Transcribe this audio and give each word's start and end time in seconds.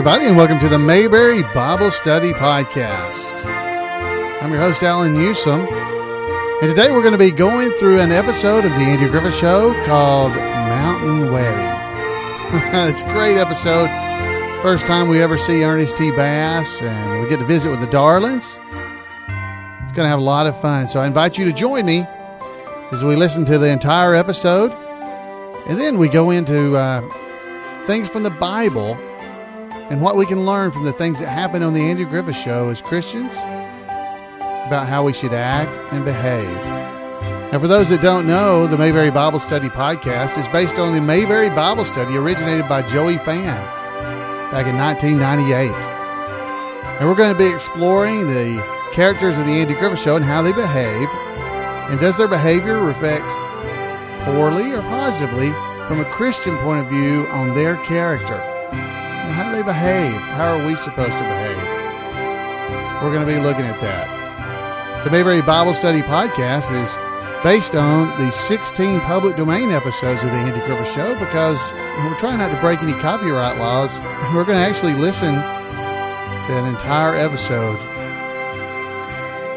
everybody, 0.00 0.24
and 0.24 0.34
welcome 0.34 0.58
to 0.58 0.66
the 0.66 0.78
Mayberry 0.78 1.42
Bible 1.52 1.90
Study 1.90 2.32
Podcast. 2.32 3.34
I'm 4.40 4.50
your 4.50 4.58
host, 4.58 4.82
Alan 4.82 5.12
Newsom, 5.12 5.60
and 5.60 6.62
today 6.62 6.90
we're 6.90 7.02
going 7.02 7.12
to 7.12 7.18
be 7.18 7.30
going 7.30 7.70
through 7.72 8.00
an 8.00 8.10
episode 8.10 8.64
of 8.64 8.70
the 8.70 8.78
Andy 8.78 9.10
Griffith 9.10 9.34
Show 9.34 9.74
called 9.84 10.32
Mountain 10.32 11.30
Wedding. 11.30 12.88
it's 12.88 13.02
a 13.02 13.12
great 13.12 13.36
episode. 13.36 13.88
First 14.62 14.86
time 14.86 15.10
we 15.10 15.20
ever 15.20 15.36
see 15.36 15.62
Ernest 15.62 15.98
T. 15.98 16.10
Bass, 16.12 16.80
and 16.80 17.22
we 17.22 17.28
get 17.28 17.38
to 17.38 17.44
visit 17.44 17.68
with 17.68 17.80
the 17.80 17.86
Darlings. 17.88 18.58
It's 18.58 19.92
going 19.92 20.06
to 20.06 20.08
have 20.08 20.18
a 20.18 20.22
lot 20.22 20.46
of 20.46 20.58
fun, 20.62 20.88
so 20.88 21.00
I 21.00 21.08
invite 21.08 21.36
you 21.36 21.44
to 21.44 21.52
join 21.52 21.84
me 21.84 22.06
as 22.90 23.04
we 23.04 23.16
listen 23.16 23.44
to 23.44 23.58
the 23.58 23.68
entire 23.68 24.14
episode, 24.14 24.72
and 25.68 25.78
then 25.78 25.98
we 25.98 26.08
go 26.08 26.30
into 26.30 26.74
uh, 26.74 27.02
things 27.84 28.08
from 28.08 28.22
the 28.22 28.30
Bible 28.30 28.96
and 29.90 30.00
what 30.00 30.16
we 30.16 30.24
can 30.24 30.46
learn 30.46 30.70
from 30.70 30.84
the 30.84 30.92
things 30.92 31.18
that 31.18 31.28
happen 31.28 31.64
on 31.64 31.74
the 31.74 31.80
Andy 31.80 32.04
Griffith 32.04 32.36
Show 32.36 32.68
as 32.68 32.80
Christians 32.80 33.36
about 34.66 34.88
how 34.88 35.04
we 35.04 35.12
should 35.12 35.32
act 35.32 35.76
and 35.92 36.04
behave. 36.04 36.56
And 37.52 37.60
for 37.60 37.66
those 37.66 37.88
that 37.88 38.00
don't 38.00 38.24
know, 38.24 38.68
the 38.68 38.78
Mayberry 38.78 39.10
Bible 39.10 39.40
Study 39.40 39.68
podcast 39.68 40.38
is 40.38 40.46
based 40.48 40.78
on 40.78 40.94
the 40.94 41.00
Mayberry 41.00 41.48
Bible 41.48 41.84
Study 41.84 42.16
originated 42.16 42.68
by 42.68 42.82
Joey 42.82 43.18
Fann 43.18 43.60
back 44.52 44.68
in 44.68 44.76
1998. 44.76 45.70
And 47.00 47.08
we're 47.08 47.16
going 47.16 47.32
to 47.32 47.38
be 47.38 47.50
exploring 47.52 48.28
the 48.28 48.64
characters 48.92 49.38
of 49.38 49.46
the 49.46 49.52
Andy 49.52 49.74
Griffith 49.74 49.98
Show 49.98 50.14
and 50.14 50.24
how 50.24 50.40
they 50.40 50.52
behave. 50.52 51.08
And 51.90 51.98
does 51.98 52.16
their 52.16 52.28
behavior 52.28 52.78
reflect 52.80 53.24
poorly 54.24 54.70
or 54.70 54.82
positively 54.82 55.50
from 55.88 55.98
a 55.98 56.04
Christian 56.12 56.56
point 56.58 56.86
of 56.86 56.88
view 56.88 57.26
on 57.30 57.54
their 57.56 57.74
character? 57.78 58.49
They 59.60 59.66
behave? 59.66 60.14
How 60.14 60.56
are 60.56 60.66
we 60.66 60.74
supposed 60.74 61.12
to 61.12 61.18
behave? 61.18 61.56
We're 63.02 63.12
going 63.12 63.26
to 63.26 63.32
be 63.32 63.38
looking 63.40 63.66
at 63.66 63.78
that. 63.80 65.04
The 65.04 65.10
Mayberry 65.10 65.42
Bible 65.42 65.74
Study 65.74 66.00
podcast 66.00 66.72
is 66.72 66.96
based 67.42 67.76
on 67.76 68.08
the 68.18 68.30
16 68.30 69.00
public 69.00 69.36
domain 69.36 69.70
episodes 69.70 70.22
of 70.22 70.30
the 70.30 70.34
Andy 70.34 70.64
Griffith 70.66 70.90
Show 70.94 71.12
because 71.18 71.58
we're 71.98 72.18
trying 72.18 72.38
not 72.38 72.54
to 72.54 72.60
break 72.60 72.82
any 72.82 72.98
copyright 73.00 73.58
laws. 73.58 73.92
We're 74.34 74.44
going 74.44 74.58
to 74.58 74.66
actually 74.66 74.94
listen 74.94 75.34
to 75.34 76.52
an 76.56 76.66
entire 76.72 77.14
episode 77.16 77.76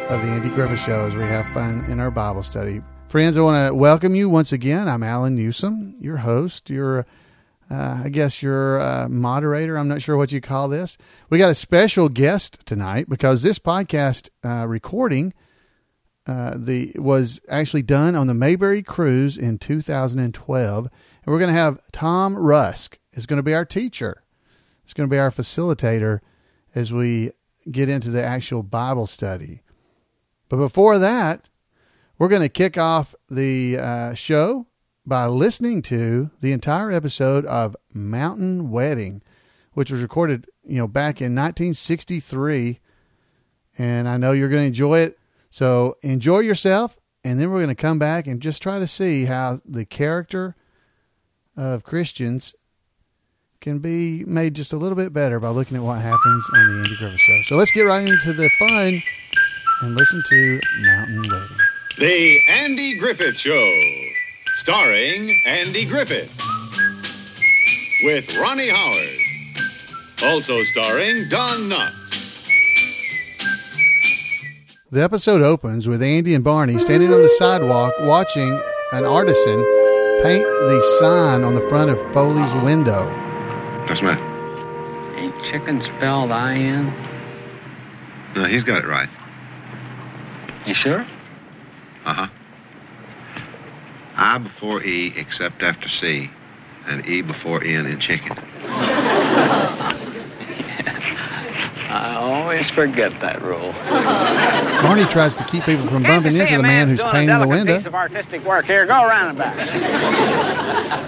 of 0.09 0.21
the 0.21 0.27
Andy 0.27 0.49
Griffith 0.49 0.81
Show 0.81 1.07
as 1.07 1.15
we 1.15 1.23
have 1.23 1.47
fun 1.53 1.85
in 1.85 2.01
our 2.01 2.11
Bible 2.11 2.43
study. 2.43 2.81
Friends, 3.07 3.37
I 3.37 3.41
want 3.41 3.69
to 3.69 3.75
welcome 3.75 4.15
you 4.15 4.27
once 4.27 4.51
again. 4.51 4.89
I'm 4.89 5.03
Alan 5.03 5.35
Newsom, 5.35 5.95
your 5.99 6.17
host, 6.17 6.69
your 6.69 7.05
uh, 7.73 8.01
I 8.05 8.09
guess 8.09 8.43
your 8.43 8.79
uh, 8.79 9.09
moderator. 9.09 9.77
I'm 9.77 9.87
not 9.87 10.01
sure 10.01 10.15
what 10.15 10.31
you 10.31 10.41
call 10.41 10.67
this. 10.67 10.95
We 11.31 11.39
got 11.39 11.49
a 11.49 11.55
special 11.55 12.07
guest 12.07 12.59
tonight 12.65 13.09
because 13.09 13.41
this 13.41 13.57
podcast 13.57 14.29
uh, 14.45 14.67
recording 14.67 15.33
uh, 16.27 16.53
the 16.55 16.91
was 16.95 17.41
actually 17.49 17.81
done 17.81 18.15
on 18.15 18.27
the 18.27 18.33
Mayberry 18.35 18.83
cruise 18.83 19.39
in 19.39 19.57
2012, 19.57 20.85
and 20.85 20.91
we're 21.25 21.39
going 21.39 21.53
to 21.53 21.59
have 21.59 21.79
Tom 21.91 22.37
Rusk 22.37 22.99
is 23.13 23.25
going 23.25 23.37
to 23.37 23.43
be 23.43 23.55
our 23.55 23.65
teacher. 23.65 24.23
It's 24.83 24.93
going 24.93 25.09
to 25.09 25.13
be 25.13 25.19
our 25.19 25.31
facilitator 25.31 26.19
as 26.75 26.93
we 26.93 27.31
get 27.71 27.89
into 27.89 28.11
the 28.11 28.23
actual 28.23 28.61
Bible 28.61 29.07
study. 29.07 29.61
But 30.47 30.57
before 30.57 30.99
that, 30.99 31.49
we're 32.19 32.27
going 32.27 32.41
to 32.43 32.49
kick 32.49 32.77
off 32.77 33.15
the 33.31 33.79
uh, 33.79 34.13
show 34.13 34.67
by 35.05 35.25
listening 35.27 35.81
to 35.83 36.29
the 36.41 36.51
entire 36.51 36.91
episode 36.91 37.45
of 37.45 37.75
Mountain 37.93 38.71
Wedding, 38.71 39.21
which 39.73 39.91
was 39.91 40.01
recorded, 40.01 40.47
you 40.63 40.77
know, 40.77 40.87
back 40.87 41.21
in 41.21 41.35
1963. 41.35 42.79
And 43.77 44.07
I 44.07 44.17
know 44.17 44.31
you're 44.31 44.49
going 44.49 44.63
to 44.63 44.67
enjoy 44.67 44.99
it. 44.99 45.19
So 45.49 45.97
enjoy 46.01 46.39
yourself. 46.39 46.97
And 47.23 47.39
then 47.39 47.51
we're 47.51 47.59
going 47.59 47.69
to 47.69 47.75
come 47.75 47.99
back 47.99 48.27
and 48.27 48.41
just 48.41 48.61
try 48.61 48.79
to 48.79 48.87
see 48.87 49.25
how 49.25 49.61
the 49.65 49.85
character 49.85 50.55
of 51.55 51.83
Christians 51.83 52.53
can 53.61 53.79
be 53.79 54.25
made 54.25 54.53
just 54.55 54.73
a 54.73 54.77
little 54.77 54.97
bit 54.97 55.13
better 55.13 55.39
by 55.39 55.49
looking 55.49 55.77
at 55.77 55.83
what 55.83 56.01
happens 56.01 56.49
on 56.53 56.67
the 56.67 56.77
Andy 56.79 56.97
Griffith 56.97 57.19
Show. 57.19 57.41
So 57.43 57.55
let's 57.55 57.71
get 57.71 57.83
right 57.83 58.05
into 58.05 58.33
the 58.33 58.49
fun 58.59 59.01
and 59.81 59.95
listen 59.95 60.21
to 60.29 60.59
Mountain 60.81 61.21
Wedding. 61.21 61.57
The 61.97 62.39
Andy 62.49 62.97
Griffith 62.97 63.37
Show 63.37 63.71
starring 64.63 65.37
Andy 65.43 65.83
Griffith, 65.83 66.31
with 68.01 68.33
Ronnie 68.37 68.69
Howard, 68.69 69.17
also 70.23 70.63
starring 70.63 71.27
Don 71.27 71.67
Knotts. 71.69 72.39
The 74.89 75.03
episode 75.03 75.41
opens 75.41 75.89
with 75.89 76.01
Andy 76.01 76.33
and 76.33 76.45
Barney 76.45 76.79
standing 76.79 77.13
on 77.13 77.21
the 77.21 77.27
sidewalk 77.27 77.93
watching 78.03 78.57
an 78.93 79.03
artisan 79.03 79.61
paint 80.23 80.45
the 80.45 80.97
sign 80.97 81.43
on 81.43 81.55
the 81.55 81.67
front 81.67 81.91
of 81.91 81.97
Foley's 82.13 82.55
window. 82.63 83.07
What's 83.89 83.99
the 83.99 84.05
matter? 84.05 85.17
Ain't 85.17 85.35
chicken 85.43 85.81
spelled 85.81 86.31
I-N? 86.31 86.85
No, 88.33 88.45
he's 88.45 88.63
got 88.63 88.85
it 88.85 88.87
right. 88.87 89.09
You 90.65 90.73
sure? 90.73 91.05
Uh-huh. 92.05 92.29
I 94.15 94.37
before 94.37 94.83
E 94.83 95.13
except 95.15 95.63
after 95.63 95.89
C, 95.89 96.29
and 96.87 97.05
E 97.07 97.21
before 97.21 97.63
N 97.63 97.85
in 97.85 97.99
chicken. 97.99 98.37
I 101.89 102.15
always 102.15 102.69
forget 102.71 103.11
that 103.21 103.41
rule. 103.43 103.71
Barney 104.81 105.05
tries 105.05 105.35
to 105.35 105.43
keep 105.45 105.63
people 105.63 105.87
from 105.87 106.01
bumping 106.03 106.35
into 106.35 106.57
the 106.57 106.63
man 106.63 106.87
who's 106.87 107.03
painting 107.03 107.37
the 107.39 107.47
window. 107.47 107.77
piece 107.77 107.85
of 107.85 107.93
artistic 107.93 108.43
work 108.45 108.65
here. 108.65 108.85
Go 108.87 109.03
around 109.03 109.29
and 109.29 109.37
back. 109.37 111.03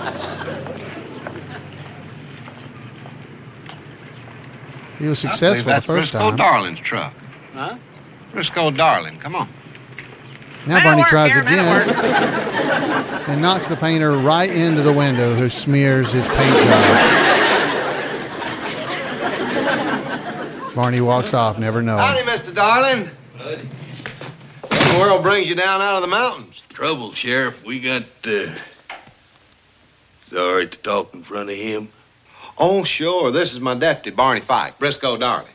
He 4.99 5.07
was 5.07 5.19
successful 5.19 5.66
the 5.66 5.72
that's 5.72 5.85
first 5.85 6.11
Briscoe 6.11 6.29
time. 6.29 6.37
Darling's 6.37 6.79
truck. 6.79 7.13
Huh? 7.53 7.77
Briscoe 8.31 8.72
Darling, 8.72 9.19
come 9.19 9.35
on. 9.35 9.49
Now 10.67 10.83
Barney 10.83 11.01
work 11.01 11.07
tries 11.07 11.35
again 11.37 11.89
and 13.27 13.41
knocks 13.41 13.67
the 13.67 13.75
painter 13.75 14.17
right 14.17 14.49
into 14.49 14.81
the 14.81 14.93
window 14.93 15.35
who 15.35 15.49
smears 15.49 16.11
his 16.11 16.27
paint 16.27 16.63
job. 16.63 17.35
Barney 20.75 21.01
walks 21.01 21.33
off, 21.33 21.57
never 21.57 21.81
knowing. 21.81 21.99
Howdy, 21.99 22.23
Mr. 22.23 22.53
Darling. 22.53 23.09
What 23.37 23.59
the 24.69 24.97
world 24.99 25.23
brings 25.23 25.47
you 25.47 25.55
down 25.55 25.81
out 25.81 25.95
of 25.95 26.01
the 26.01 26.07
mountains? 26.07 26.61
Trouble, 26.69 27.13
Sheriff. 27.13 27.63
We 27.63 27.79
got, 27.79 28.03
uh... 28.25 28.53
Sorry 30.29 30.67
to 30.67 30.77
talk 30.79 31.13
in 31.13 31.23
front 31.23 31.49
of 31.49 31.55
him. 31.55 31.89
Oh, 32.57 32.83
sure. 32.83 33.31
This 33.31 33.53
is 33.53 33.59
my 33.59 33.75
deputy, 33.75 34.15
Barney 34.15 34.41
Fife, 34.41 34.77
Briscoe 34.77 35.17
Darling. 35.17 35.51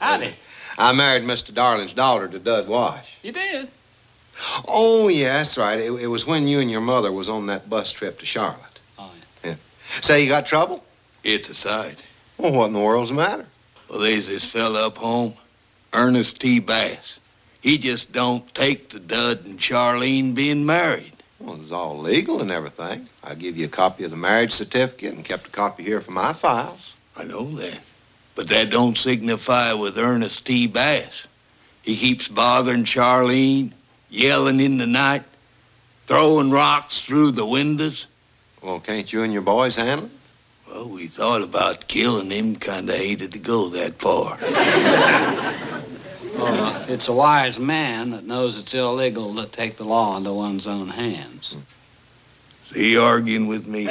Howdy. 0.00 0.34
I 0.76 0.92
married 0.92 1.22
Mr. 1.22 1.54
Darling's 1.54 1.92
daughter 1.92 2.26
to 2.26 2.38
Dud 2.40 2.66
Wash. 2.66 3.06
You 3.22 3.30
did? 3.30 3.70
Oh, 4.66 5.08
yeah, 5.08 5.38
that's 5.38 5.56
right. 5.56 5.78
It, 5.78 5.92
it 5.92 6.06
was 6.06 6.26
when 6.26 6.48
you 6.48 6.60
and 6.60 6.70
your 6.70 6.80
mother 6.80 7.12
was 7.12 7.28
on 7.28 7.46
that 7.46 7.68
bus 7.70 7.92
trip 7.92 8.18
to 8.20 8.26
Charlotte. 8.26 8.80
Oh, 8.98 9.12
yeah. 9.44 9.56
Say, 10.00 10.22
you 10.22 10.28
got 10.28 10.46
trouble? 10.46 10.84
It's 11.22 11.48
a 11.48 11.54
sight. 11.54 12.02
Well, 12.38 12.52
what 12.52 12.66
in 12.66 12.72
the 12.72 12.80
world's 12.80 13.10
the 13.10 13.16
matter? 13.16 13.46
Well, 13.88 14.00
there's 14.00 14.26
this 14.26 14.44
fella 14.44 14.88
up 14.88 14.96
home, 14.96 15.34
Ernest 15.92 16.40
T. 16.40 16.58
Bass. 16.58 17.18
He 17.60 17.78
just 17.78 18.12
don't 18.12 18.52
take 18.54 18.90
the 18.90 19.00
Dud 19.00 19.46
and 19.46 19.58
Charlene 19.58 20.34
being 20.34 20.66
married. 20.66 21.12
Well, 21.40 21.60
it's 21.60 21.72
all 21.72 21.98
legal 22.00 22.40
and 22.40 22.50
everything. 22.50 23.08
I 23.22 23.34
give 23.34 23.56
you 23.56 23.66
a 23.66 23.70
copy 23.70 24.04
of 24.04 24.10
the 24.10 24.16
marriage 24.16 24.52
certificate 24.52 25.14
and 25.14 25.24
kept 25.24 25.48
a 25.48 25.50
copy 25.50 25.82
here 25.82 26.00
for 26.00 26.10
my 26.10 26.32
files. 26.32 26.92
I 27.16 27.24
know 27.24 27.54
that. 27.56 27.78
But 28.34 28.48
that 28.48 28.70
don't 28.70 28.98
signify 28.98 29.72
with 29.72 29.96
Ernest 29.96 30.44
T. 30.44 30.66
Bass. 30.66 31.26
He 31.82 31.96
keeps 31.96 32.28
bothering 32.28 32.84
Charlene, 32.84 33.72
yelling 34.14 34.60
in 34.60 34.78
the 34.78 34.86
night, 34.86 35.24
throwing 36.06 36.50
rocks 36.50 37.00
through 37.00 37.32
the 37.32 37.44
windows. 37.44 38.06
Well, 38.62 38.80
can't 38.80 39.12
you 39.12 39.22
and 39.22 39.32
your 39.32 39.42
boys 39.42 39.76
handle 39.76 40.06
it? 40.06 40.12
Well, 40.70 40.88
we 40.88 41.08
thought 41.08 41.42
about 41.42 41.88
killing 41.88 42.30
him, 42.30 42.56
kinda 42.56 42.96
hated 42.96 43.32
to 43.32 43.38
go 43.38 43.68
that 43.70 43.98
far. 43.98 44.38
Well, 46.36 46.64
uh, 46.64 46.84
it's 46.88 47.06
a 47.06 47.12
wise 47.12 47.60
man 47.60 48.10
that 48.10 48.26
knows 48.26 48.58
it's 48.58 48.74
illegal 48.74 49.32
to 49.36 49.46
take 49.46 49.76
the 49.76 49.84
law 49.84 50.16
into 50.16 50.32
one's 50.32 50.66
own 50.66 50.88
hands. 50.88 51.54
Is 52.70 52.76
he 52.76 52.96
arguing 52.96 53.46
with 53.46 53.66
me? 53.66 53.86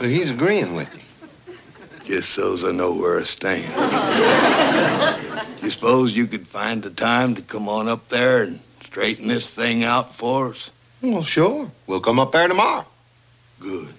Well, 0.00 0.10
he's 0.10 0.28
agreeing 0.30 0.74
with 0.74 0.88
you. 0.92 1.54
Just 2.04 2.30
so's 2.30 2.64
I 2.64 2.72
know 2.72 2.90
where 2.92 3.20
I 3.20 3.24
stand. 3.24 3.72
you 5.64 5.70
suppose 5.70 6.12
you 6.12 6.26
could 6.26 6.46
find 6.46 6.82
the 6.82 6.90
time 6.90 7.34
to 7.36 7.42
come 7.42 7.68
on 7.68 7.88
up 7.88 8.08
there 8.10 8.42
and 8.42 8.60
straighten 8.84 9.28
this 9.28 9.48
thing 9.48 9.82
out 9.82 10.14
for 10.16 10.50
us? 10.52 10.70
Well, 11.02 11.24
sure. 11.24 11.70
We'll 11.86 12.00
come 12.00 12.18
up 12.18 12.32
there 12.32 12.46
tomorrow. 12.48 12.84
Good. 13.60 13.94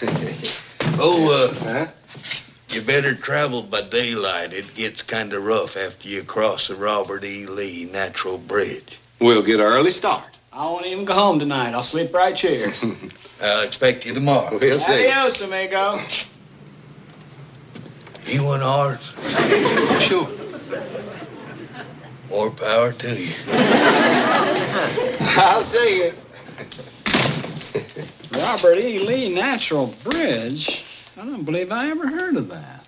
Oh, 0.96 1.28
uh, 1.30 1.52
Huh? 1.54 1.86
you 2.68 2.80
better 2.82 3.14
travel 3.16 3.62
by 3.64 3.82
daylight. 3.82 4.52
It 4.52 4.74
gets 4.74 5.02
kind 5.02 5.32
of 5.32 5.42
rough 5.44 5.76
after 5.76 6.08
you 6.08 6.22
cross 6.22 6.68
the 6.68 6.76
Robert 6.76 7.24
E. 7.24 7.46
Lee 7.46 7.86
Natural 7.90 8.38
Bridge. 8.38 8.96
We'll 9.18 9.42
get 9.42 9.56
an 9.56 9.66
early 9.66 9.90
start. 9.90 10.24
I 10.52 10.64
won't 10.66 10.86
even 10.86 11.04
go 11.04 11.14
home 11.14 11.40
tonight. 11.40 11.72
I'll 11.74 11.82
sleep 11.82 12.14
right 12.14 12.38
here. 12.38 12.72
I'll 13.42 13.62
expect 13.62 14.06
you 14.06 14.14
tomorrow. 14.14 14.56
We'll 14.58 14.78
see. 14.78 14.92
Adios, 15.06 15.40
amigo. 15.40 16.00
You 18.26 18.50
and 18.52 18.62
ours, 18.62 19.00
Sure. 20.00 20.28
more 22.30 22.50
power 22.50 22.92
to 22.92 23.20
you. 23.20 23.34
I'll 25.36 25.62
see 25.62 26.04
you. 26.04 26.12
Robert 28.32 28.78
E. 28.78 28.98
Lee 28.98 29.32
Natural 29.32 29.94
Bridge? 30.02 30.84
I 31.16 31.24
don't 31.24 31.44
believe 31.44 31.70
I 31.70 31.90
ever 31.90 32.08
heard 32.08 32.36
of 32.36 32.48
that. 32.48 32.84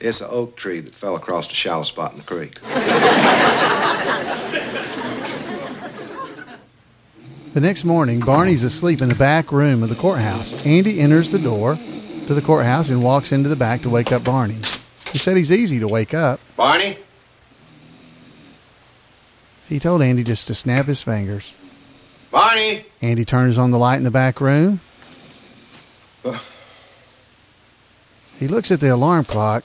It's 0.00 0.20
an 0.20 0.26
oak 0.30 0.56
tree 0.56 0.80
that 0.80 0.94
fell 0.94 1.14
across 1.16 1.48
a 1.50 1.54
shallow 1.54 1.84
spot 1.84 2.12
in 2.12 2.18
the 2.18 2.24
creek. 2.24 2.58
The 7.54 7.60
next 7.60 7.84
morning, 7.84 8.20
Barney's 8.20 8.64
asleep 8.64 9.00
in 9.00 9.08
the 9.08 9.14
back 9.14 9.50
room 9.52 9.82
of 9.82 9.88
the 9.88 9.94
courthouse. 9.94 10.54
Andy 10.66 11.00
enters 11.00 11.30
the 11.30 11.38
door 11.38 11.78
to 12.28 12.34
the 12.34 12.42
courthouse 12.42 12.90
and 12.90 13.02
walks 13.02 13.32
into 13.32 13.48
the 13.48 13.56
back 13.56 13.80
to 13.80 13.88
wake 13.88 14.12
up 14.12 14.22
Barney. 14.22 14.58
He 15.12 15.18
said 15.18 15.38
he's 15.38 15.50
easy 15.50 15.78
to 15.80 15.88
wake 15.88 16.12
up. 16.12 16.38
Barney? 16.58 16.98
He 19.66 19.78
told 19.78 20.02
Andy 20.02 20.22
just 20.24 20.46
to 20.48 20.54
snap 20.54 20.84
his 20.84 21.00
fingers. 21.00 21.54
Barney? 22.30 22.84
Andy 23.00 23.24
turns 23.24 23.56
on 23.56 23.70
the 23.70 23.78
light 23.78 23.96
in 23.96 24.02
the 24.02 24.10
back 24.10 24.42
room. 24.42 24.82
He 28.38 28.46
looks 28.46 28.70
at 28.70 28.80
the 28.80 28.88
alarm 28.88 29.24
clock, 29.24 29.64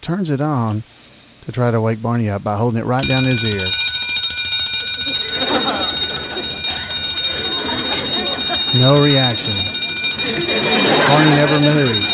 turns 0.00 0.30
it 0.30 0.40
on 0.40 0.82
to 1.42 1.52
try 1.52 1.70
to 1.70 1.78
wake 1.78 2.00
Barney 2.00 2.30
up 2.30 2.42
by 2.42 2.56
holding 2.56 2.80
it 2.80 2.86
right 2.86 3.06
down 3.06 3.24
his 3.24 3.44
ear. 3.44 3.66
No 8.80 9.02
reaction. 9.04 9.69
Barney 11.10 11.30
never 11.30 11.58
moves. 11.58 12.06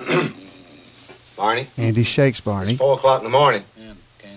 Barney? 1.36 1.68
Andy 1.78 2.02
shakes 2.02 2.40
Barney. 2.40 2.76
Four 2.76 2.94
o'clock 2.98 3.20
in 3.20 3.24
the 3.24 3.30
morning. 3.30 3.62
Yeah, 3.78 3.92
okay. 4.18 4.36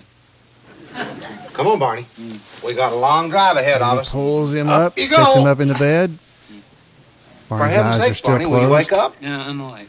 Come 1.52 1.66
on, 1.66 1.78
Barney. 1.78 2.06
We 2.64 2.72
got 2.74 2.92
a 2.92 2.96
long 2.96 3.28
drive 3.28 3.56
ahead 3.58 3.82
of 3.82 3.88
Andy 3.90 4.00
us. 4.00 4.08
pulls 4.10 4.54
him 4.54 4.68
Up 4.70 4.92
up, 4.92 4.98
sets 4.98 5.14
go. 5.34 5.40
him 5.40 5.46
up 5.46 5.60
in 5.60 5.68
the 5.68 5.74
bed. 5.74 6.18
For 7.48 7.58
Barney's 7.58 7.76
heaven's 7.76 7.96
eyes 7.96 8.00
sake, 8.02 8.10
are 8.10 8.14
still 8.14 8.30
Barney, 8.30 8.46
will 8.46 8.60
you 8.62 8.66
closed. 8.68 8.90
wake 8.90 8.98
up? 8.98 9.14
Yeah, 9.20 9.40
I'm 9.46 9.60
awake. 9.60 9.88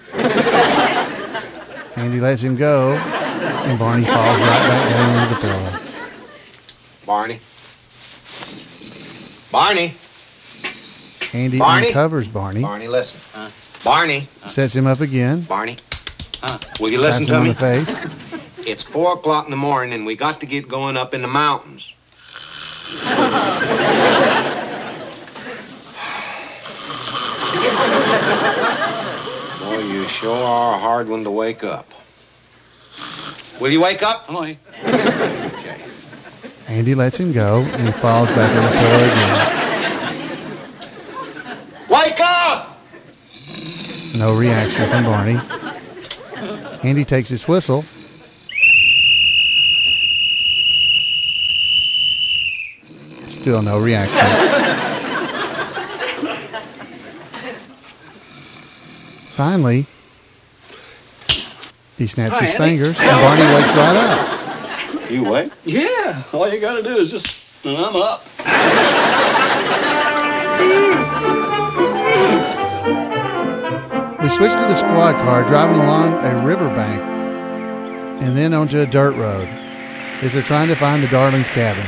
Andy 1.98 2.19
lets 2.19 2.42
him 2.42 2.57
go, 2.57 2.95
and 2.95 3.80
Barney 3.80 4.06
falls 4.06 4.42
right 4.42 4.50
back 4.68 4.89
down 4.89 5.24
into 5.24 5.36
the 5.36 5.39
pillow. 5.42 5.80
Barney? 7.06 7.39
Barney? 9.51 9.95
Andy 11.35 11.59
Barney? 11.59 11.87
uncovers 11.87 12.29
Barney, 12.29 12.61
Barney, 12.61 12.87
listen. 12.87 13.19
Huh? 13.33 13.49
Barney? 13.83 14.29
sets 14.45 14.73
him 14.75 14.87
up 14.87 15.01
again, 15.01 15.41
Barney? 15.41 15.75
Huh? 16.41 16.57
Will 16.79 16.91
you 16.91 16.99
slaps 16.99 17.19
listen 17.19 17.33
to 17.33 17.37
on 17.39 17.43
me? 17.43 17.49
the 17.49 17.55
face. 17.55 18.05
It's 18.67 18.81
four 18.81 19.13
o'clock 19.13 19.45
in 19.45 19.51
the 19.51 19.57
morning, 19.57 19.93
and 19.93 20.07
we 20.07 20.15
got 20.15 20.39
to 20.39 20.47
get 20.47 20.67
going 20.67 20.97
up 20.97 21.13
in 21.13 21.21
the 21.21 21.27
mountains. 21.27 21.93
Boy, 29.59 29.79
you 29.79 30.07
sure 30.07 30.35
are 30.38 30.75
a 30.75 30.77
hard 30.77 31.07
one 31.07 31.23
to 31.23 31.31
wake 31.31 31.63
up. 31.63 31.88
Will 33.59 33.71
you 33.71 33.81
wake 33.81 34.03
up? 34.03 34.25
I'm. 34.29 34.35
Okay. 34.85 35.81
Andy 36.67 36.93
lets 36.95 37.17
him 37.19 37.31
go, 37.31 37.61
and 37.61 37.85
he 37.88 37.91
falls 37.93 38.29
back 38.31 38.53
on 38.55 38.63
the 38.65 38.71
pillow 38.71 39.03
again. 39.03 39.51
Wake 41.89 42.19
up! 42.19 42.77
No 44.25 44.36
reaction 44.36 44.89
from 44.89 45.04
Barney. 45.04 45.39
Andy 46.81 47.06
takes 47.06 47.30
his 47.30 47.48
whistle. 47.48 47.86
Still 53.27 53.62
no 53.62 53.77
reaction. 53.80 54.25
Finally, 59.36 59.86
he 61.95 62.07
snaps 62.07 62.33
Hi, 62.39 62.45
his 62.45 62.56
Andy. 62.56 62.57
fingers, 62.57 63.00
and 63.00 63.10
Barney 63.12 63.45
wakes 63.54 63.75
right 63.75 63.95
up. 63.95 65.12
You 65.12 65.24
wake? 65.24 65.51
Yeah, 65.66 66.24
all 66.33 66.51
you 66.51 66.60
gotta 66.60 66.81
do 66.81 66.98
is 66.98 67.12
just, 67.12 67.31
and 67.63 67.77
I'm 67.77 67.95
up. 67.95 68.25
We 74.25 74.31
switch 74.31 74.54
to 74.54 74.57
the 74.57 74.74
squad 74.74 75.13
car 75.22 75.48
driving 75.48 75.75
along 75.75 76.16
a 76.25 76.44
riverbank 76.44 77.00
and 78.24 78.36
then 78.36 78.56
onto 78.56 78.80
a 78.80 78.88
dirt 78.88 79.12
road 79.12 79.48
as 80.24 80.33
they're 80.33 80.42
trying 80.42 80.68
to 80.69 80.75
find 80.75 81.04
the 81.04 81.07
Darlings' 81.10 81.48
cabin. 81.48 81.86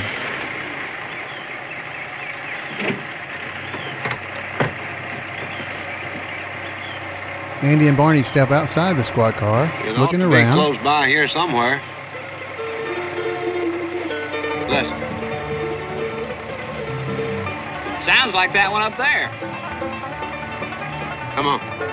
Andy 7.64 7.88
and 7.88 7.98
Barney 7.98 8.22
step 8.22 8.52
outside 8.52 8.98
the 8.98 9.04
squad 9.04 9.34
car, 9.34 9.64
It 9.84 9.98
looking 9.98 10.22
ought 10.22 10.30
to 10.30 10.36
around. 10.36 10.58
Be 10.58 10.62
close 10.62 10.78
by 10.84 11.08
here 11.08 11.28
somewhere. 11.28 11.82
Listen. 14.70 14.94
Sounds 18.04 18.36
like 18.36 18.54
that 18.54 18.70
one 18.72 18.84
up 18.84 18.96
there. 18.96 19.32
Come 21.34 21.48
on. 21.48 21.87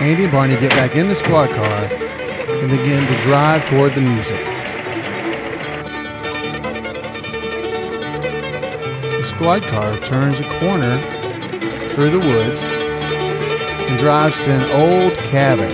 Andy 0.00 0.24
and 0.24 0.32
Barney 0.32 0.56
get 0.56 0.70
back 0.70 0.96
in 0.96 1.08
the 1.08 1.14
squad 1.14 1.50
car 1.50 1.84
and 1.84 2.70
begin 2.70 3.06
to 3.06 3.22
drive 3.22 3.66
toward 3.66 3.94
the 3.94 4.00
music. 4.00 4.42
The 9.18 9.22
squad 9.26 9.62
car 9.64 9.94
turns 9.98 10.40
a 10.40 10.44
corner 10.58 10.96
through 11.90 12.12
the 12.12 12.18
woods 12.18 12.62
and 12.62 13.98
drives 13.98 14.36
to 14.36 14.50
an 14.50 14.62
old 14.70 15.12
cabin. 15.28 15.68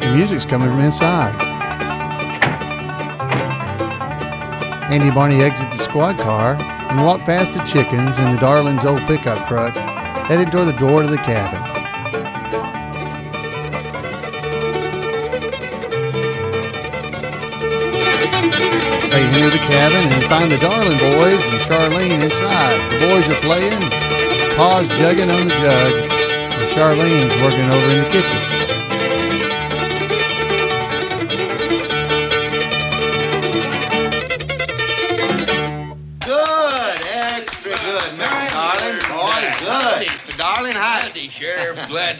The 0.00 0.14
music's 0.14 0.44
coming 0.44 0.68
from 0.68 0.80
inside. 0.80 1.34
Andy 4.92 5.06
and 5.06 5.14
Barney 5.14 5.40
exit 5.40 5.70
the 5.70 5.78
squad 5.78 6.18
car 6.18 6.56
and 6.56 7.02
walk 7.02 7.22
past 7.22 7.54
the 7.54 7.64
chickens 7.64 8.18
and 8.18 8.36
the 8.36 8.40
Darlings' 8.40 8.84
old 8.84 9.00
pickup 9.06 9.48
truck, 9.48 9.74
headed 10.24 10.50
toward 10.50 10.66
the 10.66 10.72
door 10.72 11.02
to 11.02 11.08
the 11.08 11.18
cabin. 11.18 11.60
They 19.10 19.20
enter 19.20 19.50
the 19.50 19.62
cabin 19.68 20.12
and 20.12 20.24
find 20.24 20.50
the 20.50 20.56
Darling 20.58 20.98
boys 20.98 21.44
and 21.44 21.60
Charlene 21.68 22.22
inside. 22.24 22.80
The 22.92 23.00
boys 23.06 23.28
are 23.28 23.40
playing, 23.42 23.80
Pa's 24.56 24.88
jugging 24.96 25.30
on 25.30 25.48
the 25.48 25.54
jug, 25.54 25.92
and 26.10 26.68
Charlene's 26.72 27.36
working 27.44 27.68
over 27.68 27.90
in 27.90 28.04
the 28.04 28.10
kitchen. 28.10 28.53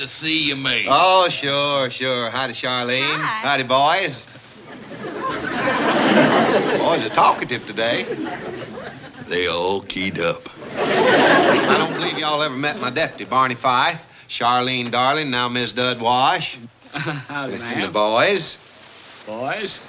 To 0.05 0.11
see 0.11 0.49
you, 0.49 0.57
mate. 0.57 0.87
Oh, 0.89 1.29
sure, 1.31 1.91
sure. 1.91 2.29
Howdy, 2.29 2.53
Charlene. 2.53 3.03
Hi. 3.03 3.41
Howdy, 3.41 3.63
boys. 3.63 4.27
boys 6.79 7.05
are 7.07 7.15
talkative 7.15 7.67
today. 7.67 8.05
They 9.29 9.47
all 9.47 9.81
keyed 9.81 10.21
up. 10.21 10.49
I 10.77 11.79
don't 11.79 11.95
believe 11.95 12.19
y'all 12.19 12.43
ever 12.43 12.55
met 12.55 12.79
my 12.79 12.91
deputy, 12.91 13.25
Barney 13.25 13.55
Fife. 13.55 14.01
Charlene 14.29 14.91
Darling, 14.91 15.31
now 15.31 15.49
Miss 15.49 15.73
Dud 15.73 16.01
Wash. 16.01 16.59
Howdy, 16.93 17.55
And 17.55 17.85
the 17.85 17.89
boys. 17.89 18.59
Boys. 19.27 19.81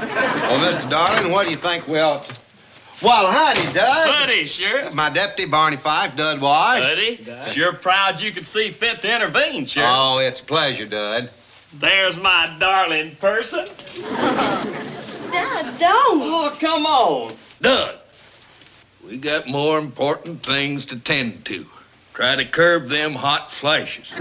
Well, 0.00 0.72
Mr. 0.72 0.90
Darling, 0.90 1.30
what 1.30 1.44
do 1.44 1.52
you 1.52 1.56
think 1.56 1.86
we 1.86 2.00
ought 2.00 2.26
to... 2.26 2.36
Well, 3.02 3.32
howdy, 3.32 3.72
Dud. 3.72 4.06
Buddy, 4.06 4.46
Sheriff. 4.46 4.94
My 4.94 5.10
deputy, 5.10 5.50
Barney 5.50 5.76
Fife, 5.76 6.14
Dud 6.14 6.40
Wash. 6.40 6.78
Buddy, 6.78 7.26
sure 7.52 7.72
proud 7.72 8.20
you 8.20 8.32
could 8.32 8.46
see 8.46 8.70
fit 8.70 9.02
to 9.02 9.12
intervene, 9.14 9.66
Sheriff. 9.66 9.90
Oh, 9.92 10.18
it's 10.18 10.40
a 10.40 10.44
pleasure, 10.44 10.86
Dud. 10.86 11.30
There's 11.80 12.16
my 12.16 12.56
darling 12.60 13.16
person. 13.16 13.68
Dud, 13.96 15.78
don't. 15.78 16.22
Oh, 16.22 16.56
come 16.60 16.86
on. 16.86 17.36
Dud. 17.60 17.98
We 19.04 19.18
got 19.18 19.48
more 19.48 19.78
important 19.78 20.46
things 20.46 20.84
to 20.86 20.98
tend 20.98 21.44
to. 21.46 21.66
Try 22.14 22.36
to 22.36 22.44
curb 22.44 22.88
them 22.88 23.14
hot 23.14 23.50
flashes. 23.50 24.12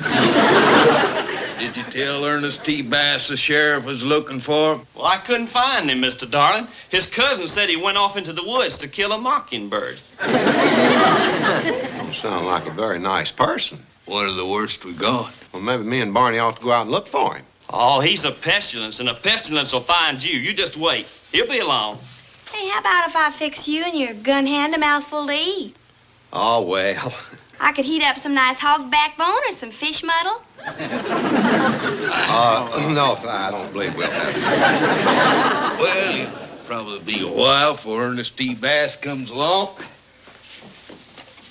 Did 1.73 1.85
you 1.85 2.05
tell 2.05 2.25
Ernest 2.25 2.65
T. 2.65 2.81
Bass 2.81 3.29
the 3.29 3.37
sheriff 3.37 3.85
was 3.85 4.03
looking 4.03 4.41
for 4.41 4.73
him? 4.75 4.85
Well, 4.93 5.05
I 5.05 5.19
couldn't 5.19 5.47
find 5.47 5.89
him, 5.89 6.01
Mr. 6.01 6.29
Darling. 6.29 6.67
His 6.89 7.05
cousin 7.05 7.47
said 7.47 7.69
he 7.69 7.77
went 7.77 7.97
off 7.97 8.17
into 8.17 8.33
the 8.33 8.43
woods 8.43 8.77
to 8.79 8.89
kill 8.89 9.13
a 9.13 9.17
mockingbird. 9.17 9.97
You 10.21 10.33
sound 12.13 12.45
like 12.45 12.67
a 12.67 12.71
very 12.71 12.99
nice 12.99 13.31
person. 13.31 13.85
One 14.05 14.25
of 14.25 14.35
the 14.35 14.45
worst 14.45 14.83
we 14.83 14.91
got. 14.91 15.31
Well, 15.53 15.61
maybe 15.61 15.83
me 15.83 16.01
and 16.01 16.13
Barney 16.13 16.39
ought 16.39 16.57
to 16.57 16.61
go 16.61 16.73
out 16.73 16.81
and 16.81 16.91
look 16.91 17.07
for 17.07 17.35
him. 17.35 17.45
Oh, 17.69 18.01
he's 18.01 18.25
a 18.25 18.31
pestilence, 18.31 18.99
and 18.99 19.07
a 19.07 19.13
pestilence 19.13 19.71
will 19.71 19.79
find 19.79 20.21
you. 20.21 20.37
You 20.37 20.53
just 20.53 20.75
wait. 20.75 21.07
He'll 21.31 21.47
be 21.47 21.59
along. 21.59 21.99
Hey, 22.51 22.67
how 22.67 22.81
about 22.81 23.07
if 23.07 23.15
I 23.15 23.31
fix 23.31 23.65
you 23.65 23.85
and 23.85 23.97
your 23.97 24.13
gun 24.13 24.45
hand 24.45 24.75
a 24.75 24.77
mouthful 24.77 25.25
to 25.27 25.33
eat? 25.33 25.77
Oh, 26.33 26.63
well. 26.63 27.13
I 27.63 27.73
could 27.73 27.85
heat 27.85 28.01
up 28.01 28.17
some 28.17 28.33
nice 28.33 28.57
hog 28.57 28.89
backbone 28.89 29.37
or 29.47 29.51
some 29.51 29.69
fish 29.69 30.01
muddle. 30.01 30.41
Uh, 30.65 32.89
no, 32.93 33.15
I 33.29 33.51
don't 33.51 33.71
believe 33.71 33.95
we'll 33.95 34.09
have. 34.09 35.79
Well, 35.79 36.15
it'll 36.15 36.65
probably 36.65 36.99
be 37.01 37.21
a 37.21 37.31
while 37.31 37.73
before 37.73 38.01
Ernest 38.01 38.35
T. 38.35 38.55
Bass 38.55 38.95
comes 38.95 39.29
along. 39.29 39.75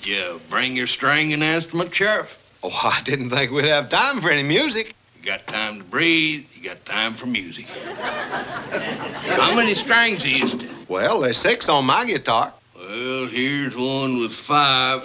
You 0.03 0.41
bring 0.49 0.75
your 0.75 0.87
stringing 0.87 1.41
instrument, 1.41 1.95
Sheriff. 1.95 2.37
Oh, 2.61 2.69
I 2.69 3.01
didn't 3.03 3.29
think 3.29 3.51
we'd 3.51 3.63
have 3.65 3.89
time 3.89 4.19
for 4.19 4.29
any 4.29 4.43
music. 4.43 4.93
You 5.17 5.23
got 5.23 5.47
time 5.47 5.77
to 5.77 5.83
breathe. 5.85 6.45
You 6.53 6.63
got 6.63 6.85
time 6.85 7.15
for 7.15 7.25
music. 7.25 7.67
How 7.67 9.55
many 9.55 9.75
strings 9.75 10.25
is 10.25 10.55
it? 10.55 10.69
Well, 10.89 11.21
there's 11.21 11.37
six 11.37 11.69
on 11.69 11.85
my 11.85 12.03
guitar. 12.03 12.53
Well, 12.75 13.27
here's 13.27 13.77
one 13.77 14.19
with 14.19 14.33
five. 14.33 15.03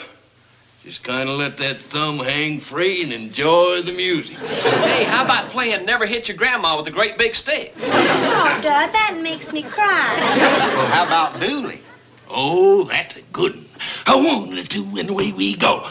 Just 0.87 1.02
kind 1.02 1.28
of 1.28 1.37
let 1.37 1.59
that 1.59 1.78
thumb 1.90 2.21
hang 2.21 2.61
free 2.61 3.02
and 3.02 3.12
enjoy 3.12 3.83
the 3.83 3.90
music. 3.90 4.37
Hey, 4.37 5.02
how 5.02 5.25
about 5.25 5.50
playing 5.50 5.85
Never 5.85 6.07
Hit 6.07 6.28
Your 6.28 6.37
Grandma 6.37 6.76
with 6.76 6.87
a 6.87 6.93
great 6.93 7.19
big 7.19 7.35
stick? 7.35 7.75
Oh, 7.78 8.61
Dud, 8.62 8.93
that 8.93 9.19
makes 9.21 9.52
me 9.52 9.64
cry. 9.64 10.14
Well, 10.76 10.87
how 10.87 11.05
about 11.05 11.40
Dooley? 11.40 11.81
Oh, 12.31 12.85
that's 12.85 13.16
a 13.16 13.23
good 13.33 13.57
one. 13.57 13.66
A 14.07 14.16
one, 14.16 14.59
a 14.59 14.64
two, 14.64 14.85
and 14.97 15.11
away 15.11 15.33
we 15.33 15.57
go. 15.57 15.88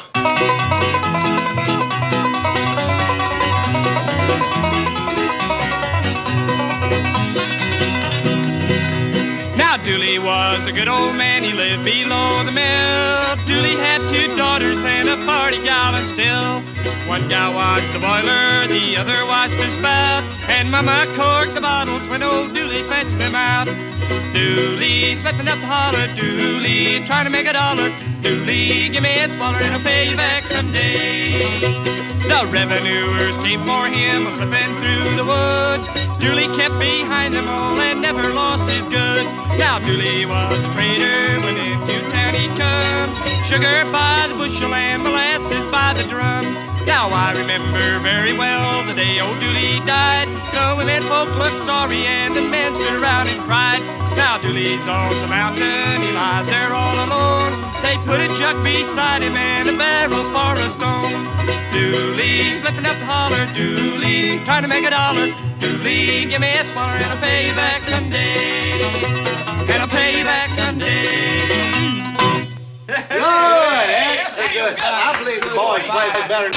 Now 9.57 9.75
Dooley 9.83 10.19
was 10.19 10.65
a 10.65 10.71
good 10.71 10.87
old 10.87 11.15
man, 11.15 11.43
he 11.43 11.51
lived 11.51 11.83
below 11.83 12.45
the 12.45 12.53
mill. 12.53 13.15
Dooley 13.45 13.75
had 13.75 14.09
two 14.09 14.35
daughters 14.35 14.75
and 14.77 14.84
a 15.15 15.25
party 15.25 15.61
gal, 15.63 15.95
and 15.95 16.07
still 16.09 16.61
one 17.07 17.29
gal 17.29 17.53
watched 17.53 17.91
the 17.93 17.99
boiler, 17.99 18.67
the 18.67 18.97
other 18.97 19.25
watched 19.25 19.57
the 19.57 19.69
spout. 19.71 20.23
And 20.49 20.69
Mama 20.69 21.07
corked 21.15 21.55
the 21.55 21.61
bottles 21.61 22.07
when 22.07 22.21
old 22.21 22.53
Dooley 22.53 22.83
fetched 22.89 23.17
them 23.17 23.35
out. 23.35 23.67
Dooley 24.33 25.15
slipping 25.17 25.47
up 25.47 25.59
the 25.59 25.67
holler, 25.67 26.07
Dooley 26.15 27.05
trying 27.05 27.25
to 27.25 27.31
make 27.31 27.47
a 27.47 27.53
dollar. 27.53 27.89
Dooley, 28.21 28.89
give 28.89 29.03
me 29.03 29.19
a 29.19 29.27
swaller 29.35 29.59
and 29.59 29.75
I'll 29.75 29.83
pay 29.83 30.09
you 30.09 30.17
back 30.17 30.47
someday. 30.47 31.61
The 32.27 32.47
revenuers 32.51 33.37
came 33.37 33.63
for 33.65 33.87
him, 33.87 34.27
slipping 34.35 34.73
through 34.81 35.15
the 35.15 35.25
woods. 35.25 35.87
Dooley 36.19 36.47
kept 36.57 36.77
behind 36.79 37.33
them 37.33 37.47
all 37.47 37.79
and 37.79 38.01
never 38.01 38.33
lost 38.33 38.69
his 38.69 38.85
goods. 38.87 39.31
Now 39.57 39.79
Dooley 39.79 40.25
was 40.25 40.61
a 40.61 40.73
trader 40.73 41.39
when 41.41 41.55
into 41.55 42.14
town 42.35 42.57
come. 42.57 43.43
Sugar 43.43 43.85
by 43.91 44.27
the 44.27 44.35
bushel 44.35 44.73
and 44.73 45.03
molasses 45.03 45.65
by 45.71 45.93
the 45.93 46.03
drum. 46.03 46.45
Now 46.85 47.09
I 47.09 47.33
remember 47.33 47.99
very 47.99 48.33
well 48.33 48.85
the 48.85 48.93
day 48.93 49.19
old 49.19 49.39
Dooley 49.39 49.79
died. 49.85 50.27
The 50.53 50.75
women 50.77 51.03
folk 51.03 51.29
looked 51.35 51.65
sorry 51.65 52.05
and 52.05 52.35
the 52.35 52.41
men 52.41 52.75
stood 52.75 52.93
around 52.93 53.27
and 53.27 53.41
cried. 53.43 53.81
Now 54.15 54.37
Dooley's 54.37 54.85
on 54.87 55.15
the 55.21 55.27
mountain, 55.27 56.01
he 56.01 56.11
lies 56.11 56.47
there 56.47 56.73
all 56.73 56.95
alone. 57.05 57.53
They 57.81 57.97
put 58.05 58.19
a 58.19 58.27
jug 58.37 58.63
beside 58.63 59.21
him 59.21 59.35
and 59.35 59.69
a 59.69 59.77
barrel 59.77 60.23
for 60.31 60.53
a 60.59 60.69
stone. 60.71 61.25
Dooley 61.73 62.53
slipping 62.59 62.85
up 62.85 62.97
the 62.99 63.05
holler, 63.05 63.45
Dooley 63.53 64.43
trying 64.45 64.63
to 64.63 64.67
make 64.67 64.85
a 64.85 64.91
dollar. 64.91 65.33
Dooley, 65.59 66.25
give 66.25 66.41
me 66.41 66.53
a 66.57 66.63
smaller 66.65 66.97
and 66.97 67.11
I'll 67.11 67.21
pay 67.21 67.47
you 67.47 67.55
back 67.55 67.81
someday. 67.87 68.81
And 69.71 69.81
I'll 69.81 69.87
pay 69.87 70.19
you 70.19 70.23
back 70.23 70.49
someday. 70.57 71.24
Good, 72.95 73.89
excellent, 73.89 74.53
good. 74.53 74.79
I 74.79 75.19
believe 75.19 75.41
the 75.41 75.49
boys 75.53 75.83
played 75.83 76.13
better. 76.29 76.51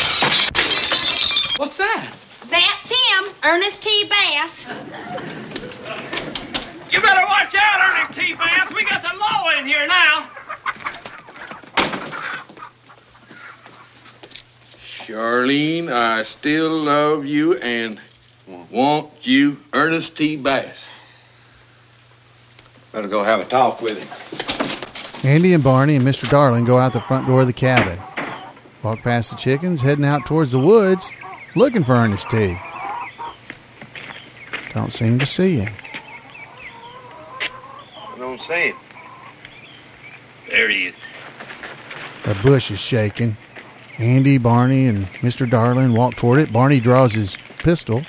What's 1.59 1.77
that? 1.79 2.15
That's 2.49 2.89
him, 2.89 3.35
Ernest 3.43 3.83
T. 3.83 4.09
Bass. 4.09 4.65
You 6.93 7.01
better 7.01 7.27
watch 7.27 7.55
out, 7.57 7.81
Ernest 7.91 8.21
T. 8.21 8.35
Bass. 8.35 8.71
We 8.73 8.85
got 8.85 9.03
the 9.03 9.19
law 9.19 9.51
in 9.59 9.67
here 9.67 9.87
now. 9.89 10.31
Charlene, 15.07 15.91
I 15.91 16.23
still 16.23 16.83
love 16.83 17.27
you 17.27 17.57
and 17.57 18.01
want 18.71 19.11
you, 19.23 19.57
Ernest 19.73 20.17
T. 20.17 20.37
Bass. 20.37 20.77
Better 22.93 23.09
go 23.09 23.25
have 23.25 23.41
a 23.41 23.45
talk 23.45 23.83
with 23.83 23.99
him. 23.99 24.78
Andy 25.25 25.53
and 25.53 25.65
Barney 25.65 25.97
and 25.97 26.07
Mr. 26.07 26.29
Darling 26.31 26.65
go 26.65 26.79
out 26.79 26.93
the 26.93 27.01
front 27.03 27.27
door 27.27 27.41
of 27.41 27.47
the 27.47 27.53
cabin. 27.53 27.99
Walk 28.83 29.03
past 29.03 29.31
the 29.31 29.37
chickens, 29.37 29.81
heading 29.81 30.05
out 30.05 30.27
towards 30.27 30.53
the 30.53 30.61
woods, 30.61 31.13
looking 31.57 31.83
for 31.83 31.93
Ernest 31.93 32.31
T. 32.31 32.57
Don't 34.73 34.93
seem 34.93 35.19
to 35.19 35.27
see 35.27 35.57
him. 35.57 35.73
I 37.41 38.19
don't 38.19 38.41
see 38.41 38.69
him. 38.69 38.77
There 40.49 40.69
he 40.69 40.87
is. 40.87 40.95
The 42.25 42.35
bush 42.43 42.71
is 42.71 42.79
shaking. 42.79 43.37
Andy, 43.99 44.39
Barney, 44.39 44.87
and 44.87 45.07
Mr. 45.23 45.49
Darling 45.49 45.93
walk 45.93 46.15
toward 46.15 46.39
it. 46.39 46.53
Barney 46.53 46.79
draws 46.79 47.13
his 47.13 47.37
pistol. 47.59 48.03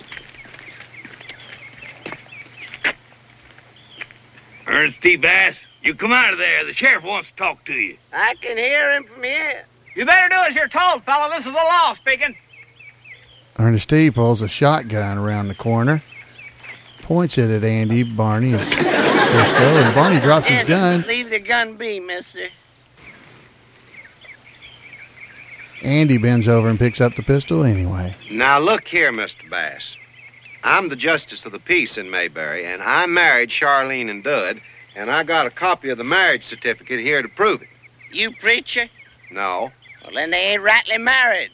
Ernest 4.68 5.02
T. 5.02 5.16
Bass, 5.16 5.58
you 5.84 5.96
come 5.96 6.12
out 6.12 6.34
of 6.34 6.40
there. 6.40 6.66
The 6.66 6.74
sheriff 6.74 7.04
wants 7.04 7.30
to 7.30 7.36
talk 7.36 7.64
to 7.66 7.74
you. 7.74 7.98
I 8.14 8.36
can 8.42 8.58
hear 8.58 8.92
him 8.92 9.06
from 9.06 9.24
here. 9.24 9.66
You 9.96 10.06
better 10.06 10.30
do 10.30 10.36
as 10.36 10.56
you're 10.56 10.68
told, 10.68 11.04
fella. 11.04 11.30
This 11.30 11.46
is 11.46 11.52
the 11.52 11.52
law 11.52 11.94
speaking. 11.96 12.36
Ernest 13.58 13.90
T 13.90 14.10
pulls 14.12 14.42
a 14.42 14.48
shotgun 14.48 15.18
around 15.18 15.50
the 15.50 15.56
corner, 15.56 16.02
points 17.02 17.38
it 17.38 17.50
at 17.50 17.64
Andy, 17.64 18.04
Barney, 18.04 18.54
and 18.54 18.62
Briscoe, 18.62 19.78
and 19.78 19.94
Barney 19.94 20.20
drops 20.22 20.48
his 20.48 20.64
gun. 20.64 21.04
Leave 21.08 21.30
the 21.30 21.40
gun 21.40 21.76
be, 21.76 22.00
mister. 22.00 22.48
Andy 25.82 26.18
bends 26.18 26.48
over 26.48 26.70
and 26.70 26.80
picks 26.80 27.02
up 27.02 27.16
the 27.16 27.24
pistol 27.24 27.64
anyway. 27.64 28.16
Now, 28.32 28.60
look 28.60 28.88
here, 28.88 29.12
Mr. 29.12 29.50
Bass. 29.50 29.96
I'm 30.64 30.90
the 30.90 30.96
justice 30.96 31.46
of 31.46 31.52
the 31.52 31.60
peace 31.60 31.98
in 31.98 32.10
Mayberry, 32.10 32.66
and 32.66 32.82
I 32.82 33.06
married 33.06 33.50
Charlene 33.50 34.10
and 34.10 34.24
Dud, 34.24 34.62
and 35.00 35.10
I 35.10 35.24
got 35.24 35.48
a 35.48 35.50
copy 35.50 35.90
of 35.90 35.98
the 35.98 36.04
marriage 36.04 36.44
certificate 36.44 37.00
here 37.00 37.22
to 37.22 37.30
prove 37.30 37.62
it. 37.62 37.70
You 38.12 38.36
preacher? 38.36 38.90
No. 39.32 39.72
Well, 40.04 40.14
then 40.14 40.32
they 40.32 40.52
ain't 40.54 40.62
rightly 40.62 40.98
married. 40.98 41.52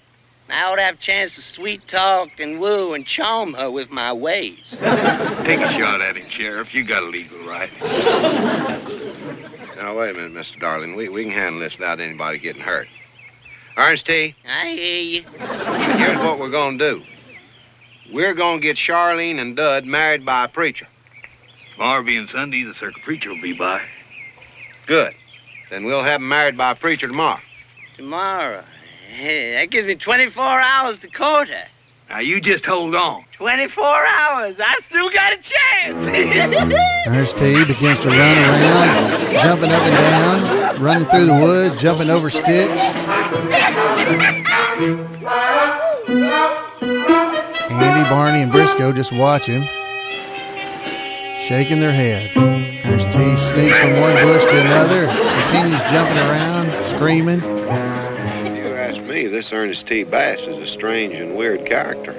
I 0.50 0.64
ought 0.64 0.78
to 0.78 0.82
have 0.82 0.96
a 0.96 0.98
chance 0.98 1.36
to 1.36 1.44
sweet 1.44 1.88
talk 1.88 2.30
and 2.40 2.60
woo 2.60 2.96
and 2.96 3.06
charm 3.06 3.54
her 3.54 3.70
with 3.70 3.92
my 3.92 4.12
ways. 4.14 4.72
Take 4.80 5.60
a 5.60 5.72
shot 5.74 6.02
at 6.02 6.18
him, 6.18 6.28
Sheriff. 6.28 6.74
You 6.74 6.84
got 6.84 7.04
a 7.04 7.06
legal 7.06 7.38
right. 7.46 7.70
Now, 9.76 9.96
wait 9.96 10.12
a 10.12 10.14
minute, 10.14 10.34
Mr. 10.34 10.60
Darling. 10.60 10.96
We, 10.96 11.10
we 11.10 11.24
can 11.24 11.32
handle 11.32 11.60
this 11.60 11.78
without 11.78 12.00
anybody 12.00 12.40
getting 12.40 12.64
hurt. 12.64 12.88
Ernest 13.78 14.08
T., 14.08 14.36
I 14.48 14.70
hear 14.70 15.02
you. 15.02 15.24
here's 15.98 16.18
what 16.20 16.40
we're 16.40 16.50
going 16.50 16.80
to 16.80 16.92
do. 16.96 17.04
We're 18.12 18.34
going 18.34 18.60
to 18.60 18.64
get 18.66 18.78
Charlene 18.78 19.40
and 19.40 19.56
Dud 19.56 19.86
married 19.86 20.26
by 20.26 20.46
a 20.46 20.48
preacher. 20.48 20.88
Tomorrow 21.76 22.04
being 22.04 22.26
Sunday, 22.28 22.64
the 22.64 22.74
circuit 22.74 23.04
preacher 23.04 23.30
will 23.30 23.42
be 23.42 23.52
by. 23.52 23.82
Good. 24.88 25.14
Then 25.70 25.84
we'll 25.84 26.04
have 26.04 26.22
them 26.22 26.30
married 26.30 26.58
by 26.58 26.72
a 26.72 26.76
preacher 26.76 27.06
tomorrow. 27.06 27.42
Tomorrow. 27.98 28.64
Hey, 29.10 29.56
that 29.56 29.72
gives 29.72 29.86
me 29.86 29.96
24 29.96 30.42
hours 30.42 31.00
to 31.00 31.10
court 31.10 31.50
her. 31.50 31.66
Now, 32.10 32.20
you 32.20 32.40
just 32.40 32.66
hold 32.66 32.96
on. 32.96 33.26
24 33.34 33.84
hours. 33.84 34.56
I 34.58 34.80
still 34.88 35.10
got 35.10 35.34
a 35.34 35.38
chance. 35.38 36.06
Ernest 37.08 37.38
T 37.38 37.66
begins 37.66 38.00
to 38.04 38.10
run 38.10 38.38
around, 38.38 39.34
jumping 39.34 39.72
up 39.72 39.82
and 39.82 39.96
down, 39.96 40.82
running 40.82 41.10
through 41.10 41.26
the 41.26 41.34
woods, 41.34 41.82
jumping 41.82 42.10
over 42.10 42.30
sticks. 42.30 42.84
Andy, 47.70 48.10
Barney, 48.10 48.44
and 48.44 48.52
Briscoe 48.52 48.94
just 48.94 49.12
watch 49.12 49.48
him, 49.48 49.64
shaking 51.46 51.80
their 51.80 51.94
head. 51.94 52.32
Ernest 52.86 53.12
T 53.12 53.38
sneaks 53.38 53.78
from 53.78 54.00
one 54.02 54.16
bush 54.16 54.44
to 54.46 54.60
another, 54.60 55.06
continues 55.06 55.80
jumping 55.92 56.18
around, 56.18 56.84
screaming. 56.84 57.40
If 57.40 58.58
you 58.58 58.74
ask 58.74 59.00
me, 59.04 59.28
this 59.28 59.54
Ernest 59.54 59.86
T. 59.86 60.04
Bass 60.06 60.40
is 60.40 60.58
a 60.58 60.66
strange 60.66 61.14
and 61.14 61.36
weird 61.36 61.68
character. 61.68 62.14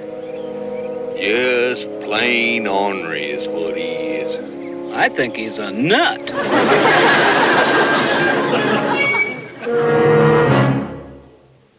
Just 1.17 1.89
plain 2.05 2.67
ornery 2.67 3.31
is 3.31 3.49
what 3.49 3.75
he 3.75 3.83
is. 3.83 4.93
I 4.95 5.09
think 5.09 5.35
he's 5.35 5.57
a 5.57 5.71
nut. 5.71 6.25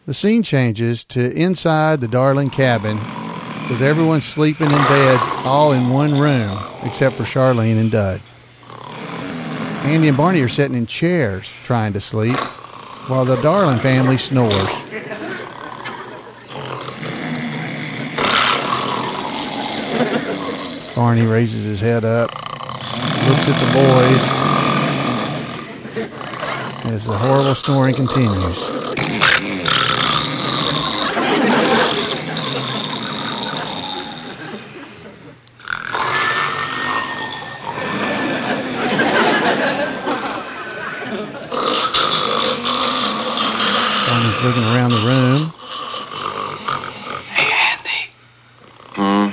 The 0.05 0.13
scene 0.13 0.43
changes 0.43 1.03
to 1.05 1.31
inside 1.31 2.01
the 2.01 2.07
Darling 2.07 2.51
cabin 2.51 2.99
with 3.69 3.81
everyone 3.83 4.19
sleeping 4.19 4.65
in 4.65 4.71
beds 4.71 5.25
all 5.45 5.73
in 5.73 5.89
one 5.89 6.19
room 6.19 6.57
except 6.83 7.15
for 7.15 7.23
Charlene 7.23 7.79
and 7.79 7.91
Dud. 7.91 8.21
Andy 9.83 10.07
and 10.07 10.17
Barney 10.17 10.41
are 10.41 10.49
sitting 10.49 10.75
in 10.75 10.87
chairs 10.87 11.53
trying 11.63 11.93
to 11.93 12.01
sleep 12.01 12.37
while 13.07 13.25
the 13.25 13.39
Darling 13.41 13.79
family 13.79 14.17
snores. 14.17 14.83
Barney 20.95 21.25
raises 21.25 21.63
his 21.63 21.79
head 21.79 22.03
up, 22.03 22.29
looks 23.29 23.47
at 23.47 23.57
the 23.59 23.71
boys 23.73 24.49
as 26.93 27.05
the 27.05 27.17
horrible 27.17 27.55
snoring 27.55 27.95
continues. 27.95 28.88
Barney's 44.39 44.55
looking 44.55 44.63
around 44.63 44.91
the 44.91 45.05
room. 45.05 45.53
Hey, 47.29 47.51
Andy, 47.51 48.09
Huh? 48.93 49.31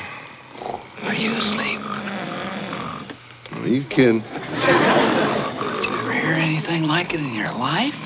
are 1.04 1.14
you 1.14 1.34
asleep? 1.36 1.80
Are 3.52 3.68
you 3.68 3.84
kidding? 3.84 4.20
Did 4.20 5.84
you 5.84 5.98
ever 5.98 6.12
hear 6.12 6.34
anything 6.34 6.82
like 6.84 7.14
it 7.14 7.20
in 7.20 7.34
your 7.34 7.52
life? 7.52 7.96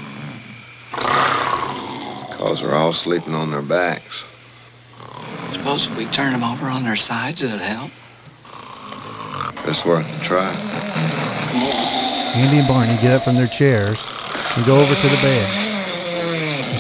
Because 0.91 2.61
they're 2.61 2.75
all 2.75 2.93
sleeping 2.93 3.35
on 3.35 3.51
their 3.51 3.63
backs. 3.63 4.25
I 5.01 5.53
suppose 5.55 5.87
if 5.87 5.97
we 5.97 6.05
turn 6.07 6.33
them 6.33 6.45
over 6.45 6.67
on 6.67 6.85
their 6.85 6.97
sides, 6.97 7.43
it'd 7.43 7.61
help. 7.61 7.91
It's 9.67 9.85
worth 9.85 10.07
a 10.07 10.21
try. 10.23 10.53
Andy 12.35 12.59
and 12.59 12.69
Barney 12.69 12.97
get 13.01 13.13
up 13.15 13.25
from 13.25 13.37
their 13.37 13.49
chairs 13.49 14.07
and 14.57 14.65
go 14.67 14.81
over 14.81 14.95
to 14.95 15.09
the 15.09 15.17
beds 15.17 15.67
and 15.67 15.80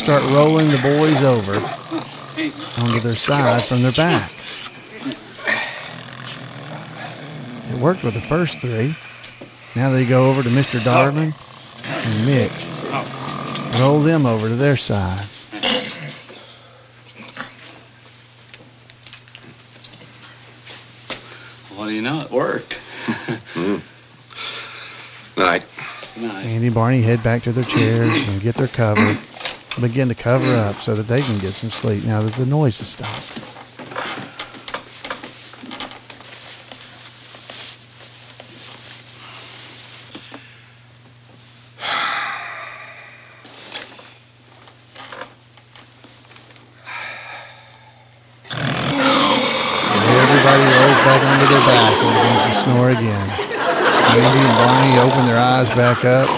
start 0.00 0.23
rolling 0.33 0.71
the 0.71 0.78
boys 0.78 1.23
over 1.23 1.57
onto 2.78 3.00
their 3.00 3.14
side 3.14 3.62
from 3.64 3.83
their 3.83 3.92
back. 3.92 4.33
It 7.69 7.78
worked 7.78 8.02
with 8.02 8.14
the 8.14 8.23
first 8.23 8.61
three. 8.61 8.97
Now 9.76 9.90
they 9.90 10.07
go 10.07 10.30
over 10.30 10.42
to 10.42 10.49
Mr. 10.49 10.83
Darling 10.83 11.35
and 11.85 12.26
Mitch. 12.26 13.78
Roll 13.78 14.00
them 14.00 14.25
over 14.25 14.49
to 14.49 14.56
their 14.56 14.78
sides. 14.78 15.47
Well, 21.76 21.91
you 21.91 22.00
know, 22.00 22.23
it 22.23 22.30
worked. 22.30 22.78
Hmm. 23.52 23.78
Night. 25.36 25.65
Nice. 26.17 26.47
Andy 26.47 26.67
and 26.67 26.75
Barney 26.75 27.02
head 27.02 27.23
back 27.23 27.43
to 27.43 27.52
their 27.52 27.65
chairs 27.65 28.15
and 28.25 28.41
get 28.41 28.54
their 28.54 28.69
cover. 28.69 29.19
Begin 29.78 30.09
to 30.09 30.15
cover 30.15 30.54
up 30.56 30.80
so 30.80 30.95
that 30.95 31.06
they 31.06 31.23
can 31.23 31.39
get 31.39 31.54
some 31.54 31.71
sleep. 31.71 32.04
Now 32.04 32.23
that 32.23 32.35
the 32.35 32.47
noise 32.47 32.78
has 32.78 32.89
stopped. 32.89 33.33
Back 51.00 51.23
onto 51.25 51.47
their 51.49 51.61
back 51.61 51.95
and 52.04 52.15
begins 52.15 52.45
to 52.45 52.63
snore 52.63 52.91
again. 52.91 53.30
Andy 54.11 54.39
and 54.39 54.54
Barney 54.59 54.99
open 54.99 55.26
their 55.26 55.39
eyes 55.39 55.71
back 55.71 56.04
up. 56.04 56.28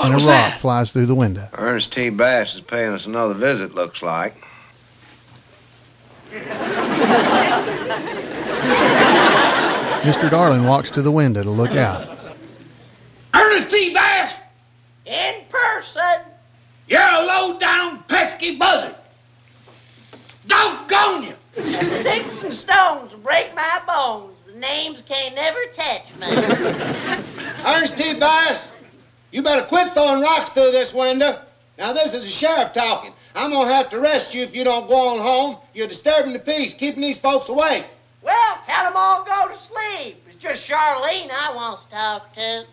What 0.00 0.12
and 0.12 0.14
a 0.14 0.16
rock 0.16 0.26
that? 0.52 0.60
flies 0.60 0.92
through 0.92 1.04
the 1.06 1.14
window. 1.14 1.46
Ernest 1.52 1.92
T. 1.92 2.08
Bass 2.08 2.54
is 2.54 2.62
paying 2.62 2.92
us 2.92 3.04
another 3.04 3.34
visit, 3.34 3.74
looks 3.74 4.00
like. 4.02 4.34
Mr. 10.02 10.30
Darling 10.30 10.64
walks 10.64 10.88
to 10.90 11.02
the 11.02 11.10
window 11.10 11.42
to 11.42 11.50
look 11.50 11.72
out. 11.72 12.08
Ernest 13.34 13.68
T. 13.70 13.92
Bass, 13.92 14.32
In 15.04 15.34
person. 15.50 16.22
you're 16.88 17.00
a 17.02 17.22
low-down 17.24 18.02
pesky 18.04 18.56
buzzard. 18.56 18.94
Don't 20.46 20.88
Doggone 20.88 21.24
you! 21.24 21.34
Sticks 21.62 22.40
and 22.42 22.54
stones 22.54 23.12
break 23.22 23.54
my 23.54 23.82
bones. 23.86 24.34
The 24.46 24.54
names 24.58 25.02
can't 25.06 25.34
never 25.34 25.58
touch 25.74 26.14
me. 26.16 26.26
Ernest 27.66 27.98
T. 27.98 28.18
Bass, 28.18 28.68
you 29.32 29.42
better 29.42 29.66
quit 29.66 29.92
throwing 29.92 30.22
rocks 30.22 30.50
through 30.50 30.72
this 30.72 30.92
window. 30.92 31.40
Now, 31.78 31.92
this 31.92 32.12
is 32.12 32.24
the 32.24 32.30
sheriff 32.30 32.72
talking. 32.72 33.12
I'm 33.34 33.50
going 33.50 33.68
to 33.68 33.74
have 33.74 33.90
to 33.90 34.00
arrest 34.00 34.34
you 34.34 34.42
if 34.42 34.54
you 34.54 34.64
don't 34.64 34.88
go 34.88 35.08
on 35.08 35.18
home. 35.18 35.56
You're 35.72 35.86
disturbing 35.86 36.32
the 36.32 36.38
peace, 36.38 36.74
keeping 36.74 37.00
these 37.00 37.16
folks 37.16 37.48
awake. 37.48 37.86
well, 38.22 38.58
tell 38.66 38.84
them 38.84 38.94
all 38.96 39.24
go 39.24 39.48
to 39.48 39.56
sleep. 39.58 40.16
It's 40.28 40.36
just 40.36 40.68
Charlene 40.68 41.30
I 41.30 41.52
wants 41.54 41.84
to 41.84 41.90
talk 41.90 42.34
to. 42.34 42.66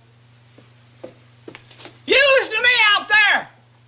You 2.05 2.35
listen 2.39 2.53
to 2.55 2.61
me 2.61 2.69
out 2.95 3.07
there. 3.07 3.47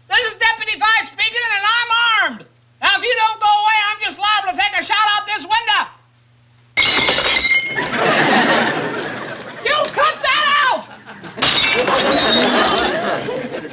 This 0.09 0.33
is 0.33 0.39
Deputy 0.39 0.79
Fife 0.79 1.07
speaking, 1.07 1.41
and 1.55 1.65
I'm 1.65 1.89
armed. 2.31 2.45
Now, 2.81 2.97
if 2.97 3.03
you 3.03 3.15
don't 3.15 3.39
go 3.39 3.47
away, 3.47 3.75
I'm 3.89 3.99
just 4.01 4.19
liable 4.19 4.51
to 4.51 4.57
take 4.57 4.77
a 4.79 4.83
shot 4.83 5.05
out 5.15 5.25
this 5.25 5.43
window. 5.43 5.87
you 9.65 9.73
cut 9.91 10.21
that 10.21 10.23
out! 10.23 10.28
Better 10.28 10.28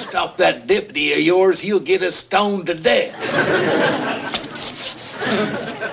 stop 0.09 0.37
that 0.38 0.66
deputy 0.66 1.12
of 1.12 1.21
yours. 1.21 1.61
He'll 1.61 1.81
get 1.81 2.03
us 2.03 2.16
stoned 2.16 2.66
to 2.66 2.75
death. 2.75 3.14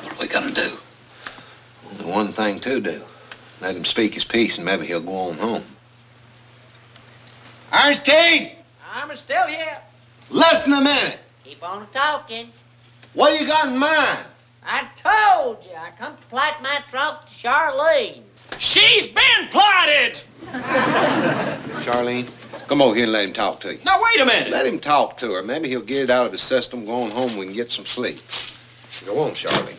What 0.04 0.20
we 0.20 0.28
gonna 0.28 0.52
do? 0.52 0.78
The 1.98 2.08
one 2.08 2.34
thing 2.34 2.60
to 2.62 2.80
do. 2.80 3.02
Let 3.62 3.76
him 3.76 3.86
speak 3.86 4.14
his 4.14 4.26
piece 4.26 4.58
and 4.58 4.66
maybe 4.66 4.86
he'll 4.86 5.02
go 5.02 5.16
on 5.30 5.38
home. 5.38 5.64
Ernest 7.74 8.10
I'm 8.94 9.18
still 9.18 9.48
here. 9.48 9.78
listen 10.30 10.74
a 10.74 10.82
minute. 10.82 11.20
Keep 11.44 11.64
on 11.64 11.88
talking. 11.92 12.50
What 13.14 13.32
do 13.32 13.44
you 13.44 13.48
got 13.48 13.68
in 13.68 13.78
mind? 13.78 14.26
I 14.64 14.88
told 14.96 15.66
you 15.66 15.72
I 15.76 15.92
come 15.98 16.16
to 16.16 16.24
plight 16.28 16.62
my 16.62 16.84
troth 16.90 17.26
to 17.26 17.48
Charlene. 17.48 18.22
She's 18.60 19.08
been 19.08 19.48
plotted! 19.52 20.22
Charlene, 21.84 22.30
come 22.68 22.82
over 22.82 22.96
here 22.96 23.04
and 23.04 23.14
let 23.14 23.26
him 23.26 23.34
talk 23.34 23.60
to 23.62 23.74
you. 23.74 23.80
Now, 23.84 24.02
wait 24.02 24.22
a 24.22 24.26
minute. 24.26 24.50
Let 24.50 24.66
him 24.66 24.80
talk 24.80 25.18
to 25.20 25.32
her. 25.34 25.44
Maybe 25.44 25.70
he'll 25.70 25.82
get 25.82 26.04
it 26.04 26.10
out 26.10 26.26
of 26.26 26.32
his 26.32 26.42
system. 26.42 26.86
Go 26.86 27.04
on 27.04 27.12
home. 27.12 27.36
We 27.38 27.46
can 27.46 27.54
get 27.54 27.72
some 27.72 27.86
sleep. 27.86 28.22
Go 29.06 29.20
on, 29.20 29.32
Charlene. 29.32 29.76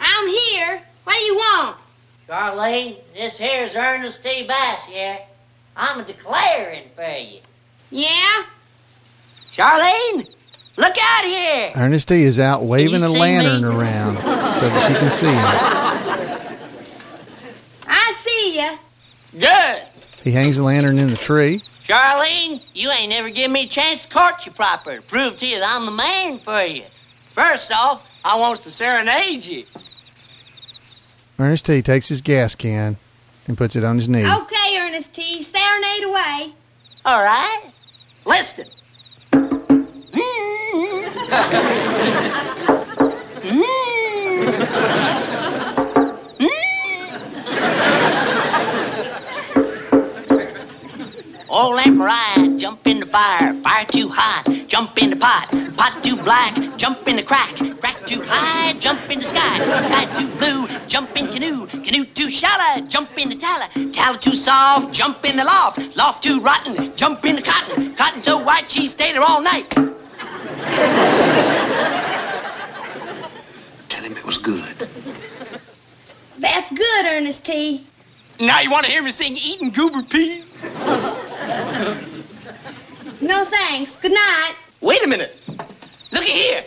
I'm 0.00 0.28
here. 0.28 0.82
What 1.04 1.16
do 1.18 1.24
you 1.24 1.34
want? 1.34 1.76
Charlene, 2.28 2.96
this 3.14 3.36
here's 3.36 3.74
Ernest 3.74 4.22
T. 4.22 4.46
Bass 4.46 4.84
here. 4.86 5.18
I'm 5.76 6.00
a 6.00 6.04
declaring 6.04 6.88
for 6.94 7.16
you. 7.16 7.40
Yeah? 7.90 8.44
Charlene, 9.56 10.28
look 10.76 10.96
out 11.00 11.24
here. 11.24 11.72
Ernest 11.76 12.08
T 12.08 12.22
is 12.22 12.38
out 12.38 12.64
waving 12.64 13.02
a 13.02 13.08
lantern 13.08 13.62
me? 13.62 13.68
around 13.68 14.16
so 14.56 14.68
that 14.68 14.88
she 14.88 14.94
can 14.94 15.10
see 15.10 15.26
him. 15.26 15.84
I 18.58 18.78
see 19.32 19.40
ya. 19.40 19.40
Good. 19.40 19.82
He 20.22 20.32
hangs 20.32 20.56
the 20.56 20.62
lantern 20.62 20.98
in 20.98 21.10
the 21.10 21.16
tree. 21.16 21.62
Charlene, 21.86 22.60
you 22.74 22.90
ain't 22.90 23.10
never 23.10 23.30
given 23.30 23.52
me 23.52 23.64
a 23.64 23.68
chance 23.68 24.02
to 24.02 24.08
court 24.08 24.44
you 24.44 24.52
proper 24.52 24.96
to 24.96 25.02
prove 25.02 25.36
to 25.38 25.46
you 25.46 25.58
that 25.58 25.74
I'm 25.74 25.86
the 25.86 25.92
man 25.92 26.38
for 26.40 26.62
you. 26.62 26.84
First 27.34 27.70
off, 27.72 28.02
I 28.24 28.36
wants 28.36 28.62
to 28.64 28.70
serenade 28.70 29.44
you. 29.44 29.64
Ernest 31.38 31.66
T 31.66 31.82
takes 31.82 32.08
his 32.08 32.20
gas 32.20 32.54
can 32.54 32.96
and 33.46 33.56
puts 33.56 33.76
it 33.76 33.84
on 33.84 33.96
his 33.96 34.08
knee. 34.08 34.26
Okay, 34.26 34.76
Ernest 34.78 35.12
T. 35.14 35.42
Serenade 35.42 36.04
away. 36.04 36.52
All 37.04 37.22
right? 37.22 37.70
Listen. 38.24 38.66
Mm. 39.32 39.54
Mm. 43.38 45.07
Right, 51.50 52.56
jump 52.58 52.86
in 52.86 53.00
the 53.00 53.06
fire, 53.06 53.54
fire 53.62 53.84
too 53.86 54.08
hot, 54.08 54.44
jump 54.66 55.00
in 55.02 55.10
the 55.10 55.16
pot, 55.16 55.48
pot 55.76 56.02
too 56.04 56.16
black, 56.16 56.54
jump 56.76 57.06
in 57.08 57.16
the 57.16 57.22
crack, 57.22 57.56
crack 57.80 58.06
too 58.06 58.22
high, 58.22 58.72
jump 58.74 59.10
in 59.10 59.20
the 59.20 59.24
sky, 59.24 59.58
sky 59.80 60.04
too 60.18 60.28
blue, 60.38 60.68
jump 60.86 61.16
in 61.16 61.28
canoe, 61.28 61.66
canoe 61.66 62.04
too 62.04 62.30
shallow, 62.30 62.86
jump 62.86 63.16
in 63.18 63.28
the 63.28 63.36
tallow, 63.36 63.90
tallow 63.92 64.18
too 64.18 64.34
soft, 64.34 64.92
jump 64.92 65.24
in 65.24 65.36
the 65.36 65.44
loft, 65.44 65.96
loft 65.96 66.22
too 66.22 66.40
rotten, 66.40 66.94
jump 66.96 67.24
in 67.24 67.36
the 67.36 67.42
cotton, 67.42 67.94
cotton 67.94 68.22
so 68.22 68.42
white 68.42 68.70
she 68.70 68.86
stayed 68.86 69.14
there 69.14 69.22
all 69.22 69.40
night. 69.40 69.70
Tell 73.88 74.02
him 74.02 74.16
it 74.16 74.24
was 74.24 74.38
good. 74.38 74.88
That's 76.38 76.70
good, 76.70 77.04
Ernest 77.06 77.44
T. 77.44 77.86
Now 78.40 78.60
you 78.60 78.70
want 78.70 78.86
to 78.86 78.92
hear 78.92 79.02
me 79.02 79.10
sing 79.10 79.36
eating 79.36 79.70
goober 79.70 80.02
peas? 80.04 80.44
No 83.20 83.44
thanks. 83.44 83.94
Good 83.96 84.12
night. 84.12 84.54
Wait 84.80 85.04
a 85.04 85.06
minute. 85.06 85.36
Looky 86.10 86.30
here. 86.30 86.64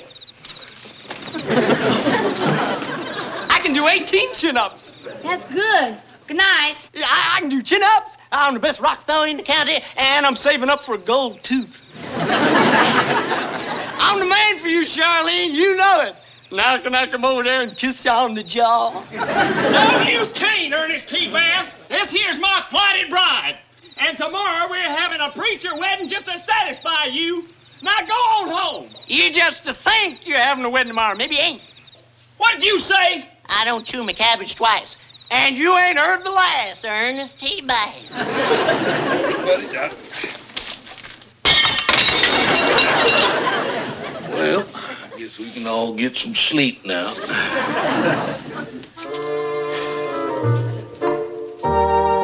I 3.50 3.60
can 3.62 3.74
do 3.74 3.88
18 3.88 4.34
chin-ups. 4.34 4.94
That's 5.24 5.46
good. 5.48 5.98
Good 6.28 6.38
night. 6.38 6.76
I, 6.96 7.36
I 7.36 7.40
can 7.42 7.50
do 7.50 7.62
chin-ups. 7.62 8.16
I'm 8.32 8.54
the 8.54 8.60
best 8.62 8.80
rock 8.80 9.06
thrower 9.06 9.28
in 9.28 9.38
the 9.38 9.44
county, 9.44 9.84
and 9.98 10.26
I'm 10.26 10.38
saving 10.38 10.70
up 10.70 10.84
for 10.84 10.96
a 10.96 10.98
gold 10.98 11.44
tooth. 11.44 11.78
I'm 12.18 14.20
the 14.20 14.26
man 14.26 14.60
for 14.60 14.68
you, 14.68 14.82
Charlene. 14.82 15.52
You 15.52 15.76
know 15.76 16.02
it. 16.02 16.16
Now 16.52 16.78
can 16.82 16.96
I 16.96 17.08
come 17.08 17.24
over 17.24 17.44
there 17.44 17.62
and 17.62 17.78
kiss 17.78 18.04
you 18.04 18.12
on 18.12 18.34
the 18.34 18.44
jaw? 18.44 19.06
No, 19.12 20.10
you 20.10 20.26
can't, 20.34 20.74
Ernest 20.74 21.08
T. 21.08 21.32
Bass. 21.32 21.76
This 21.88 22.12
here's 22.12 22.40
my 22.40 22.64
plighted 22.70 23.10
bride. 23.10 23.58
And 24.02 24.18
tomorrow 24.18 24.68
we're 24.68 24.82
having 24.82 25.22
a 25.22 25.30
preacher 25.30 25.76
wedding 25.78 26.10
just 26.10 26.26
to 26.26 26.36
satisfy 26.40 27.06
you. 27.06 27.48
Now 27.84 28.00
go 28.00 28.14
on 28.14 28.50
home. 28.50 28.90
You 29.06 29.32
just 29.32 29.64
think 29.64 30.26
you're 30.28 30.40
having 30.40 30.66
a 30.66 30.70
wedding 30.72 30.90
tomorrow. 30.90 31.16
Maybe 31.16 31.36
you 31.36 31.42
ain't. 31.42 31.62
What'd 32.38 32.64
you 32.64 32.80
say? 32.80 33.30
I 33.46 33.64
don't 33.64 33.86
chew 33.86 34.04
my 34.04 34.14
cabbage 34.14 34.56
twice. 34.56 34.98
And 35.30 35.56
you 35.56 35.78
ain't 35.78 36.00
heard 36.00 36.24
the 36.24 36.32
last, 36.32 36.84
of 36.84 36.90
Ernest 36.90 37.38
T. 37.40 37.62
Bass. 37.62 38.02
Well, 44.32 44.66
I 44.74 45.20
guess 45.20 45.38
we 45.38 45.52
can 45.52 45.68
all 45.68 45.94
get 45.94 46.18
some 46.18 46.34
sleep 46.34 46.84
now. 46.86 47.14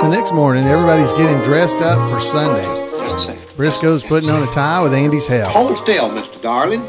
The 0.08 0.15
next 0.15 0.34
morning, 0.34 0.63
everybody's 0.63 1.12
getting 1.12 1.41
dressed 1.41 1.82
up 1.82 2.10
for 2.10 2.22
Sunday. 2.22 2.63
Just 2.63 3.17
a 3.17 3.26
second. 3.26 3.46
Briscoe's 3.58 4.06
putting 4.06 4.30
on 4.30 4.41
a 4.41 4.50
tie 4.50 4.82
with 4.82 4.93
Andy's 4.93 5.28
help. 5.28 5.52
Hold 5.52 5.78
still, 5.80 6.10
Mr. 6.12 6.41
Darling. 6.41 6.82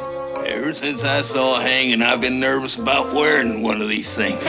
Ever 0.46 0.72
since 0.72 1.02
I 1.02 1.22
saw 1.22 1.59
hanging, 1.59 2.00
I've 2.00 2.20
been 2.20 2.38
nervous 2.38 2.76
about 2.76 3.12
wearing 3.12 3.61
one 3.61 3.83
of 3.83 3.88
these 3.88 4.09
things. 4.09 4.40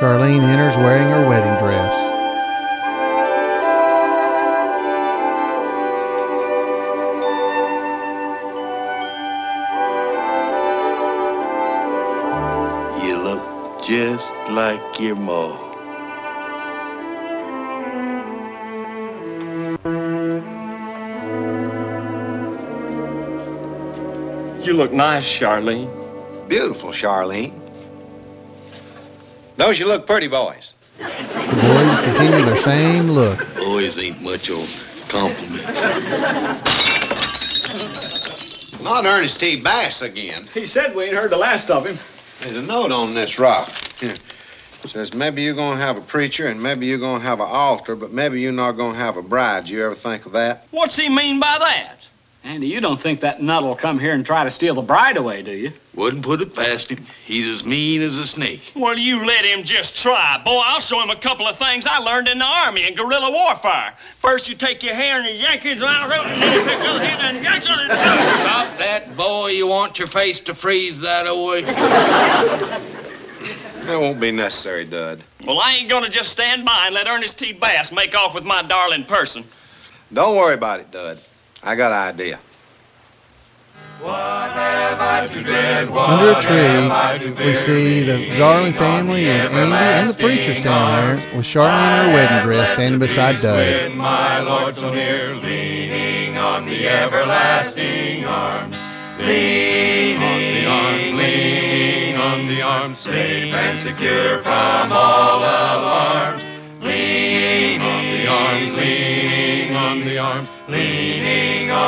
Charlene 0.00 0.42
enters 0.42 0.76
wearing 0.78 1.06
her 1.06 1.28
wedding 1.28 1.56
dress. 1.64 1.94
You 13.04 13.16
look 13.16 13.86
just 13.86 14.32
like 14.50 14.98
your 14.98 15.14
ma. 15.14 15.69
You 24.62 24.74
look 24.74 24.92
nice, 24.92 25.24
Charlene. 25.24 25.88
Beautiful, 26.46 26.90
Charlene. 26.90 27.58
Don't 29.56 29.78
you 29.78 29.86
look 29.86 30.06
pretty, 30.06 30.28
boys? 30.28 30.74
The 30.98 31.04
boys 31.06 32.00
continue 32.00 32.44
their 32.44 32.56
same 32.56 33.10
look. 33.10 33.46
Boys 33.56 33.98
ain't 33.98 34.20
much 34.20 34.50
of 34.50 34.58
a 34.58 35.08
compliment. 35.08 35.64
Not 38.82 39.06
Ernest 39.06 39.40
T. 39.40 39.56
Bass 39.60 40.02
again. 40.02 40.48
He 40.52 40.66
said 40.66 40.94
we 40.94 41.04
ain't 41.04 41.16
heard 41.16 41.30
the 41.30 41.36
last 41.38 41.70
of 41.70 41.86
him. 41.86 41.98
There's 42.40 42.56
a 42.56 42.62
note 42.62 42.92
on 42.92 43.14
this 43.14 43.38
rock. 43.38 43.70
Here. 43.98 44.14
It 44.82 44.90
says 44.90 45.14
maybe 45.14 45.42
you're 45.42 45.54
gonna 45.54 45.80
have 45.80 45.96
a 45.96 46.02
preacher 46.02 46.48
and 46.48 46.62
maybe 46.62 46.86
you're 46.86 46.98
gonna 46.98 47.22
have 47.22 47.40
an 47.40 47.48
altar, 47.48 47.96
but 47.96 48.12
maybe 48.12 48.40
you're 48.40 48.52
not 48.52 48.72
gonna 48.72 48.98
have 48.98 49.16
a 49.16 49.22
bride. 49.22 49.66
Do 49.66 49.72
you 49.72 49.84
ever 49.84 49.94
think 49.94 50.26
of 50.26 50.32
that? 50.32 50.66
What's 50.70 50.96
he 50.96 51.08
mean 51.08 51.40
by 51.40 51.58
that? 51.58 51.96
Andy, 52.42 52.68
you 52.68 52.80
don't 52.80 53.00
think 53.00 53.20
that 53.20 53.42
nut 53.42 53.62
will 53.62 53.76
come 53.76 53.98
here 53.98 54.14
and 54.14 54.24
try 54.24 54.44
to 54.44 54.50
steal 54.50 54.74
the 54.74 54.80
bride 54.80 55.18
away, 55.18 55.42
do 55.42 55.52
you? 55.52 55.72
Wouldn't 55.94 56.24
put 56.24 56.40
it 56.40 56.54
past 56.54 56.88
him. 56.88 57.06
He's 57.26 57.46
as 57.46 57.66
mean 57.66 58.00
as 58.00 58.16
a 58.16 58.26
snake. 58.26 58.62
Well, 58.74 58.96
you 58.96 59.26
let 59.26 59.44
him 59.44 59.62
just 59.62 59.94
try. 59.94 60.40
Boy, 60.42 60.58
I'll 60.64 60.80
show 60.80 61.02
him 61.02 61.10
a 61.10 61.16
couple 61.16 61.46
of 61.46 61.58
things 61.58 61.86
I 61.86 61.98
learned 61.98 62.28
in 62.28 62.38
the 62.38 62.46
Army 62.46 62.86
in 62.86 62.94
guerrilla 62.94 63.30
warfare. 63.30 63.92
First, 64.22 64.48
you 64.48 64.54
take 64.54 64.82
your 64.82 64.94
hand 64.94 65.26
and 65.26 65.36
you 65.36 65.42
yank 65.42 65.66
it 65.66 65.82
around, 65.82 66.10
and 66.10 66.42
then 66.42 66.52
you 66.58 66.64
take 66.64 66.78
the 66.78 66.86
other 66.86 67.04
hand 67.04 67.36
and 67.36 67.44
yank 67.44 67.62
it. 67.62 68.40
Stop 68.40 68.78
that, 68.78 69.14
boy. 69.18 69.48
You 69.48 69.66
want 69.66 69.98
your 69.98 70.08
face 70.08 70.40
to 70.40 70.54
freeze 70.54 70.98
that 71.00 71.26
away? 71.26 71.60
That 73.84 73.98
won't 73.98 74.20
be 74.20 74.30
necessary, 74.30 74.86
Dud. 74.86 75.22
Well, 75.46 75.60
I 75.60 75.72
ain't 75.72 75.90
gonna 75.90 76.08
just 76.08 76.30
stand 76.30 76.64
by 76.64 76.86
and 76.86 76.94
let 76.94 77.06
Ernest 77.06 77.38
T. 77.38 77.52
Bass 77.52 77.92
make 77.92 78.14
off 78.14 78.34
with 78.34 78.44
my 78.44 78.62
darling 78.62 79.04
person. 79.04 79.44
Don't 80.12 80.36
worry 80.36 80.54
about 80.54 80.80
it, 80.80 80.90
Dud. 80.90 81.20
I 81.62 81.76
got 81.76 81.92
an 81.92 82.14
idea. 82.14 82.40
Under 84.02 84.08
a 86.32 86.40
tree, 86.40 86.88
we 87.44 87.54
see 87.54 88.02
the 88.02 88.34
Darling 88.38 88.72
family 88.72 89.26
with 89.26 89.52
Andy 89.52 89.74
and 89.74 90.08
the 90.10 90.14
preacher 90.14 90.54
standing 90.54 91.20
there, 91.20 91.36
with 91.36 91.44
Charlene 91.44 92.00
in 92.00 92.06
her 92.06 92.12
wedding 92.14 92.42
dress 92.46 92.70
standing 92.70 92.98
beside 92.98 93.42
Dud. 93.42 93.92
my 93.94 94.40
Lord 94.40 94.74
so 94.74 94.94
near, 94.94 95.36
leaning 95.36 96.38
on 96.38 96.64
the 96.64 96.88
everlasting 96.88 98.24
arms, 98.24 98.74
leaning 99.18 100.22
on 100.22 100.40
the 100.40 100.64
arms, 100.64 101.12
leaning 101.12 102.16
on 102.16 102.46
the 102.46 102.62
arms, 102.62 102.98
safe 103.00 103.52
and 103.52 103.78
secure 103.80 104.42
from 104.42 104.92
all 104.92 105.40
alarms, 105.40 106.42
leaning 106.80 107.82
on 107.82 108.04
the 108.16 108.26
arms, 108.26 108.72
leaning 108.72 109.76
on 109.76 110.00
the 110.06 110.16
arms, 110.16 110.48
leaning 110.68 110.99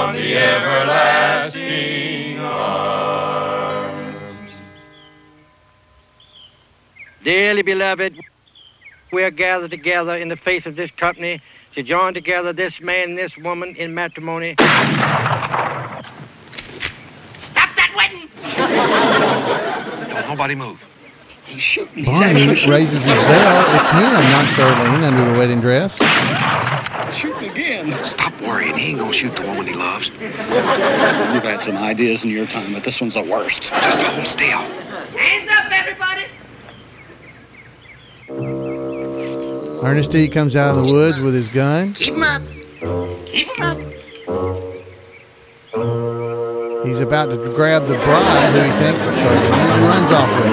on 0.03 0.15
the 0.15 0.37
everlasting 0.37 2.39
arms. 2.41 4.53
Dearly 7.23 7.63
beloved, 7.63 8.19
we 9.13 9.23
are 9.23 9.31
gathered 9.31 9.71
together 9.71 10.17
in 10.17 10.29
the 10.29 10.37
face 10.37 10.67
of 10.67 10.75
this 10.75 10.91
company 10.91 11.41
to 11.75 11.85
join 11.85 12.15
together 12.15 12.53
this 12.53 12.81
man 12.81 13.11
and 13.11 13.19
this 13.19 13.37
woman 13.37 13.77
in 13.77 13.95
matrimony. 13.95 14.57
Stop 17.39 17.71
that 17.77 17.93
wedding! 17.95 18.29
Don't 20.13 20.29
nobody 20.29 20.57
move. 20.57 20.81
He's 21.47 21.63
shooting. 21.63 22.05
Barney 22.05 22.49
raises 22.67 23.05
his 23.05 23.23
veil. 23.25 23.65
It's 23.77 23.89
him, 23.91 24.03
not 24.03 24.47
Charlene, 24.47 25.05
under 25.05 25.33
the 25.33 25.39
wedding 25.39 25.61
dress. 25.61 26.01
Shooting 27.15 27.51
again. 27.51 28.05
Stop 28.05 28.41
worrying. 28.41 28.77
He 28.77 28.91
ain't 28.91 28.99
gonna 28.99 29.13
shoot 29.13 29.37
the 29.37 29.43
woman 29.43 29.67
he 29.67 29.75
loves. 29.75 30.09
You've 30.09 30.33
had 30.33 31.61
some 31.63 31.77
ideas 31.77 32.25
in 32.25 32.31
your 32.31 32.47
time, 32.47 32.73
but 32.73 32.85
this 32.85 33.01
one's 33.01 33.15
the 33.15 33.23
worst. 33.23 33.65
Just 33.65 34.01
hold 34.01 34.27
still. 34.27 34.59
Hands 34.59 35.51
up, 35.51 35.71
everybody! 35.71 36.27
Ernest 39.85 40.11
T 40.11 40.27
comes 40.29 40.57
out 40.57 40.71
of 40.71 40.77
the 40.85 40.91
woods 40.91 41.21
with 41.21 41.35
his 41.35 41.49
gun. 41.51 41.93
Keep 41.93 42.15
him 42.15 42.23
up. 42.23 42.43
Keep 43.27 43.49
him 43.49 43.63
up. 43.63 43.79
He's 46.87 47.01
about 47.01 47.31
to 47.31 47.37
grab 47.55 47.87
the 47.87 47.95
bride, 47.95 48.53
who 48.53 48.61
he 48.61 48.73
thinks 48.83 49.03
is 49.03 49.15
Charlene, 49.17 49.53
and 49.53 49.85
runs 49.85 50.11
off 50.11 50.29
with 50.31 50.47
her, 50.47 50.53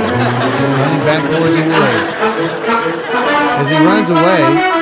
running 0.78 1.04
back 1.06 1.30
towards 1.32 1.56
the 1.56 1.63
woods. 1.63 2.13
As 3.60 3.69
he 3.69 3.78
runs 3.78 4.10
away, 4.10 4.78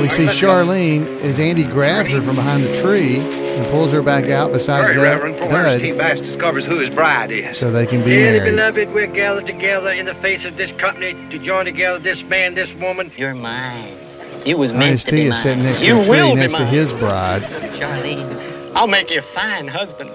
we 0.00 0.08
see 0.08 0.26
Charlene 0.26 1.20
as 1.20 1.38
Andy 1.40 1.64
grabs 1.64 2.12
her 2.12 2.20
from 2.22 2.36
behind 2.36 2.64
the 2.64 2.72
tree 2.80 3.18
and 3.20 3.64
pulls 3.70 3.92
her 3.92 4.02
back 4.02 4.24
out 4.30 4.52
beside 4.52 4.82
Hurry, 4.84 4.94
Judd- 4.94 5.02
Reverend, 5.02 5.34
before 5.38 5.52
Ernest 5.58 5.80
T. 5.80 5.88
Dud 5.90 5.98
Bass 5.98 6.20
discovers 6.20 6.64
who 6.64 6.78
his 6.78 6.90
bride 6.90 7.30
is. 7.30 7.56
so 7.58 7.70
they 7.70 7.86
can 7.86 8.00
be 8.04 8.10
Dearly 8.10 8.38
married. 8.38 8.50
beloved, 8.50 8.92
we're 8.94 9.06
gathered 9.06 9.46
together 9.46 9.90
in 9.90 10.06
the 10.06 10.14
face 10.16 10.44
of 10.44 10.56
this 10.56 10.72
company 10.72 11.14
to 11.30 11.38
join 11.38 11.64
together 11.64 11.98
this 11.98 12.22
man, 12.24 12.54
this 12.54 12.72
woman. 12.74 13.12
You're 13.16 13.34
mine. 13.34 13.96
You 14.44 14.58
was 14.58 14.72
meant 14.72 14.84
Ernest 14.90 15.08
to 15.08 15.14
be 15.14 15.22
T 15.22 15.28
mine. 15.28 15.32
is 15.36 15.42
sitting 15.42 15.62
next 15.62 15.80
to 15.80 15.86
you 15.86 16.00
a 16.00 16.04
tree 16.04 16.10
will 16.18 16.34
next 16.36 16.54
to 16.56 16.66
his 16.66 16.92
bride. 16.92 17.42
Charlene, 17.78 18.72
I'll 18.74 18.88
make 18.88 19.10
you 19.10 19.20
a 19.20 19.22
fine 19.22 19.68
husband. 19.68 20.10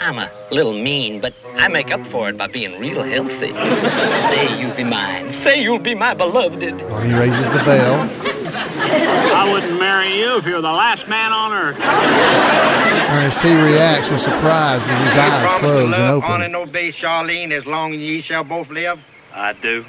I'm 0.00 0.16
a 0.20 0.30
little 0.52 0.72
mean, 0.74 1.20
but 1.20 1.34
I 1.56 1.66
make 1.66 1.90
up 1.90 2.06
for 2.06 2.28
it 2.28 2.36
by 2.36 2.46
being 2.46 2.78
real 2.78 3.02
healthy. 3.02 3.52
Say 4.30 4.60
you'll 4.60 4.74
be 4.76 4.84
mine. 4.84 5.32
Say 5.32 5.60
you'll 5.60 5.80
be 5.80 5.96
my 5.96 6.14
beloved. 6.14 6.60
Barney 6.88 7.14
raises 7.14 7.50
the 7.50 7.58
bell. 7.64 8.08
I 8.54 9.50
wouldn't 9.52 9.78
marry 9.78 10.18
you 10.18 10.36
if 10.36 10.46
you 10.46 10.54
were 10.54 10.60
the 10.60 10.72
last 10.72 11.08
man 11.08 11.32
on 11.32 11.52
earth. 11.52 11.78
Ernest 13.10 13.40
T 13.40 13.54
reacts 13.54 14.10
with 14.10 14.20
surprise 14.20 14.82
as 14.86 15.00
his 15.08 15.16
eyes 15.16 15.52
close 15.60 15.94
and 15.94 15.94
open. 15.94 16.30
honor, 16.30 16.34
open. 16.34 16.42
and 16.42 16.56
obey 16.56 16.90
Charlene 16.90 17.52
as 17.52 17.66
long 17.66 17.94
as 17.94 18.00
ye 18.00 18.20
shall 18.20 18.44
both 18.44 18.68
live. 18.68 18.98
I 19.32 19.52
do. 19.54 19.84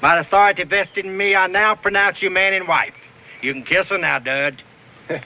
By 0.00 0.16
the 0.16 0.22
authority 0.22 0.64
vested 0.64 1.04
in 1.04 1.16
me, 1.16 1.34
I 1.34 1.46
now 1.46 1.74
pronounce 1.74 2.22
you 2.22 2.30
man 2.30 2.54
and 2.54 2.66
wife. 2.66 2.94
You 3.42 3.52
can 3.52 3.62
kiss 3.62 3.88
her 3.88 3.98
now, 3.98 4.18
Dud. 4.18 4.62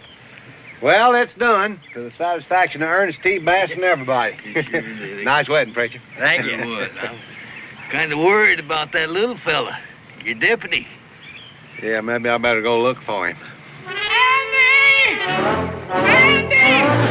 Well, 0.83 1.15
it's 1.15 1.33
done 1.35 1.81
to 1.95 2.03
the 2.03 2.11
satisfaction 2.11 2.83
of 2.83 2.91
Ernest 2.91 3.23
T. 3.23 3.39
Bass 3.39 3.71
and 3.71 3.83
everybody. 3.85 4.37
nice 5.25 5.49
wedding, 5.49 5.73
preacher. 5.73 5.99
Thank 6.19 6.45
you. 6.45 6.59
Would. 6.59 6.91
I'm 6.99 7.17
kind 7.91 8.13
of 8.13 8.19
worried 8.19 8.61
about 8.61 8.93
that 8.93 9.09
little 9.09 9.39
fella, 9.39 9.79
your 10.23 10.35
deputy. 10.35 10.87
Yeah, 11.85 12.01
maybe 12.01 12.31
I 12.31 12.39
better 12.39 12.63
go 12.63 12.81
look 12.81 12.97
for 13.03 13.29
him. 13.29 13.37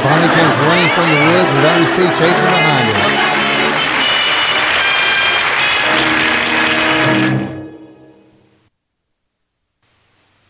Barney 0.02 0.26
comes 0.34 0.56
running 0.66 0.90
from 0.96 1.08
the 1.10 1.20
woods 1.30 1.52
with 1.54 1.64
Ernest 1.64 1.94
T 1.94 2.02
chasing 2.18 2.50
behind 2.50 2.88
him. 2.88 2.98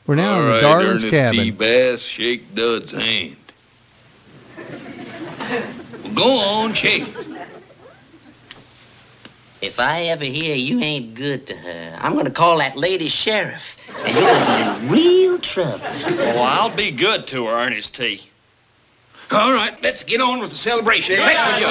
We're 0.06 0.14
now 0.14 0.36
in 0.36 0.40
All 0.40 0.46
the 0.46 0.52
right, 0.52 0.60
Darlings 0.62 0.88
Ernest 0.88 1.04
T. 1.04 1.10
cabin. 1.10 1.54
Bass, 1.56 2.00
shake 2.00 2.54
Dud's 2.54 2.92
hand. 2.92 3.36
Well, 6.02 6.14
go 6.14 6.38
on, 6.38 6.72
shake. 6.72 7.14
If 9.64 9.80
I 9.80 10.08
ever 10.08 10.24
hear 10.24 10.54
you 10.54 10.80
ain't 10.80 11.14
good 11.14 11.46
to 11.46 11.56
her, 11.56 11.98
I'm 11.98 12.14
gonna 12.14 12.30
call 12.30 12.58
that 12.58 12.76
lady 12.76 13.08
sheriff, 13.08 13.78
and 14.04 14.14
you're 14.14 14.28
gonna 14.28 14.78
be 14.78 14.84
in 14.84 14.92
real 14.92 15.38
trouble. 15.38 15.80
Oh, 15.82 16.42
I'll 16.42 16.76
be 16.76 16.90
good 16.90 17.26
to 17.28 17.46
her, 17.46 17.54
Ernest 17.54 17.94
T. 17.94 18.28
All 19.30 19.54
right, 19.54 19.82
let's 19.82 20.04
get 20.04 20.20
on 20.20 20.40
with 20.40 20.50
the 20.50 20.58
celebration. 20.58 21.18
Everybody 21.18 21.64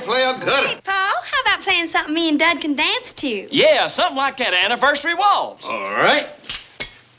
play 0.00 0.24
a 0.24 0.36
good 0.40 0.66
Hey, 0.66 0.80
Paul, 0.82 1.14
how 1.22 1.40
about 1.42 1.60
playing 1.62 1.86
something 1.86 2.12
me 2.12 2.30
and 2.30 2.38
Dud 2.38 2.60
can 2.60 2.74
dance 2.74 3.12
to? 3.12 3.46
Yeah, 3.54 3.86
something 3.86 4.16
like 4.16 4.38
that 4.38 4.52
anniversary 4.52 5.14
waltz. 5.14 5.66
All 5.66 5.92
right. 5.92 6.26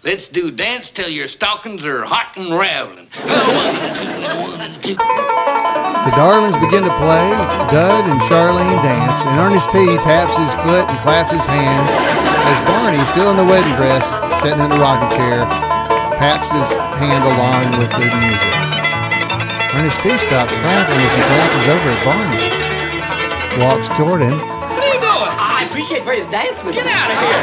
Let's 0.04 0.28
do 0.28 0.52
dance 0.52 0.90
till 0.90 1.08
your 1.08 1.30
stockings 1.30 1.86
are 1.86 2.04
hot 2.04 2.36
and 2.36 2.60
raveling. 2.60 3.08
The 6.12 6.20
Darlings 6.20 6.60
begin 6.60 6.84
to 6.84 6.92
play. 7.00 7.28
Dud 7.72 8.04
and 8.04 8.20
Charlene 8.28 8.84
dance, 8.84 9.24
and 9.24 9.40
Ernest 9.40 9.72
T 9.72 9.80
taps 10.04 10.36
his 10.36 10.52
foot 10.60 10.84
and 10.92 11.00
claps 11.00 11.32
his 11.32 11.48
hands 11.48 11.88
as 12.52 12.60
Barney, 12.68 13.00
still 13.08 13.32
in 13.32 13.40
the 13.40 13.48
wedding 13.48 13.72
dress, 13.80 14.12
sitting 14.44 14.60
in 14.60 14.68
a 14.76 14.76
rocking 14.76 15.08
chair, 15.16 15.48
pats 16.20 16.52
his 16.52 16.68
hand 17.00 17.24
along 17.24 17.80
with 17.80 17.88
the 17.96 18.12
music. 18.12 18.56
Ernest 19.72 20.04
T 20.04 20.12
stops 20.20 20.52
clapping 20.60 21.00
as 21.00 21.14
he 21.16 21.24
glances 21.24 21.66
over 21.72 21.88
at 21.96 22.00
Barney, 22.04 22.44
walks 23.64 23.88
toward 23.96 24.20
him. 24.20 24.36
What 24.36 24.84
are 24.84 24.92
you 24.92 25.00
doing? 25.00 25.32
I 25.40 25.64
appreciate 25.72 26.04
for 26.04 26.12
you 26.12 26.28
to 26.28 26.32
dance 26.32 26.60
with 26.60 26.76
Get 26.76 26.84
me. 26.84 26.92
out 26.92 27.08
of 27.08 27.16
here. 27.24 27.40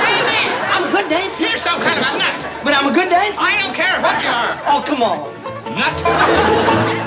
Barney! 0.00 0.48
I'm 0.72 0.88
a 0.88 0.90
good 0.96 1.12
dancer. 1.12 1.44
You're 1.44 1.60
some 1.60 1.84
kind 1.84 2.00
of 2.00 2.08
a 2.08 2.16
nut. 2.16 2.40
But 2.64 2.72
I'm 2.72 2.88
a 2.88 2.94
good 2.96 3.12
dancer. 3.12 3.36
I 3.36 3.60
don't 3.60 3.76
care 3.76 4.00
what 4.00 4.16
you 4.24 4.32
are. 4.32 4.56
Oh, 4.64 4.80
come 4.80 5.04
on. 5.04 5.28
Nut. 5.76 6.98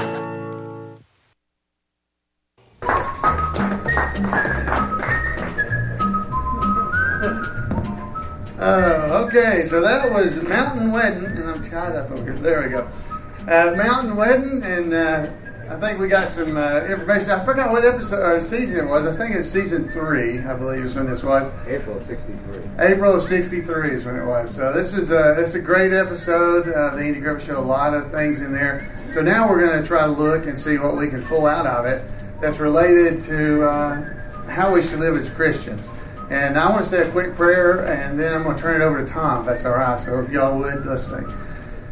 Oh, 8.57 9.25
okay. 9.25 9.63
So 9.63 9.81
that 9.81 10.11
was 10.11 10.41
Mountain 10.47 10.91
Wedding, 10.91 11.25
and 11.25 11.49
I'm 11.49 11.69
tied 11.69 11.95
up 11.95 12.11
over 12.11 12.23
here. 12.23 12.33
There 12.33 12.63
we 12.63 12.69
go. 12.69 12.87
Uh, 13.47 13.75
Mountain 13.75 14.15
Wedding, 14.15 14.63
and 14.63 14.93
uh, 14.93 15.31
I 15.69 15.79
think 15.79 15.99
we 15.99 16.07
got 16.07 16.29
some 16.29 16.55
uh, 16.55 16.85
information. 16.85 17.31
I 17.31 17.43
forgot 17.43 17.71
what 17.71 17.83
episode 17.83 18.23
or 18.23 18.39
season 18.39 18.85
it 18.85 18.89
was. 18.89 19.05
I 19.05 19.11
think 19.11 19.35
it's 19.35 19.49
season 19.49 19.89
three. 19.89 20.39
I 20.39 20.55
believe 20.55 20.85
is 20.85 20.95
when 20.95 21.05
this 21.05 21.23
was. 21.23 21.49
April 21.67 21.97
of 21.97 22.03
63. 22.03 22.61
April 22.79 23.15
of 23.15 23.23
'63 23.23 23.91
is 23.91 24.05
when 24.05 24.15
it 24.15 24.25
was. 24.25 24.53
So 24.53 24.71
this 24.71 24.93
is 24.93 25.11
a 25.11 25.33
this 25.35 25.49
is 25.49 25.55
a 25.55 25.59
great 25.59 25.91
episode 25.91 26.69
of 26.69 26.97
the 26.97 27.03
Andy 27.03 27.19
Griffith 27.19 27.47
Show. 27.47 27.59
A 27.59 27.61
lot 27.61 27.93
of 27.93 28.09
things 28.09 28.41
in 28.41 28.53
there. 28.53 28.89
So 29.07 29.21
now 29.21 29.49
we're 29.49 29.59
going 29.59 29.81
to 29.81 29.87
try 29.87 30.05
to 30.05 30.11
look 30.11 30.45
and 30.45 30.57
see 30.57 30.77
what 30.77 30.95
we 30.95 31.09
can 31.09 31.23
pull 31.25 31.45
out 31.45 31.65
of 31.65 31.85
it 31.85 32.09
that's 32.39 32.59
related 32.59 33.19
to 33.21 33.67
uh, 33.67 34.47
how 34.47 34.73
we 34.73 34.81
should 34.81 34.99
live 34.99 35.17
as 35.17 35.29
Christians. 35.29 35.89
And 36.29 36.57
I 36.57 36.69
want 36.69 36.83
to 36.83 36.89
say 36.89 37.01
a 37.01 37.11
quick 37.11 37.35
prayer, 37.35 37.85
and 37.85 38.19
then 38.19 38.33
I'm 38.33 38.43
going 38.43 38.55
to 38.55 38.61
turn 38.61 38.81
it 38.81 38.83
over 38.83 39.03
to 39.03 39.11
Tom. 39.11 39.41
If 39.41 39.45
that's 39.45 39.65
all 39.65 39.73
right. 39.73 39.99
So 39.99 40.19
if 40.21 40.31
y'all 40.31 40.57
would, 40.57 40.85
let's 40.85 41.07
sing. 41.07 41.27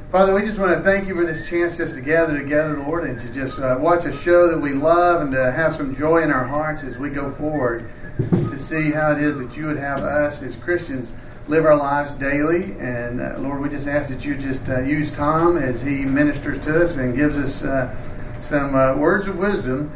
Father, 0.10 0.34
we 0.36 0.42
just 0.42 0.60
want 0.60 0.72
to 0.76 0.82
thank 0.82 1.08
you 1.08 1.16
for 1.16 1.26
this 1.26 1.50
chance 1.50 1.78
just 1.78 1.96
to 1.96 2.02
gather 2.02 2.38
together, 2.38 2.78
Lord, 2.78 3.04
and 3.04 3.20
to 3.20 3.34
just 3.34 3.60
uh, 3.60 3.78
watch 3.80 4.06
a 4.06 4.14
show 4.14 4.48
that 4.48 4.60
we 4.60 4.74
love 4.74 5.22
and 5.22 5.32
to 5.32 5.52
have 5.52 5.74
some 5.74 5.94
joy 5.94 6.22
in 6.22 6.32
our 6.32 6.44
hearts 6.44 6.84
as 6.84 7.00
we 7.00 7.10
go 7.10 7.32
forward 7.32 7.90
to 8.30 8.58
see 8.58 8.92
how 8.92 9.12
it 9.12 9.18
is 9.20 9.40
that 9.40 9.58
you 9.58 9.66
would 9.66 9.78
have 9.78 10.02
us 10.02 10.44
as 10.44 10.56
Christians 10.56 11.16
live 11.48 11.66
our 11.66 11.76
lives 11.76 12.14
daily. 12.14 12.74
And 12.80 13.22
uh, 13.22 13.40
Lord, 13.40 13.62
we 13.62 13.70
just 13.70 13.88
ask 13.88 14.10
that 14.10 14.24
you 14.24 14.36
just 14.36 14.70
uh, 14.70 14.82
use 14.82 15.12
Tom 15.12 15.58
as 15.58 15.82
he 15.82 16.06
ministers 16.06 16.60
to 16.60 16.82
us 16.82 16.96
and 16.96 17.16
gives 17.16 17.36
us 17.36 17.64
uh, 17.64 17.96
some 18.40 18.76
uh, 18.76 18.96
words 18.96 19.28
of 19.28 19.40
wisdom, 19.40 19.92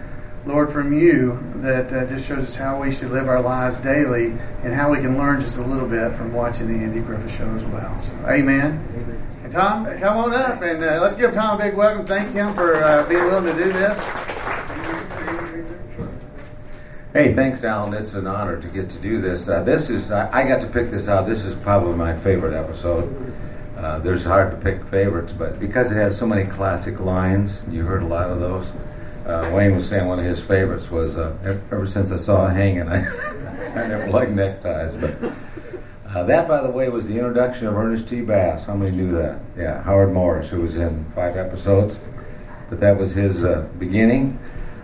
Lord, 0.47 0.69
from 0.69 0.97
you 0.97 1.37
that 1.55 1.91
uh, 1.91 2.05
just 2.05 2.25
shows 2.25 2.43
us 2.43 2.55
how 2.55 2.81
we 2.81 2.89
should 2.89 3.11
live 3.11 3.27
our 3.27 3.41
lives 3.41 3.79
daily 3.79 4.27
and 4.63 4.73
how 4.73 4.89
we 4.89 4.99
can 4.99 5.17
learn 5.17 5.41
just 5.41 5.57
a 5.57 5.61
little 5.61 5.87
bit 5.87 6.13
from 6.13 6.31
watching 6.31 6.67
the 6.67 6.85
Andy 6.85 7.01
Griffith 7.01 7.37
Show 7.37 7.49
as 7.49 7.65
well. 7.65 7.99
So, 7.99 8.13
amen. 8.27 8.81
And 9.43 9.51
Tom, 9.51 9.85
come 9.99 10.17
on 10.17 10.33
up 10.33 10.61
and 10.61 10.81
uh, 10.81 10.99
let's 11.01 11.15
give 11.15 11.33
Tom 11.33 11.59
a 11.59 11.63
big 11.65 11.75
welcome. 11.75 12.05
Thank 12.05 12.31
him 12.31 12.53
for 12.53 12.75
uh, 12.75 13.07
being 13.09 13.23
willing 13.23 13.53
to 13.57 13.61
do 13.61 13.73
this. 13.73 13.99
Hey, 17.11 17.33
thanks, 17.33 17.65
Alan. 17.65 17.93
It's 17.93 18.13
an 18.13 18.25
honor 18.25 18.61
to 18.61 18.67
get 18.69 18.89
to 18.91 18.99
do 18.99 19.19
this. 19.19 19.49
Uh, 19.49 19.63
this 19.63 19.89
is 19.89 20.11
I, 20.11 20.43
I 20.43 20.47
got 20.47 20.61
to 20.61 20.67
pick 20.67 20.91
this 20.91 21.09
out. 21.09 21.25
This 21.25 21.43
is 21.43 21.55
probably 21.55 21.95
my 21.95 22.15
favorite 22.15 22.53
episode. 22.53 23.33
Uh, 23.75 23.99
there's 23.99 24.23
hard 24.23 24.51
to 24.51 24.57
pick 24.57 24.83
favorites, 24.85 25.33
but 25.33 25.59
because 25.59 25.91
it 25.91 25.95
has 25.95 26.17
so 26.17 26.25
many 26.25 26.45
classic 26.49 27.01
lines, 27.01 27.61
you 27.69 27.83
heard 27.83 28.01
a 28.01 28.07
lot 28.07 28.29
of 28.29 28.39
those. 28.39 28.71
Uh, 29.27 29.51
Wayne 29.53 29.75
was 29.75 29.85
saying 29.89 30.07
one 30.07 30.19
of 30.19 30.25
his 30.25 30.41
favorites 30.41 30.89
was 30.89 31.17
uh, 31.17 31.37
ever, 31.43 31.85
since 31.85 32.13
I 32.13 32.17
saw 32.17 32.47
it 32.47 32.53
hanging, 32.53 32.87
I, 32.87 32.99
I 33.01 33.87
never 33.87 34.07
liked 34.07 34.31
neckties. 34.31 34.95
But 34.95 35.33
uh, 36.07 36.23
that, 36.23 36.47
by 36.47 36.61
the 36.61 36.69
way, 36.69 36.87
was 36.87 37.09
the 37.09 37.15
introduction 37.15 37.67
of 37.67 37.75
Ernest 37.75 38.07
T. 38.07 38.21
Bass. 38.21 38.67
How 38.67 38.75
many 38.75 38.95
knew 38.95 39.11
that? 39.11 39.41
Yeah, 39.57 39.83
Howard 39.83 40.13
Morris, 40.13 40.49
who 40.49 40.61
was 40.61 40.77
in 40.77 41.03
five 41.13 41.35
episodes. 41.35 41.99
But 42.69 42.79
that 42.79 42.97
was 42.97 43.15
his 43.15 43.43
uh, 43.43 43.67
beginning. 43.77 44.39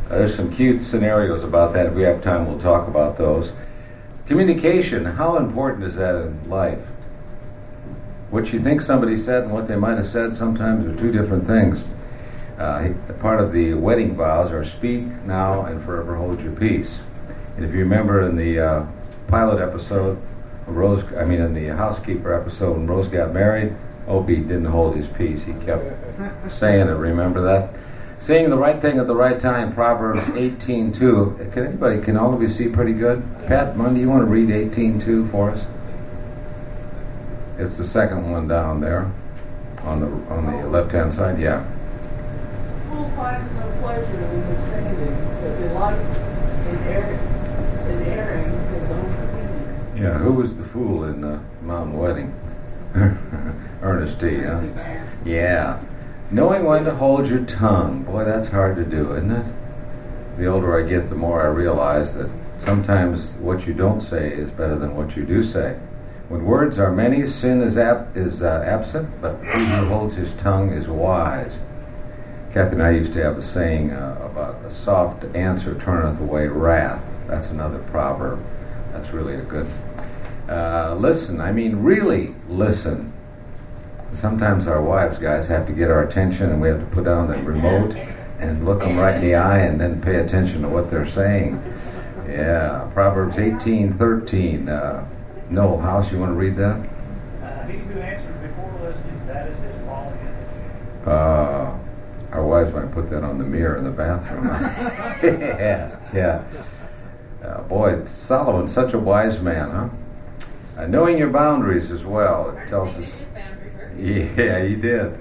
Uh, 0.08 0.18
there's 0.18 0.36
some 0.36 0.52
cute 0.52 0.82
scenarios 0.82 1.42
about 1.42 1.72
that. 1.74 1.86
If 1.86 1.94
we 1.94 2.02
have 2.02 2.22
time, 2.22 2.46
we'll 2.46 2.60
talk 2.60 2.90
about 2.90 3.16
those. 3.16 3.54
Communication, 4.26 5.06
how 5.06 5.38
important 5.38 5.86
is 5.86 5.96
that 5.96 6.16
in 6.16 6.50
life? 6.50 6.80
What 8.30 8.52
you 8.52 8.60
think 8.60 8.82
somebody 8.82 9.16
said 9.16 9.44
and 9.44 9.54
what 9.54 9.70
they 9.70 9.78
might 9.78 9.96
have 9.96 10.08
said 10.08 10.34
sometimes 10.34 10.86
are 10.86 11.00
two 11.00 11.14
different 11.14 11.48
things. 11.48 11.86
Uh, 12.64 12.94
part 13.20 13.42
of 13.42 13.52
the 13.52 13.74
wedding 13.74 14.16
vows 14.16 14.50
are 14.54 14.64
speak 14.64 15.02
now 15.26 15.66
and 15.66 15.84
forever 15.84 16.16
hold 16.16 16.40
your 16.40 16.54
peace. 16.54 17.02
And 17.58 17.66
if 17.66 17.74
you 17.74 17.80
remember 17.80 18.22
in 18.22 18.38
the 18.38 18.58
uh, 18.58 18.86
pilot 19.28 19.62
episode, 19.62 20.18
Rose, 20.66 21.04
I 21.18 21.26
mean 21.26 21.42
in 21.42 21.54
the 21.54 21.76
housekeeper 21.76 22.34
episode, 22.34 22.78
when 22.78 22.88
Rose 22.88 23.10
got 23.10 23.34
married, 23.34 23.76
Opie 24.08 24.38
didn't 24.38 24.68
hold 24.68 24.96
his 24.96 25.10
peace. 25.10 25.44
He 25.44 25.52
kept 25.56 25.84
saying 26.50 26.88
it. 26.88 26.94
Remember 26.94 27.42
that? 27.42 27.76
Saying 28.18 28.50
the 28.50 28.58
right 28.58 28.82
thing 28.82 28.98
at 28.98 29.08
the 29.08 29.16
right 29.16 29.38
time. 29.38 29.74
Proverbs 29.74 30.22
18:2. 30.30 31.52
Can 31.52 31.66
anybody? 31.66 32.00
Can 32.00 32.16
all 32.16 32.34
of 32.34 32.42
you 32.42 32.48
see 32.48 32.70
pretty 32.70 32.94
good? 32.94 33.24
Pat 33.46 33.76
Monday, 33.76 34.00
you 34.00 34.10
want 34.10 34.22
to 34.22 34.32
read 34.32 34.50
18:2 34.50 35.30
for 35.32 35.52
us? 35.52 35.66
It's 37.58 37.78
the 37.78 37.84
second 37.84 38.32
one 38.32 38.48
down 38.48 38.80
there, 38.80 39.12
on 39.84 40.00
the 40.00 40.08
on 40.34 40.46
the 40.46 40.66
left-hand 40.70 41.12
side. 41.12 41.40
Yeah. 41.40 41.66
Fool 43.04 43.12
finds 43.18 43.52
no 43.54 43.70
pleasure 43.82 44.18
in 44.18 44.44
understanding, 44.44 45.18
but 45.42 45.60
delights 45.60 46.18
in 46.70 46.78
erring, 46.88 47.20
in 47.90 48.04
airing 48.08 48.74
his 48.74 48.92
own 48.92 49.12
opinions. 49.12 50.00
Yeah. 50.00 50.18
Who 50.20 50.32
was 50.34 50.56
the 50.56 50.64
fool 50.64 51.04
in 51.04 51.22
uh, 51.24 51.44
Mountain 51.62 51.98
Wedding? 51.98 52.34
Ernest 53.82 54.22
T. 54.22 54.38
Huh? 54.44 54.62
Yeah. 55.26 55.82
Knowing 56.32 56.64
when 56.64 56.86
to 56.86 56.96
hold 56.96 57.28
your 57.28 57.44
tongue. 57.44 58.04
Boy, 58.04 58.24
that's 58.24 58.48
hard 58.48 58.78
to 58.78 58.86
do, 58.86 59.12
isn't 59.16 59.32
it? 59.32 59.54
The 60.38 60.46
older 60.46 60.82
I 60.82 60.88
get, 60.88 61.10
the 61.10 61.16
more 61.16 61.42
I 61.42 61.48
realize 61.48 62.14
that 62.14 62.30
sometimes 62.60 63.36
what 63.36 63.68
you 63.68 63.74
don't 63.74 64.00
say 64.00 64.32
is 64.32 64.50
better 64.50 64.78
than 64.78 64.96
what 64.96 65.18
you 65.18 65.26
do 65.26 65.44
say. 65.44 65.78
When 66.30 66.46
words 66.46 66.80
are 66.80 66.92
many, 66.92 67.26
sin 67.26 67.62
is, 67.62 67.78
ab- 67.78 68.16
is 68.16 68.42
uh, 68.42 68.64
absent, 68.66 69.10
but 69.22 69.44
he 69.44 69.66
who 69.66 69.88
holds 69.88 70.16
his 70.16 70.34
tongue 70.34 70.72
is 70.72 70.88
wise. 70.88 71.60
Kathy 72.54 72.74
and 72.74 72.84
I 72.84 72.92
used 72.92 73.14
to 73.14 73.24
have 73.24 73.40
a 73.40 73.42
saying 73.42 73.90
uh, 73.90 74.16
about 74.22 74.64
a 74.64 74.70
soft 74.70 75.24
answer 75.36 75.74
turneth 75.74 76.20
away 76.20 76.48
wrath. 76.48 77.04
That's 77.26 77.50
another 77.50 77.80
proverb. 77.80 78.46
That's 78.92 79.10
really 79.10 79.34
a 79.34 79.42
good. 79.42 79.68
Uh, 80.48 80.96
listen, 81.00 81.42
I 81.42 81.52
mean, 81.52 81.78
really 81.78 82.36
listen. 82.48 83.12
Sometimes 84.14 84.68
our 84.68 84.84
wives, 84.84 85.18
guys, 85.18 85.48
have 85.48 85.66
to 85.66 85.74
get 85.74 85.90
our 85.90 86.04
attention, 86.04 86.52
and 86.52 86.62
we 86.62 86.68
have 86.68 86.80
to 86.80 86.86
put 86.86 87.06
down 87.06 87.28
the 87.28 87.42
remote 87.42 87.96
and 88.40 88.64
look 88.64 88.82
them 88.82 88.98
right 88.98 89.16
in 89.16 89.22
the 89.22 89.34
eye, 89.34 89.62
and 89.62 89.82
then 89.82 90.00
pay 90.00 90.18
attention 90.18 90.62
to 90.62 90.70
what 90.70 90.92
they're 90.92 91.08
saying. 91.08 91.60
Yeah, 92.28 92.88
Proverbs 92.94 93.40
eighteen 93.40 93.92
thirteen. 93.92 94.70
Uh, 94.70 95.08
Noel 95.50 95.80
House, 95.80 96.12
you 96.12 96.20
want 96.20 96.30
to 96.30 96.36
read 96.36 96.56
that? 96.58 96.88
Uh, 97.42 97.66
he 97.66 97.78
who 97.78 98.00
answers 98.00 98.38
before 98.48 98.72
listening, 98.82 99.28
that 99.28 99.48
is 99.48 99.58
his 99.60 99.86
fault. 99.86 100.14
Uh, 101.06 101.63
wives 102.54 102.72
might 102.72 102.92
put 102.92 103.10
that 103.10 103.24
on 103.24 103.40
the 103.40 103.44
mirror 103.44 103.78
in 103.78 103.84
the 103.84 103.92
bathroom. 103.92 104.46
yeah, 105.24 106.00
yeah. 106.14 106.44
Uh, 107.44 107.62
boy, 107.64 108.06
Solomon, 108.06 108.70
such 108.70 108.94
a 108.94 109.00
wise 109.00 109.42
man, 109.42 109.72
huh? 109.72 109.90
Uh, 110.78 110.88
knowing 110.88 111.18
your 111.18 111.32
boundaries 111.32 111.90
as 111.90 112.06
well. 112.06 112.56
It 112.56 112.68
tells 112.68 112.96
us. 112.96 113.12
Yeah, 113.98 114.64
he 114.66 114.76
did. 114.76 115.18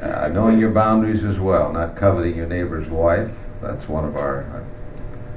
Uh, 0.00 0.28
knowing 0.28 0.58
your 0.58 0.70
boundaries 0.70 1.24
as 1.24 1.38
well, 1.38 1.72
not 1.72 1.94
coveting 1.94 2.36
your 2.36 2.46
neighbor's 2.46 2.88
wife. 2.88 3.34
That's 3.60 3.86
one 3.86 4.04
of 4.04 4.16
our 4.16 4.64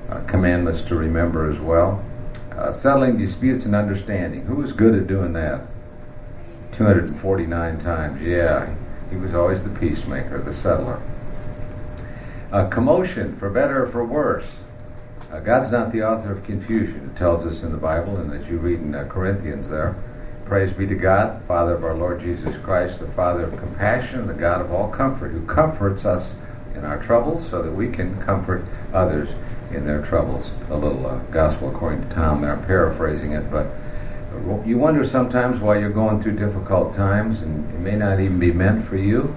uh, 0.10 0.22
commandments 0.26 0.84
to 0.84 0.96
remember 0.96 1.50
as 1.50 1.60
well. 1.60 2.02
Uh, 2.56 2.72
settling 2.72 3.18
disputes 3.18 3.66
and 3.66 3.76
understanding. 3.76 4.46
Who 4.46 4.56
was 4.56 4.72
good 4.72 4.96
at 4.96 5.08
doing 5.08 5.34
that? 5.34 5.68
249 6.72 7.78
times. 7.78 8.22
Yeah, 8.22 8.74
he 9.12 9.18
was 9.18 9.36
always 9.36 9.62
the 9.62 9.70
peacemaker, 9.70 10.40
the 10.40 10.54
settler. 10.54 11.00
Uh, 12.52 12.68
commotion, 12.70 13.36
for 13.38 13.50
better 13.50 13.84
or 13.84 13.88
for 13.88 14.04
worse. 14.04 14.56
Uh, 15.32 15.40
God's 15.40 15.72
not 15.72 15.92
the 15.92 16.02
author 16.02 16.32
of 16.32 16.44
confusion. 16.44 17.12
It 17.14 17.18
tells 17.18 17.46
us 17.46 17.62
in 17.62 17.72
the 17.72 17.78
Bible, 17.78 18.18
and 18.18 18.34
as 18.34 18.50
you 18.50 18.58
read 18.58 18.80
in 18.80 18.96
uh, 18.96 19.06
Corinthians 19.06 19.70
there. 19.70 20.02
Praise 20.46 20.74
be 20.74 20.86
to 20.88 20.96
God, 20.96 21.42
Father 21.44 21.76
of 21.76 21.86
our 21.86 21.94
Lord 21.94 22.20
Jesus 22.20 22.58
Christ, 22.58 23.00
the 23.00 23.08
Father 23.08 23.44
of 23.44 23.58
compassion, 23.58 24.28
the 24.28 24.34
God 24.34 24.60
of 24.60 24.72
all 24.72 24.90
comfort, 24.90 25.30
who 25.30 25.46
comforts 25.46 26.04
us 26.04 26.36
in 26.76 26.84
our 26.84 27.02
troubles 27.02 27.48
so 27.48 27.62
that 27.62 27.72
we 27.72 27.90
can 27.90 28.20
comfort 28.22 28.66
others 28.92 29.30
in 29.72 29.86
their 29.86 30.02
troubles. 30.02 30.52
A 30.70 30.76
little 30.76 31.06
uh, 31.06 31.20
gospel 31.32 31.70
according 31.70 32.02
to 32.08 32.14
Tom 32.14 32.42
there, 32.42 32.58
paraphrasing 32.58 33.32
it, 33.32 33.50
but 33.50 33.68
you 34.66 34.78
wonder 34.78 35.04
sometimes 35.04 35.60
why 35.60 35.80
you're 35.80 35.90
going 35.90 36.22
through 36.22 36.38
difficult 36.38 36.94
times, 36.94 37.42
and 37.42 37.70
it 37.74 37.80
may 37.80 37.96
not 37.96 38.20
even 38.20 38.40
be 38.40 38.52
meant 38.52 38.86
for 38.86 38.98
you. 38.98 39.36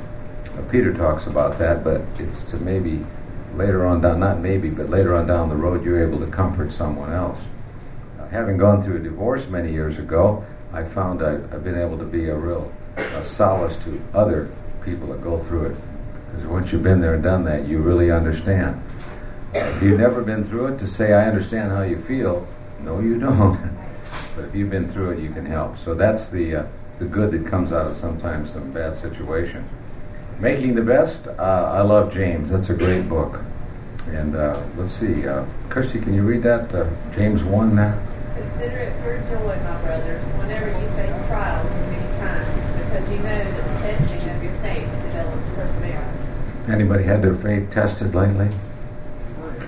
Peter 0.70 0.94
talks 0.94 1.26
about 1.26 1.58
that, 1.58 1.84
but 1.84 2.02
it's 2.18 2.44
to 2.44 2.56
maybe 2.56 3.04
later 3.54 3.84
on 3.84 4.00
down, 4.00 4.20
not 4.20 4.40
maybe, 4.40 4.70
but 4.70 4.88
later 4.88 5.14
on 5.14 5.26
down 5.26 5.48
the 5.48 5.56
road, 5.56 5.84
you're 5.84 6.02
able 6.02 6.18
to 6.20 6.26
comfort 6.26 6.72
someone 6.72 7.12
else. 7.12 7.40
Uh, 8.20 8.26
having 8.28 8.56
gone 8.56 8.82
through 8.82 8.96
a 8.96 9.00
divorce 9.00 9.46
many 9.46 9.72
years 9.72 9.98
ago, 9.98 10.44
I 10.72 10.84
found 10.84 11.22
I, 11.22 11.32
have 11.32 11.64
been 11.64 11.78
able 11.78 11.98
to 11.98 12.04
be 12.04 12.28
a 12.28 12.34
real 12.34 12.72
a 12.96 13.22
solace 13.22 13.76
to 13.84 14.00
other 14.12 14.50
people 14.84 15.08
that 15.08 15.22
go 15.22 15.38
through 15.38 15.66
it. 15.66 15.76
Because 16.30 16.46
once 16.46 16.72
you've 16.72 16.82
been 16.82 17.00
there 17.00 17.14
and 17.14 17.22
done 17.22 17.44
that, 17.44 17.66
you 17.66 17.78
really 17.78 18.10
understand. 18.10 18.82
Uh, 19.54 19.58
if 19.58 19.82
you've 19.82 20.00
never 20.00 20.22
been 20.22 20.44
through 20.44 20.68
it, 20.68 20.78
to 20.78 20.86
say, 20.86 21.12
I 21.12 21.26
understand 21.26 21.70
how 21.70 21.82
you 21.82 21.98
feel, 21.98 22.46
no, 22.80 23.00
you 23.00 23.18
don't. 23.18 23.70
but 24.34 24.44
if 24.44 24.54
you've 24.54 24.70
been 24.70 24.88
through 24.88 25.10
it, 25.10 25.18
you 25.20 25.30
can 25.30 25.46
help. 25.46 25.78
So 25.78 25.94
that's 25.94 26.28
the, 26.28 26.56
uh, 26.56 26.66
the 26.98 27.06
good 27.06 27.30
that 27.32 27.46
comes 27.46 27.72
out 27.72 27.86
of 27.86 27.96
sometimes 27.96 28.52
some 28.52 28.72
bad 28.72 28.96
situation. 28.96 29.68
Making 30.40 30.74
the 30.74 30.82
Best, 30.82 31.28
uh, 31.28 31.32
I 31.72 31.82
love 31.82 32.12
James. 32.12 32.50
That's 32.50 32.70
a 32.70 32.74
great 32.74 33.08
book. 33.08 33.40
And 34.08 34.36
uh, 34.36 34.60
let's 34.76 34.92
see, 34.92 35.26
uh, 35.26 35.46
Kirsty, 35.68 36.00
can 36.00 36.14
you 36.14 36.22
read 36.22 36.42
that? 36.42 36.74
Uh, 36.74 36.88
James 37.14 37.42
1 37.42 37.74
now? 37.74 37.98
Consider 38.34 38.76
it 38.76 39.02
pure 39.02 39.18
joy, 39.30 39.56
my 39.62 39.80
brothers, 39.82 40.22
whenever 40.38 40.66
you 40.66 40.88
face 40.90 41.26
trials 41.26 41.66
of 41.66 41.88
many 41.90 42.18
kinds, 42.18 42.72
because 42.72 43.10
you 43.10 43.16
know 43.18 43.24
that 43.24 43.56
the 43.56 43.80
testing 43.80 44.30
of 44.30 44.42
your 44.42 44.52
faith 44.54 44.90
develops 45.04 45.48
perseverance. 45.54 46.68
Anybody 46.68 47.04
had 47.04 47.22
their 47.22 47.34
faith 47.34 47.70
tested 47.70 48.14
lately? 48.14 48.50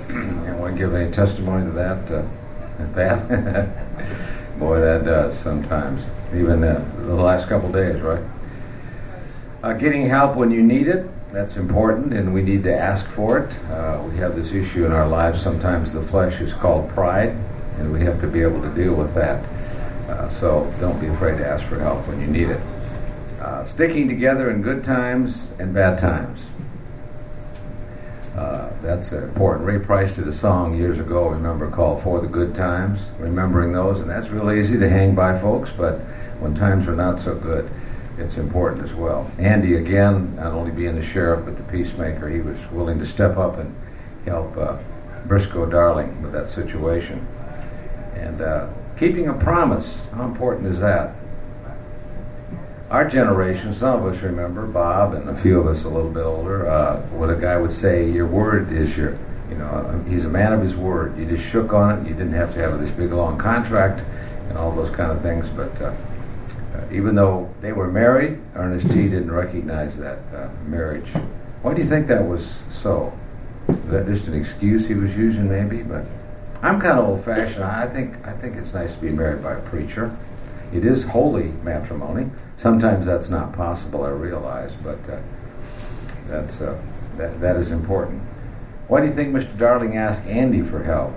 to 0.66 0.74
give 0.76 0.94
any 0.94 1.10
testimony 1.10 1.64
to 1.64 1.72
that? 1.72 2.10
Uh, 2.10 2.24
that? 2.92 3.68
Boy, 4.58 4.80
that 4.80 5.04
does 5.04 5.38
sometimes. 5.38 6.02
Even 6.34 6.64
uh, 6.64 6.84
the 6.98 7.14
last 7.14 7.48
couple 7.48 7.70
days, 7.70 8.00
right? 8.00 8.22
Uh, 9.62 9.72
getting 9.74 10.06
help 10.06 10.36
when 10.36 10.50
you 10.50 10.62
need 10.62 10.88
it, 10.88 11.06
that's 11.32 11.56
important, 11.56 12.12
and 12.12 12.32
we 12.32 12.42
need 12.42 12.62
to 12.62 12.74
ask 12.74 13.06
for 13.06 13.38
it. 13.38 13.58
Uh, 13.70 14.02
we 14.08 14.16
have 14.16 14.34
this 14.36 14.52
issue 14.52 14.86
in 14.86 14.92
our 14.92 15.08
lives. 15.08 15.42
Sometimes 15.42 15.92
the 15.92 16.02
flesh 16.02 16.40
is 16.40 16.54
called 16.54 16.88
pride 16.90 17.36
and 17.78 17.92
we 17.92 18.00
have 18.00 18.20
to 18.20 18.26
be 18.26 18.42
able 18.42 18.62
to 18.62 18.74
deal 18.74 18.94
with 18.94 19.14
that. 19.14 19.44
Uh, 20.08 20.28
so 20.28 20.72
don't 20.80 21.00
be 21.00 21.08
afraid 21.08 21.36
to 21.38 21.46
ask 21.46 21.64
for 21.66 21.78
help 21.78 22.06
when 22.08 22.20
you 22.20 22.26
need 22.26 22.48
it. 22.48 22.60
Uh, 23.40 23.64
sticking 23.64 24.08
together 24.08 24.50
in 24.50 24.62
good 24.62 24.82
times 24.82 25.52
and 25.58 25.74
bad 25.74 25.98
times. 25.98 26.46
That's 28.86 29.10
important. 29.10 29.66
Ray 29.66 29.80
Price 29.80 30.12
did 30.12 30.28
a 30.28 30.32
song 30.32 30.76
years 30.76 31.00
ago, 31.00 31.30
remember, 31.30 31.68
called 31.68 32.04
For 32.04 32.20
the 32.20 32.28
Good 32.28 32.54
Times, 32.54 33.08
remembering 33.18 33.72
those, 33.72 33.98
and 33.98 34.08
that's 34.08 34.28
real 34.28 34.48
easy 34.52 34.78
to 34.78 34.88
hang 34.88 35.12
by, 35.12 35.36
folks, 35.40 35.72
but 35.72 35.98
when 36.38 36.54
times 36.54 36.86
are 36.86 36.94
not 36.94 37.18
so 37.18 37.34
good, 37.34 37.68
it's 38.16 38.36
important 38.36 38.84
as 38.84 38.94
well. 38.94 39.28
Andy, 39.40 39.74
again, 39.74 40.36
not 40.36 40.52
only 40.52 40.70
being 40.70 40.94
the 40.94 41.04
sheriff, 41.04 41.44
but 41.44 41.56
the 41.56 41.64
peacemaker, 41.64 42.28
he 42.28 42.40
was 42.40 42.64
willing 42.70 43.00
to 43.00 43.06
step 43.06 43.36
up 43.36 43.58
and 43.58 43.74
help 44.24 44.56
uh, 44.56 44.78
Briscoe 45.26 45.66
Darling 45.66 46.22
with 46.22 46.30
that 46.30 46.48
situation. 46.48 47.26
And 48.14 48.40
uh, 48.40 48.68
keeping 48.96 49.26
a 49.26 49.34
promise, 49.34 50.06
how 50.14 50.26
important 50.26 50.68
is 50.68 50.78
that? 50.78 51.16
Our 52.90 53.08
generation, 53.08 53.74
some 53.74 54.00
of 54.00 54.14
us 54.14 54.22
remember, 54.22 54.64
Bob 54.64 55.12
and 55.12 55.28
a 55.28 55.36
few 55.36 55.58
of 55.58 55.66
us 55.66 55.82
a 55.82 55.88
little 55.88 56.10
bit 56.10 56.22
older, 56.22 56.68
uh, 56.68 57.00
what 57.08 57.30
a 57.30 57.34
guy 57.34 57.56
would 57.56 57.72
say, 57.72 58.08
your 58.08 58.28
word 58.28 58.70
is 58.70 58.96
your, 58.96 59.18
you 59.50 59.56
know, 59.56 60.04
he's 60.08 60.24
a 60.24 60.28
man 60.28 60.52
of 60.52 60.62
his 60.62 60.76
word. 60.76 61.18
You 61.18 61.24
just 61.24 61.44
shook 61.44 61.72
on 61.72 61.98
it. 61.98 62.08
You 62.08 62.14
didn't 62.14 62.34
have 62.34 62.54
to 62.54 62.60
have 62.60 62.78
this 62.78 62.92
big 62.92 63.10
long 63.10 63.38
contract 63.38 64.04
and 64.48 64.56
all 64.56 64.70
those 64.70 64.90
kind 64.90 65.10
of 65.10 65.20
things. 65.20 65.50
But 65.50 65.82
uh, 65.82 65.96
uh 66.76 66.84
even 66.92 67.16
though 67.16 67.52
they 67.60 67.72
were 67.72 67.90
married, 67.90 68.38
Ernest 68.54 68.88
T. 68.92 69.08
didn't 69.08 69.32
recognize 69.32 69.98
that 69.98 70.20
uh, 70.32 70.50
marriage. 70.64 71.08
Why 71.62 71.74
do 71.74 71.82
you 71.82 71.88
think 71.88 72.06
that 72.06 72.24
was 72.24 72.62
so? 72.70 73.12
Was 73.66 73.84
that 73.86 74.06
just 74.06 74.28
an 74.28 74.34
excuse 74.34 74.86
he 74.86 74.94
was 74.94 75.16
using, 75.16 75.48
maybe? 75.48 75.82
But 75.82 76.04
I'm 76.62 76.80
kind 76.80 77.00
of 77.00 77.08
old-fashioned. 77.08 77.64
I 77.64 77.88
think 77.88 78.24
I 78.24 78.32
think 78.32 78.54
it's 78.54 78.72
nice 78.72 78.94
to 78.94 79.00
be 79.00 79.10
married 79.10 79.42
by 79.42 79.54
a 79.54 79.60
preacher. 79.60 80.16
It 80.72 80.84
is 80.84 81.06
holy 81.06 81.48
matrimony. 81.64 82.30
Sometimes 82.56 83.04
that's 83.04 83.28
not 83.28 83.52
possible. 83.52 84.04
I 84.04 84.10
realize, 84.10 84.74
but 84.76 84.98
uh, 85.10 85.20
that's 86.26 86.60
uh, 86.60 86.80
that 87.18 87.40
that 87.40 87.56
is 87.56 87.70
important. 87.70 88.22
Why 88.88 89.00
do 89.00 89.06
you 89.06 89.12
think 89.12 89.34
Mr. 89.34 89.56
Darling 89.58 89.96
asked 89.96 90.26
Andy 90.26 90.62
for 90.62 90.82
help? 90.82 91.12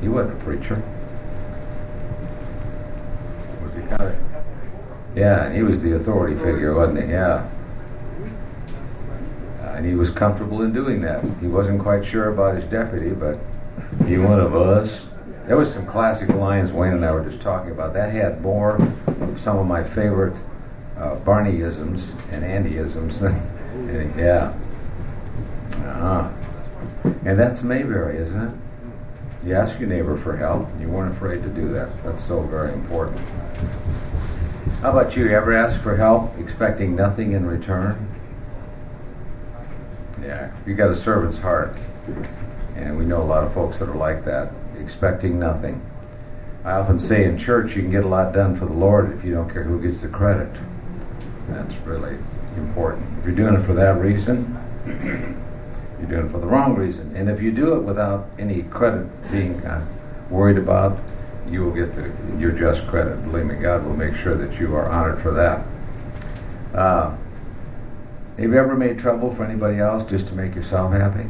He 0.00 0.08
wasn't 0.08 0.40
a 0.40 0.44
preacher. 0.44 0.82
Was 3.62 3.74
he 3.74 3.80
kind 3.82 4.02
of? 4.02 4.16
Yeah, 5.14 5.44
and 5.44 5.54
he 5.54 5.62
was 5.62 5.80
the 5.80 5.94
authority 5.94 6.36
figure, 6.36 6.74
wasn't 6.74 7.04
he? 7.04 7.10
Yeah. 7.10 7.48
Uh, 9.60 9.74
and 9.76 9.86
he 9.86 9.94
was 9.94 10.10
comfortable 10.10 10.60
in 10.62 10.72
doing 10.72 11.00
that. 11.02 11.24
He 11.40 11.46
wasn't 11.46 11.80
quite 11.80 12.04
sure 12.04 12.28
about 12.28 12.56
his 12.56 12.64
deputy, 12.64 13.10
but 13.10 13.38
you 14.06 14.22
one 14.22 14.40
of 14.40 14.54
us? 14.54 15.06
There 15.46 15.56
was 15.56 15.72
some 15.72 15.86
classic 15.86 16.28
lines 16.30 16.72
Wayne 16.72 16.94
and 16.94 17.04
I 17.04 17.12
were 17.12 17.24
just 17.24 17.40
talking 17.40 17.70
about. 17.70 17.94
That 17.94 18.12
had 18.12 18.40
more 18.42 18.76
of 18.76 19.38
some 19.38 19.56
of 19.56 19.66
my 19.66 19.84
favorite 19.84 20.36
uh, 20.96 21.16
Barneyisms 21.16 22.12
and 22.32 22.44
Andyisms 22.44 23.20
yeah. 24.16 24.54
Uh-huh. 25.72 26.30
And 27.24 27.38
that's 27.38 27.62
Mayberry, 27.62 28.18
isn't 28.18 28.40
it? 28.40 28.54
You 29.44 29.54
ask 29.54 29.78
your 29.78 29.88
neighbor 29.88 30.16
for 30.16 30.36
help. 30.36 30.68
And 30.68 30.80
you 30.80 30.88
weren't 30.88 31.12
afraid 31.12 31.42
to 31.42 31.48
do 31.48 31.68
that. 31.68 32.02
That's 32.04 32.24
so 32.24 32.40
very 32.40 32.72
important. 32.72 33.20
How 34.80 34.90
about 34.90 35.16
you? 35.16 35.24
You 35.24 35.30
ever 35.30 35.52
ask 35.52 35.80
for 35.80 35.96
help 35.96 36.38
expecting 36.38 36.94
nothing 36.94 37.32
in 37.32 37.46
return? 37.46 38.08
Yeah, 40.22 40.52
you 40.66 40.74
got 40.74 40.90
a 40.90 40.96
servant's 40.96 41.38
heart. 41.38 41.76
And 42.76 42.98
we 42.98 43.04
know 43.04 43.22
a 43.22 43.24
lot 43.24 43.44
of 43.44 43.52
folks 43.52 43.78
that 43.78 43.88
are 43.88 43.94
like 43.94 44.24
that, 44.24 44.52
expecting 44.78 45.38
nothing. 45.38 45.84
I 46.64 46.72
often 46.72 46.98
say 46.98 47.24
in 47.24 47.36
church, 47.36 47.76
you 47.76 47.82
can 47.82 47.90
get 47.90 48.04
a 48.04 48.08
lot 48.08 48.32
done 48.32 48.56
for 48.56 48.66
the 48.66 48.72
Lord 48.72 49.12
if 49.12 49.24
you 49.24 49.34
don't 49.34 49.50
care 49.50 49.64
who 49.64 49.80
gets 49.80 50.00
the 50.00 50.08
credit. 50.08 50.50
That's 51.48 51.76
really 51.78 52.16
important. 52.56 53.18
If 53.18 53.26
you're 53.26 53.34
doing 53.34 53.54
it 53.54 53.62
for 53.62 53.74
that 53.74 54.00
reason, 54.00 54.58
you're 56.00 56.08
doing 56.08 56.26
it 56.26 56.30
for 56.30 56.38
the 56.38 56.46
wrong 56.46 56.74
reason. 56.74 57.14
And 57.16 57.28
if 57.28 57.42
you 57.42 57.52
do 57.52 57.74
it 57.74 57.80
without 57.80 58.28
any 58.38 58.62
credit 58.62 59.06
being 59.30 59.64
uh, 59.64 59.86
worried 60.30 60.58
about, 60.58 60.98
you 61.48 61.62
will 61.62 61.72
get 61.72 61.94
the, 61.94 62.12
your 62.38 62.52
just 62.52 62.86
credit. 62.86 63.22
Believe 63.24 63.46
me, 63.46 63.56
God 63.56 63.84
will 63.84 63.96
make 63.96 64.14
sure 64.14 64.34
that 64.34 64.58
you 64.58 64.74
are 64.74 64.88
honored 64.88 65.20
for 65.20 65.30
that. 65.32 65.64
Uh, 66.74 67.16
have 68.36 68.50
you 68.50 68.58
ever 68.58 68.74
made 68.74 68.98
trouble 68.98 69.32
for 69.32 69.44
anybody 69.44 69.78
else 69.78 70.02
just 70.04 70.28
to 70.28 70.34
make 70.34 70.54
yourself 70.54 70.92
happy? 70.92 71.28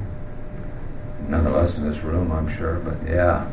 None 1.28 1.46
of 1.46 1.54
us 1.54 1.76
in 1.76 1.88
this 1.88 2.02
room, 2.02 2.32
I'm 2.32 2.48
sure, 2.48 2.78
but 2.80 2.96
yeah. 3.06 3.50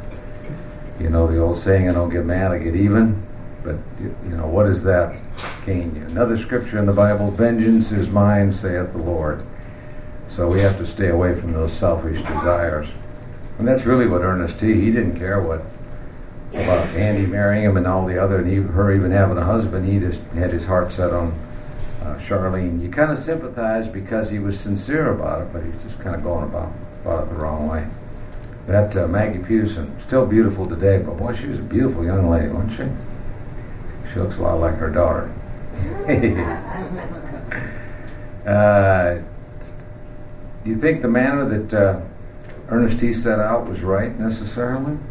You 0.99 1.09
know 1.09 1.27
the 1.27 1.39
old 1.39 1.57
saying, 1.57 1.89
I 1.89 1.93
don't 1.93 2.09
get 2.09 2.25
mad, 2.25 2.51
I 2.51 2.59
get 2.59 2.75
even. 2.75 3.23
But, 3.63 3.77
you 3.99 4.35
know, 4.35 4.47
what 4.47 4.63
does 4.63 4.83
that 4.83 5.15
gain 5.65 5.95
you? 5.95 6.03
Another 6.03 6.37
scripture 6.37 6.79
in 6.79 6.85
the 6.85 6.93
Bible 6.93 7.29
vengeance 7.31 7.91
is 7.91 8.09
mine, 8.09 8.51
saith 8.51 8.91
the 8.91 9.01
Lord. 9.01 9.45
So 10.27 10.47
we 10.47 10.61
have 10.61 10.77
to 10.77 10.87
stay 10.87 11.09
away 11.09 11.39
from 11.39 11.53
those 11.53 11.73
selfish 11.73 12.21
desires. 12.21 12.89
And 13.59 13.67
that's 13.67 13.85
really 13.85 14.07
what 14.07 14.21
Ernest 14.21 14.59
T. 14.59 14.81
He 14.81 14.91
didn't 14.91 15.17
care 15.17 15.41
what 15.41 15.61
about 16.53 16.87
Andy 16.87 17.25
marrying 17.25 17.63
him 17.63 17.77
and 17.77 17.87
all 17.87 18.05
the 18.05 18.17
other, 18.17 18.39
and 18.39 18.47
he, 18.47 18.55
her 18.55 18.91
even 18.91 19.11
having 19.11 19.37
a 19.37 19.45
husband. 19.45 19.87
He 19.87 19.99
just 19.99 20.23
had 20.33 20.51
his 20.51 20.65
heart 20.65 20.91
set 20.91 21.11
on 21.11 21.31
uh, 22.01 22.17
Charlene. 22.17 22.81
You 22.81 22.89
kind 22.89 23.11
of 23.11 23.17
sympathize 23.17 23.87
because 23.87 24.31
he 24.31 24.39
was 24.39 24.59
sincere 24.59 25.13
about 25.13 25.41
it, 25.41 25.53
but 25.53 25.63
he's 25.63 25.81
just 25.83 25.99
kind 25.99 26.15
of 26.15 26.23
going 26.23 26.43
about, 26.43 26.71
about 27.01 27.25
it 27.25 27.29
the 27.29 27.35
wrong 27.35 27.69
way. 27.69 27.87
That 28.67 28.95
uh, 28.95 29.07
Maggie 29.07 29.43
Peterson, 29.43 29.99
still 30.01 30.25
beautiful 30.25 30.67
today, 30.67 30.99
but 30.99 31.17
boy, 31.17 31.33
she 31.33 31.47
was 31.47 31.59
a 31.59 31.63
beautiful 31.63 32.03
young 32.03 32.29
lady, 32.29 32.47
wasn't 32.49 32.71
she? 32.71 33.10
She 34.11 34.19
looks 34.19 34.37
a 34.37 34.41
lot 34.41 34.59
like 34.59 34.75
her 34.75 34.89
daughter. 34.89 35.31
uh, 38.45 39.21
do 40.63 40.69
you 40.69 40.75
think 40.75 41.01
the 41.01 41.07
manner 41.07 41.45
that 41.45 41.73
uh, 41.73 42.01
Ernest 42.69 42.99
T 42.99 43.13
set 43.13 43.39
out 43.39 43.67
was 43.67 43.81
right 43.81 44.17
necessarily? 44.17 44.97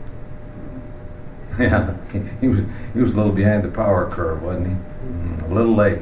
Yeah, 1.58 1.94
he, 2.40 2.48
was 2.48 2.60
he 2.94 3.00
was 3.00 3.12
a 3.12 3.16
little 3.16 3.32
behind 3.32 3.64
the 3.64 3.68
power 3.68 4.08
curve, 4.08 4.42
wasn't 4.42 4.68
he? 4.68 4.72
Mm, 4.72 5.50
a 5.50 5.52
little 5.52 5.74
late. 5.74 5.98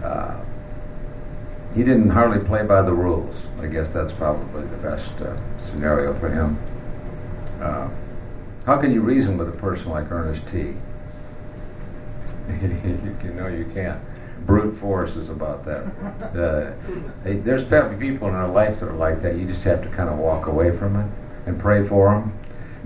Uh, 0.00 0.38
he 1.74 1.82
didn't 1.82 2.10
hardly 2.10 2.44
play 2.44 2.62
by 2.62 2.82
the 2.82 2.92
rules. 2.92 3.46
I 3.60 3.66
guess 3.66 3.92
that's 3.92 4.12
probably 4.12 4.64
the 4.66 4.76
best 4.76 5.18
uh, 5.20 5.34
scenario 5.58 6.14
for 6.14 6.28
him. 6.28 6.58
Uh, 7.60 7.88
how 8.64 8.76
can 8.76 8.92
you 8.92 9.00
reason 9.00 9.38
with 9.38 9.48
a 9.48 9.52
person 9.52 9.90
like 9.90 10.12
Ernest 10.12 10.46
T? 10.46 10.74
you 13.24 13.32
know 13.34 13.46
you 13.46 13.70
can't. 13.74 14.00
Brute 14.46 14.74
force 14.74 15.16
is 15.16 15.30
about 15.30 15.64
that. 15.64 15.84
Uh, 16.36 16.72
hey, 17.24 17.38
there's 17.38 17.64
people 17.64 18.28
in 18.28 18.34
our 18.34 18.48
life 18.48 18.80
that 18.80 18.88
are 18.88 18.92
like 18.92 19.22
that. 19.22 19.36
You 19.36 19.46
just 19.46 19.64
have 19.64 19.82
to 19.82 19.88
kind 19.88 20.10
of 20.10 20.18
walk 20.18 20.46
away 20.46 20.76
from 20.76 20.96
it 20.96 21.10
and 21.46 21.58
pray 21.58 21.82
for 21.82 22.14
them. 22.14 22.32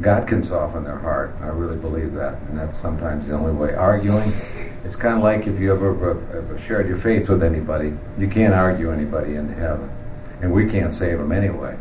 God 0.00 0.28
can 0.28 0.44
soften 0.44 0.84
their 0.84 0.98
heart. 0.98 1.34
I 1.40 1.48
really 1.48 1.76
believe 1.76 2.12
that, 2.12 2.40
and 2.42 2.56
that's 2.56 2.76
sometimes 2.76 3.26
the 3.26 3.34
only 3.34 3.52
way. 3.52 3.74
Arguing, 3.74 4.32
it's 4.84 4.94
kind 4.94 5.16
of 5.16 5.24
like 5.24 5.48
if 5.48 5.58
you 5.58 5.72
ever, 5.72 5.90
ever 6.36 6.58
shared 6.60 6.86
your 6.86 6.98
faith 6.98 7.28
with 7.28 7.42
anybody, 7.42 7.94
you 8.16 8.28
can't 8.28 8.54
argue 8.54 8.92
anybody 8.92 9.34
into 9.34 9.54
heaven, 9.54 9.90
and 10.40 10.52
we 10.52 10.66
can't 10.66 10.94
save 10.94 11.18
them 11.18 11.32
anyway. 11.32 11.76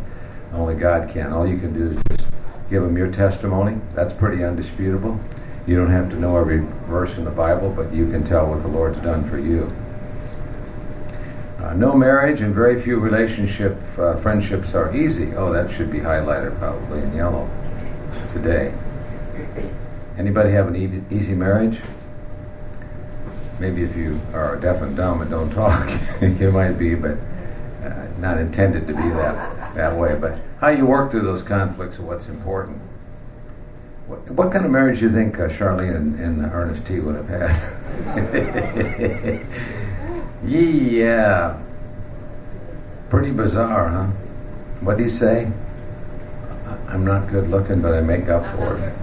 Only 0.52 0.74
God 0.74 1.10
can. 1.10 1.32
All 1.32 1.46
you 1.46 1.60
can 1.60 1.74
do 1.74 1.96
is 1.96 2.04
just 2.10 2.28
give 2.70 2.82
them 2.82 2.98
your 2.98 3.12
testimony. 3.12 3.80
That's 3.94 4.14
pretty 4.14 4.44
undisputable. 4.44 5.20
You 5.68 5.76
don't 5.76 5.92
have 5.92 6.10
to 6.12 6.16
know 6.16 6.38
every 6.38 6.60
verse 6.88 7.18
in 7.18 7.26
the 7.26 7.32
Bible, 7.32 7.70
but 7.70 7.92
you 7.92 8.10
can 8.10 8.24
tell 8.24 8.48
what 8.48 8.62
the 8.62 8.70
Lord's 8.70 9.02
done 9.02 9.30
for 9.30 9.38
you. 9.38 9.74
Uh, 11.60 11.74
no 11.74 11.94
marriage 11.94 12.40
and 12.40 12.56
very 12.56 12.82
few 12.82 12.98
relationship 12.98 13.78
uh, 13.98 14.16
friendships 14.16 14.74
are 14.74 14.96
easy. 14.96 15.34
Oh, 15.36 15.52
that 15.52 15.70
should 15.70 15.92
be 15.92 16.00
highlighted 16.00 16.58
probably 16.58 17.02
in 17.02 17.14
yellow 17.14 17.50
today. 18.32 18.74
Anybody 20.18 20.52
have 20.52 20.68
an 20.68 20.76
e- 20.78 21.14
easy 21.14 21.34
marriage? 21.34 21.82
Maybe 23.60 23.84
if 23.84 23.96
you 23.98 24.22
are 24.34 24.56
deaf 24.56 24.82
and 24.82 24.96
dumb 24.96 25.22
and 25.22 25.30
don't 25.30 25.50
talk, 25.50 25.86
it 26.22 26.54
might 26.54 26.74
be, 26.74 26.96
but 26.96 27.18
uh, 27.84 28.08
not 28.20 28.38
intended 28.38 28.88
to 28.88 28.94
be 28.94 29.10
that 29.10 29.76
that 29.76 29.98
way. 29.98 30.18
But 30.20 30.40
how 30.62 30.70
you 30.70 30.86
work 30.86 31.12
through 31.12 31.24
those 31.24 31.44
conflicts 31.44 32.00
are 32.00 32.04
what's 32.04 32.28
important. 32.30 32.80
What, 34.08 34.30
what 34.32 34.52
kind 34.54 34.64
of 34.64 34.72
marriage 34.72 35.00
do 35.00 35.06
you 35.08 35.12
think 35.12 35.38
uh, 35.38 35.50
Charlene 35.50 35.94
and, 35.94 36.20
and 36.20 36.42
Ernest 36.54 36.86
T 36.86 37.02
would 37.02 37.16
have 37.16 37.28
had? 37.28 37.52
yeah, 40.46 41.60
pretty 43.10 43.32
bizarre, 43.32 43.90
huh? 43.90 44.08
What 44.80 44.98
do 44.98 45.04
you 45.04 45.10
say? 45.10 45.52
I'm 46.88 47.04
not 47.04 47.28
good 47.28 47.50
looking, 47.50 47.82
but 47.82 47.94
I 47.94 48.00
make 48.00 48.30
up 48.30 48.46
for 48.56 48.76
it. 48.76 48.94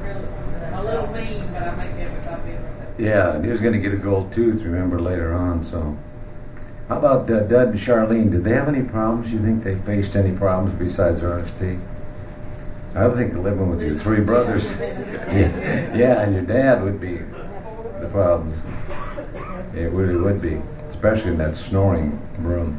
A 0.73 0.83
little 0.83 1.07
mean, 1.13 1.53
but 1.53 1.63
I 1.63 1.77
make 1.77 1.97
everybody 1.99 2.57
Yeah, 2.97 3.35
and 3.35 3.45
he 3.45 3.51
was 3.51 3.61
going 3.61 3.75
to 3.75 3.79
get 3.79 3.93
a 3.93 3.99
gold 3.99 4.33
tooth, 4.33 4.63
remember, 4.63 4.99
later 4.99 5.35
on. 5.35 5.63
So, 5.63 5.99
how 6.89 6.99
about 6.99 7.31
uh, 7.31 7.41
Dud 7.41 7.69
and 7.69 7.79
Charlene? 7.79 8.31
Did 8.31 8.45
they 8.45 8.53
have 8.53 8.69
any 8.69 8.83
problems? 8.83 9.31
You 9.35 9.43
think 9.43 9.65
they 9.65 9.75
faced 9.75 10.17
any 10.17 10.35
problems 10.35 10.79
besides 10.79 11.23
Ernest 11.23 11.59
T? 11.59 11.77
I 12.97 13.09
think 13.09 13.35
living 13.35 13.71
with 13.71 13.83
your 13.83 13.95
three 13.95 14.21
brothers, 14.21 14.77
yeah, 14.81 15.97
yeah, 15.97 16.23
and 16.23 16.33
your 16.33 16.45
dad 16.45 16.83
would 16.85 17.01
be 17.01 17.17
the 18.01 18.09
problems. 18.13 18.57
It 19.75 19.91
really 19.91 20.17
would 20.17 20.41
be, 20.41 20.61
especially 20.89 21.33
in 21.33 21.39
that 21.39 21.57
snoring 21.57 22.21
room. 22.39 22.79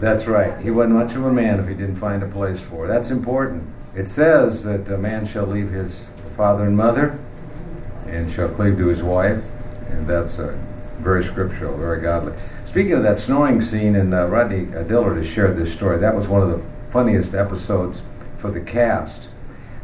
That's 0.00 0.26
right. 0.26 0.58
He 0.60 0.72
wasn't 0.72 0.94
much 0.94 1.14
of 1.14 1.24
a 1.24 1.32
man 1.32 1.60
if 1.60 1.68
he 1.68 1.74
didn't 1.74 1.96
find 1.96 2.22
a 2.22 2.26
place 2.26 2.60
for 2.60 2.86
it. 2.86 2.88
That's 2.88 3.10
important. 3.10 3.62
It 3.94 4.08
says 4.08 4.64
that 4.64 4.88
a 4.88 4.96
man 4.96 5.24
shall 5.24 5.46
leave 5.46 5.70
his 5.70 6.04
father 6.36 6.64
and 6.64 6.76
mother 6.76 7.20
and 8.06 8.32
shall 8.32 8.48
cleave 8.48 8.76
to 8.78 8.86
his 8.88 9.04
wife, 9.04 9.44
and 9.90 10.08
that's 10.08 10.40
very 10.98 11.22
scriptural, 11.22 11.76
very 11.76 12.00
godly. 12.00 12.32
Speaking 12.64 12.94
of 12.94 13.02
that 13.04 13.18
snoring 13.18 13.60
scene, 13.60 13.94
and 13.94 14.12
uh, 14.12 14.26
Rodney 14.26 14.64
Dillard 14.64 15.16
has 15.16 15.26
shared 15.28 15.56
this 15.56 15.72
story, 15.72 15.98
that 15.98 16.14
was 16.14 16.26
one 16.26 16.42
of 16.42 16.48
the 16.48 16.64
funniest 16.90 17.34
episodes 17.34 18.02
for 18.38 18.50
the 18.50 18.60
cast. 18.60 19.28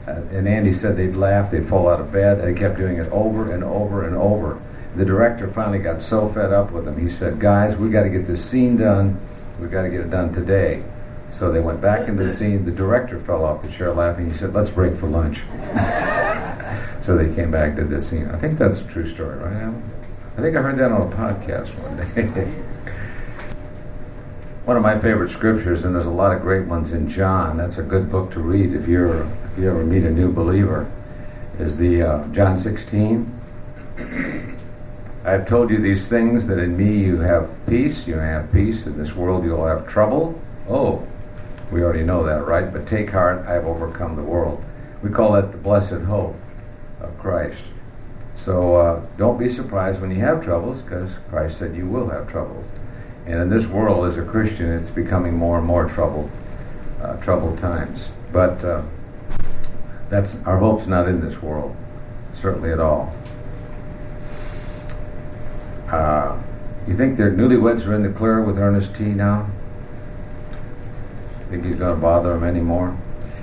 Uh, 0.06 0.22
and 0.30 0.46
Andy 0.46 0.72
said 0.72 0.96
they'd 0.96 1.16
laugh, 1.16 1.50
they'd 1.50 1.66
fall 1.66 1.88
out 1.88 2.00
of 2.00 2.12
bed, 2.12 2.40
they 2.42 2.54
kept 2.54 2.76
doing 2.76 2.98
it 2.98 3.10
over 3.10 3.52
and 3.52 3.64
over 3.64 4.04
and 4.04 4.16
over. 4.16 4.60
The 4.94 5.04
director 5.04 5.48
finally 5.48 5.80
got 5.80 6.00
so 6.00 6.28
fed 6.28 6.52
up 6.52 6.70
with 6.70 6.84
them, 6.84 6.98
he 6.98 7.08
said, 7.08 7.40
Guys, 7.40 7.76
we 7.76 7.90
got 7.90 8.04
to 8.04 8.08
get 8.08 8.26
this 8.26 8.48
scene 8.48 8.76
done 8.76 9.20
We've 9.58 9.70
got 9.70 9.82
to 9.82 9.88
get 9.88 10.00
it 10.00 10.10
done 10.10 10.32
today. 10.34 10.82
So 11.30 11.50
they 11.50 11.60
went 11.60 11.80
back 11.80 12.08
into 12.08 12.22
the 12.22 12.30
scene. 12.30 12.64
The 12.64 12.70
director 12.70 13.18
fell 13.18 13.44
off 13.44 13.62
the 13.62 13.70
chair 13.70 13.92
laughing. 13.92 14.28
He 14.28 14.34
said, 14.34 14.52
Let's 14.54 14.70
break 14.70 14.96
for 14.96 15.08
lunch. 15.08 15.38
so 17.00 17.16
they 17.16 17.34
came 17.34 17.50
back, 17.50 17.76
did 17.76 17.88
this 17.88 18.08
scene. 18.08 18.28
I 18.28 18.38
think 18.38 18.58
that's 18.58 18.80
a 18.80 18.84
true 18.84 19.08
story, 19.08 19.36
right? 19.38 19.74
I 20.36 20.40
think 20.40 20.56
I 20.56 20.62
heard 20.62 20.76
that 20.78 20.92
on 20.92 21.10
a 21.10 21.16
podcast 21.16 21.68
one 21.82 21.96
day. 22.34 22.62
one 24.66 24.76
of 24.76 24.82
my 24.82 24.98
favorite 24.98 25.30
scriptures, 25.30 25.84
and 25.84 25.94
there's 25.94 26.06
a 26.06 26.10
lot 26.10 26.34
of 26.34 26.42
great 26.42 26.66
ones 26.66 26.90
in 26.90 27.08
John. 27.08 27.56
That's 27.56 27.78
a 27.78 27.84
good 27.84 28.10
book 28.10 28.32
to 28.32 28.40
read 28.40 28.74
if 28.74 28.88
you're 28.88 29.22
if 29.22 29.56
you 29.56 29.70
ever 29.70 29.84
meet 29.84 30.02
a 30.02 30.10
new 30.10 30.32
believer. 30.32 30.90
Is 31.60 31.76
the 31.76 32.02
uh, 32.02 32.28
John 32.32 32.58
16. 32.58 33.32
I 35.24 35.30
have 35.30 35.46
told 35.46 35.70
you 35.70 35.78
these 35.78 36.08
things 36.08 36.48
that 36.48 36.58
in 36.58 36.76
me 36.76 36.98
you 36.98 37.20
have 37.20 37.48
peace. 37.68 38.08
You 38.08 38.16
have 38.16 38.52
peace. 38.52 38.86
In 38.86 38.98
this 38.98 39.14
world 39.14 39.44
you'll 39.44 39.66
have 39.66 39.86
trouble. 39.86 40.38
Oh, 40.68 41.06
we 41.70 41.84
already 41.84 42.02
know 42.02 42.24
that, 42.24 42.44
right? 42.44 42.72
But 42.72 42.88
take 42.88 43.12
heart, 43.12 43.46
I 43.46 43.52
have 43.52 43.66
overcome 43.66 44.16
the 44.16 44.24
world. 44.24 44.64
We 45.00 45.10
call 45.10 45.34
that 45.34 45.52
the 45.52 45.58
blessed 45.58 46.06
hope 46.06 46.34
of 47.00 47.16
Christ. 47.20 47.62
So 48.34 48.74
uh, 48.74 49.06
don't 49.16 49.38
be 49.38 49.48
surprised 49.48 50.00
when 50.00 50.10
you 50.10 50.16
have 50.16 50.42
troubles, 50.42 50.82
because 50.82 51.18
Christ 51.30 51.58
said 51.58 51.76
you 51.76 51.86
will 51.86 52.08
have 52.08 52.28
troubles. 52.28 52.72
And 53.26 53.42
in 53.42 53.50
this 53.50 53.66
world, 53.66 54.06
as 54.06 54.16
a 54.16 54.22
Christian, 54.22 54.70
it's 54.70 54.90
becoming 54.90 55.36
more 55.36 55.58
and 55.58 55.66
more 55.66 55.88
troubled, 55.88 56.30
uh, 57.02 57.16
troubled 57.16 57.58
times. 57.58 58.10
But 58.32 58.64
uh, 58.64 58.82
that's 60.08 60.40
our 60.44 60.58
hope's 60.58 60.86
not 60.86 61.08
in 61.08 61.20
this 61.20 61.42
world, 61.42 61.74
certainly 62.34 62.70
at 62.70 62.78
all. 62.78 63.12
Uh, 65.90 66.40
you 66.86 66.94
think 66.94 67.16
their 67.16 67.32
newlyweds 67.32 67.86
are 67.86 67.94
in 67.94 68.02
the 68.02 68.10
clear 68.10 68.40
with 68.40 68.58
Ernest 68.58 68.94
T 68.94 69.04
now? 69.04 69.48
Think 71.50 71.64
he's 71.64 71.76
going 71.76 71.94
to 71.94 72.00
bother 72.00 72.34
them 72.34 72.44
anymore? 72.44 72.96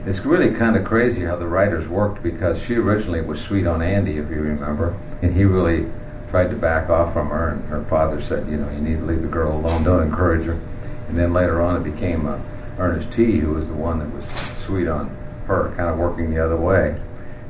It's 0.05 0.25
really 0.25 0.53
kind 0.53 0.75
of 0.75 0.83
crazy 0.83 1.23
how 1.23 1.37
the 1.37 1.47
writers 1.47 1.87
worked 1.87 2.21
because 2.21 2.61
she 2.61 2.75
originally 2.75 3.21
was 3.21 3.41
sweet 3.41 3.65
on 3.65 3.81
Andy, 3.81 4.17
if 4.17 4.29
you 4.29 4.41
remember, 4.41 4.97
and 5.21 5.33
he 5.33 5.45
really 5.45 5.89
tried 6.33 6.49
to 6.49 6.55
back 6.55 6.89
off 6.89 7.13
from 7.13 7.29
her. 7.29 7.49
And 7.49 7.63
her 7.65 7.83
father 7.83 8.19
said, 8.19 8.49
you 8.49 8.57
know, 8.57 8.67
you 8.71 8.79
need 8.79 8.97
to 8.97 9.05
leave 9.05 9.21
the 9.21 9.27
girl 9.27 9.55
alone, 9.55 9.83
don't 9.83 10.01
encourage 10.01 10.47
her. 10.47 10.59
And 11.07 11.15
then 11.15 11.31
later 11.31 11.61
on, 11.61 11.79
it 11.79 11.83
became 11.83 12.25
uh, 12.25 12.41
Ernest 12.79 13.11
T, 13.11 13.37
who 13.37 13.53
was 13.53 13.67
the 13.67 13.75
one 13.75 13.99
that 13.99 14.11
was 14.11 14.25
sweet 14.57 14.87
on 14.87 15.15
her, 15.45 15.71
kind 15.77 15.91
of 15.91 15.99
working 15.99 16.33
the 16.33 16.43
other 16.43 16.57
way. 16.57 16.99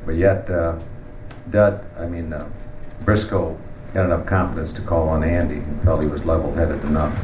But 0.04 0.16
yet, 0.16 0.50
uh, 0.50 0.78
Dud, 1.48 1.82
I 1.98 2.04
mean, 2.04 2.30
uh, 2.34 2.46
Briscoe 3.00 3.58
had 3.94 4.04
enough 4.04 4.26
confidence 4.26 4.70
to 4.74 4.82
call 4.82 5.08
on 5.08 5.24
Andy 5.24 5.56
and 5.56 5.82
felt 5.82 6.02
he 6.02 6.06
was 6.06 6.26
level-headed 6.26 6.84
enough. 6.84 7.16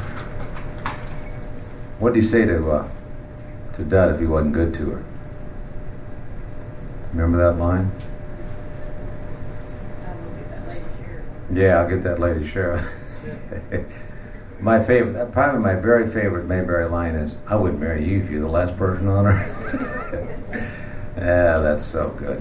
What 1.98 2.14
did 2.14 2.22
he 2.22 2.26
say 2.26 2.46
to 2.46 2.70
uh, 2.70 2.88
to 3.76 3.84
Dud 3.84 4.14
if 4.14 4.18
he 4.18 4.24
wasn't 4.24 4.54
good 4.54 4.72
to 4.76 4.90
her? 4.92 5.04
Remember 7.12 7.36
that 7.36 7.58
line? 7.58 7.90
Yeah, 11.52 11.80
I'll 11.80 11.88
get 11.88 12.02
that 12.02 12.20
lady 12.20 12.46
sheriff. 12.46 12.86
my 14.60 14.82
favorite, 14.82 15.32
probably 15.32 15.60
my 15.60 15.74
very 15.74 16.08
favorite 16.08 16.46
Mayberry 16.46 16.88
line 16.88 17.14
is, 17.14 17.36
"I 17.46 17.56
wouldn't 17.56 17.80
marry 17.80 18.04
you 18.04 18.20
if 18.20 18.30
you're 18.30 18.40
the 18.40 18.48
last 18.48 18.76
person 18.76 19.08
on 19.08 19.26
earth." 19.26 20.44
yeah, 21.16 21.58
that's 21.58 21.84
so 21.84 22.10
good. 22.10 22.40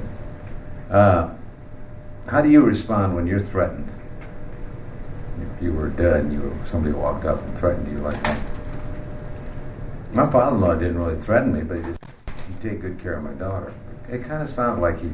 Uh, 0.90 1.30
how 2.28 2.42
do 2.42 2.50
you 2.50 2.62
respond 2.62 3.16
when 3.16 3.26
you're 3.26 3.40
threatened? 3.40 3.88
If 5.56 5.64
you 5.64 5.74
were 5.74 5.90
dead 5.90 6.22
and 6.22 6.34
you 6.34 6.42
were, 6.42 6.68
somebody 6.68 6.94
walked 6.94 7.26
up 7.26 7.42
and 7.42 7.58
threatened 7.58 7.92
you 7.92 8.00
like 8.00 8.22
that. 8.24 8.40
My 10.14 10.30
father-in-law 10.30 10.76
didn't 10.76 10.98
really 10.98 11.18
threaten 11.18 11.54
me, 11.54 11.62
but 11.62 11.78
he 11.78 11.84
just 11.84 12.00
he'd 12.48 12.62
take 12.62 12.82
good 12.82 13.00
care 13.00 13.14
of 13.14 13.24
my 13.24 13.34
daughter. 13.34 13.74
It 14.08 14.24
kind 14.24 14.42
of 14.42 14.50
sounded 14.50 14.82
like 14.82 15.00
he 15.00 15.10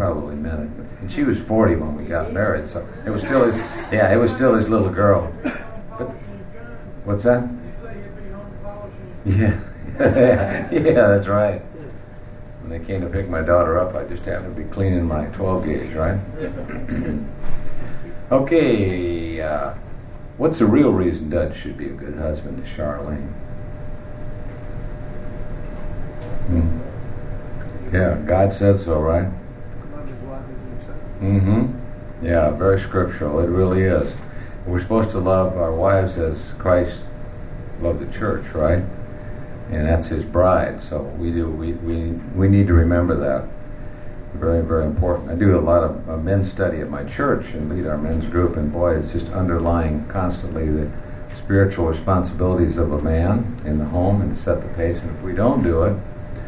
probably 0.00 0.34
meant 0.34 0.62
it. 0.62 1.00
And 1.02 1.12
she 1.12 1.24
was 1.24 1.38
40 1.38 1.76
when 1.76 1.94
we 1.94 2.04
got 2.04 2.32
married, 2.32 2.66
so 2.66 2.88
it 3.04 3.10
was 3.10 3.20
still, 3.20 3.54
yeah, 3.92 4.10
it 4.10 4.16
was 4.16 4.30
still 4.30 4.54
his 4.54 4.66
little 4.66 4.88
girl. 4.88 5.30
But, 5.98 6.08
what's 7.04 7.24
that? 7.24 7.46
Yeah, 9.26 9.60
yeah, 10.00 11.06
that's 11.06 11.28
right. 11.28 11.60
When 12.62 12.70
they 12.70 12.82
came 12.82 13.02
to 13.02 13.08
pick 13.10 13.28
my 13.28 13.42
daughter 13.42 13.78
up, 13.78 13.94
I 13.94 14.04
just 14.04 14.24
happened 14.24 14.56
to 14.56 14.62
be 14.62 14.66
cleaning 14.70 15.06
my 15.06 15.26
12 15.26 15.66
gauge, 15.66 15.92
right? 15.92 16.18
okay, 18.32 19.42
uh, 19.42 19.74
what's 20.38 20.60
the 20.60 20.66
real 20.66 20.94
reason 20.94 21.28
Dud 21.28 21.54
should 21.54 21.76
be 21.76 21.88
a 21.88 21.92
good 21.92 22.16
husband 22.16 22.64
to 22.64 22.70
Charlene? 22.70 23.28
Hmm. 26.46 27.94
Yeah, 27.94 28.22
God 28.24 28.54
said 28.54 28.80
so, 28.80 28.98
right? 28.98 29.28
Mm-hmm. 31.20 32.24
Yeah, 32.26 32.50
very 32.50 32.80
scriptural. 32.80 33.40
It 33.40 33.48
really 33.48 33.82
is. 33.82 34.14
We're 34.66 34.80
supposed 34.80 35.10
to 35.10 35.18
love 35.18 35.56
our 35.56 35.72
wives 35.72 36.16
as 36.18 36.52
Christ 36.58 37.02
loved 37.80 38.00
the 38.00 38.12
church, 38.18 38.52
right? 38.54 38.82
And 39.70 39.86
that's 39.86 40.08
His 40.08 40.24
bride. 40.24 40.80
So 40.80 41.02
we 41.02 41.30
do. 41.30 41.48
We 41.48 41.72
we 41.72 42.12
we 42.34 42.48
need 42.48 42.66
to 42.68 42.74
remember 42.74 43.14
that. 43.16 43.48
Very 44.34 44.62
very 44.62 44.84
important. 44.84 45.30
I 45.30 45.34
do 45.34 45.58
a 45.58 45.60
lot 45.60 45.82
of 45.82 46.08
uh, 46.08 46.16
men's 46.16 46.50
study 46.50 46.80
at 46.80 46.88
my 46.88 47.04
church 47.04 47.52
and 47.52 47.68
lead 47.68 47.86
our 47.86 47.98
men's 47.98 48.28
group, 48.28 48.56
and 48.56 48.72
boy, 48.72 48.98
it's 48.98 49.12
just 49.12 49.28
underlying 49.30 50.06
constantly 50.08 50.68
the 50.68 50.90
spiritual 51.28 51.86
responsibilities 51.86 52.78
of 52.78 52.92
a 52.92 53.02
man 53.02 53.60
in 53.64 53.78
the 53.78 53.86
home 53.86 54.22
and 54.22 54.36
to 54.36 54.40
set 54.40 54.60
the 54.62 54.68
pace. 54.68 55.02
And 55.02 55.10
if 55.10 55.22
we 55.22 55.34
don't 55.34 55.62
do 55.62 55.84
it, 55.84 55.98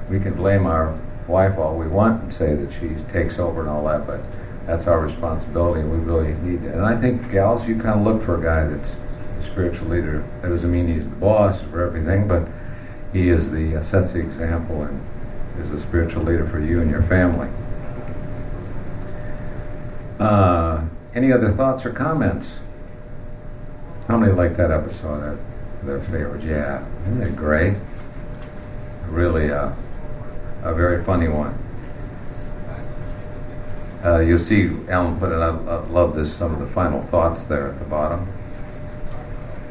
we 0.09 0.21
can 0.21 0.35
blame 0.35 0.67
our 0.67 0.99
wife 1.27 1.59
all 1.59 1.77
we 1.77 1.89
want 1.89 2.23
and 2.23 2.33
say 2.33 2.55
that 2.55 2.73
she 2.73 2.91
takes 3.13 3.39
over 3.39 3.61
and 3.61 3.71
all 3.71 3.85
that, 3.87 4.07
but 4.07 4.21
that's 4.67 4.87
our 4.87 5.01
responsibility, 5.01 5.81
and 5.81 5.91
we 5.91 5.99
really 5.99 6.35
need 6.35 6.65
it. 6.65 6.75
And 6.75 6.85
I 6.85 6.97
think, 6.97 7.31
gals, 7.31 7.67
you 7.67 7.75
kind 7.77 7.99
of 7.99 8.07
look 8.07 8.23
for 8.23 8.39
a 8.39 8.43
guy 8.43 8.65
that's 8.65 8.97
a 9.39 9.43
spiritual 9.43 9.89
leader. 9.89 10.25
That 10.41 10.49
doesn't 10.49 10.71
mean 10.71 10.89
he's 10.89 11.11
the 11.11 11.17
boss 11.17 11.63
for 11.63 11.85
everything, 11.85 12.29
but 12.29 12.47
he 13.13 13.29
is 13.29 13.51
the 13.51 13.77
uh, 13.77 13.83
sets 13.83 14.13
the 14.13 14.21
example 14.21 14.83
and 14.83 15.01
is 15.59 15.71
a 15.71 15.81
spiritual 15.81 16.23
leader 16.23 16.47
for 16.47 16.61
you 16.61 16.81
and 16.81 16.91
your 16.91 17.03
family. 17.03 17.49
Uh, 20.19 20.85
any 21.15 21.33
other 21.33 21.51
thoughts 21.51 21.85
or 21.85 21.91
comments? 21.91 22.55
How 24.09 24.17
many 24.17 24.33
like 24.33 24.57
that 24.57 24.71
episode? 24.71 25.39
Their 25.83 26.01
favorite? 26.01 26.43
Yeah, 26.43 26.87
isn't 27.03 27.23
it 27.23 27.37
great? 27.37 27.77
Really, 29.09 29.51
uh, 29.51 29.73
a 30.63 30.75
very 30.75 31.05
funny 31.05 31.29
one. 31.29 31.59
Uh, 34.05 34.19
you'll 34.19 34.39
see 34.39 34.69
Alan 34.89 35.17
put 35.17 35.31
it. 35.31 35.37
I, 35.37 35.49
I 35.51 35.87
love 35.87 36.15
this. 36.17 36.35
Some 36.35 36.53
of 36.53 36.59
the 36.59 36.67
final 36.67 37.01
thoughts 37.01 37.45
there 37.45 37.69
at 37.69 37.79
the 37.79 37.85
bottom. 37.85 38.27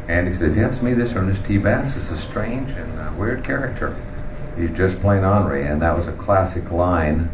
And 0.07 0.27
he 0.27 0.33
said, 0.33 0.55
"Yes, 0.55 0.81
me, 0.81 0.93
this 0.93 1.13
Ernest 1.13 1.45
T. 1.45 1.57
Bass 1.57 1.95
is 1.97 2.09
a 2.09 2.17
strange 2.17 2.69
and 2.71 2.99
uh, 2.99 3.11
weird 3.17 3.43
character. 3.43 3.95
He's 4.57 4.71
just 4.71 5.01
plain 5.01 5.23
ornery." 5.23 5.65
And 5.65 5.81
that 5.81 5.97
was 5.97 6.07
a 6.07 6.13
classic 6.13 6.71
line. 6.71 7.29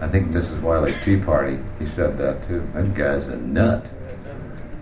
I 0.00 0.08
think 0.08 0.28
Mrs. 0.28 0.60
Wiley's 0.60 1.02
Tea 1.02 1.16
Party. 1.16 1.58
He 1.78 1.86
said 1.86 2.18
that 2.18 2.46
too. 2.46 2.68
That 2.74 2.94
guy's 2.94 3.28
a 3.28 3.36
nut. 3.36 3.88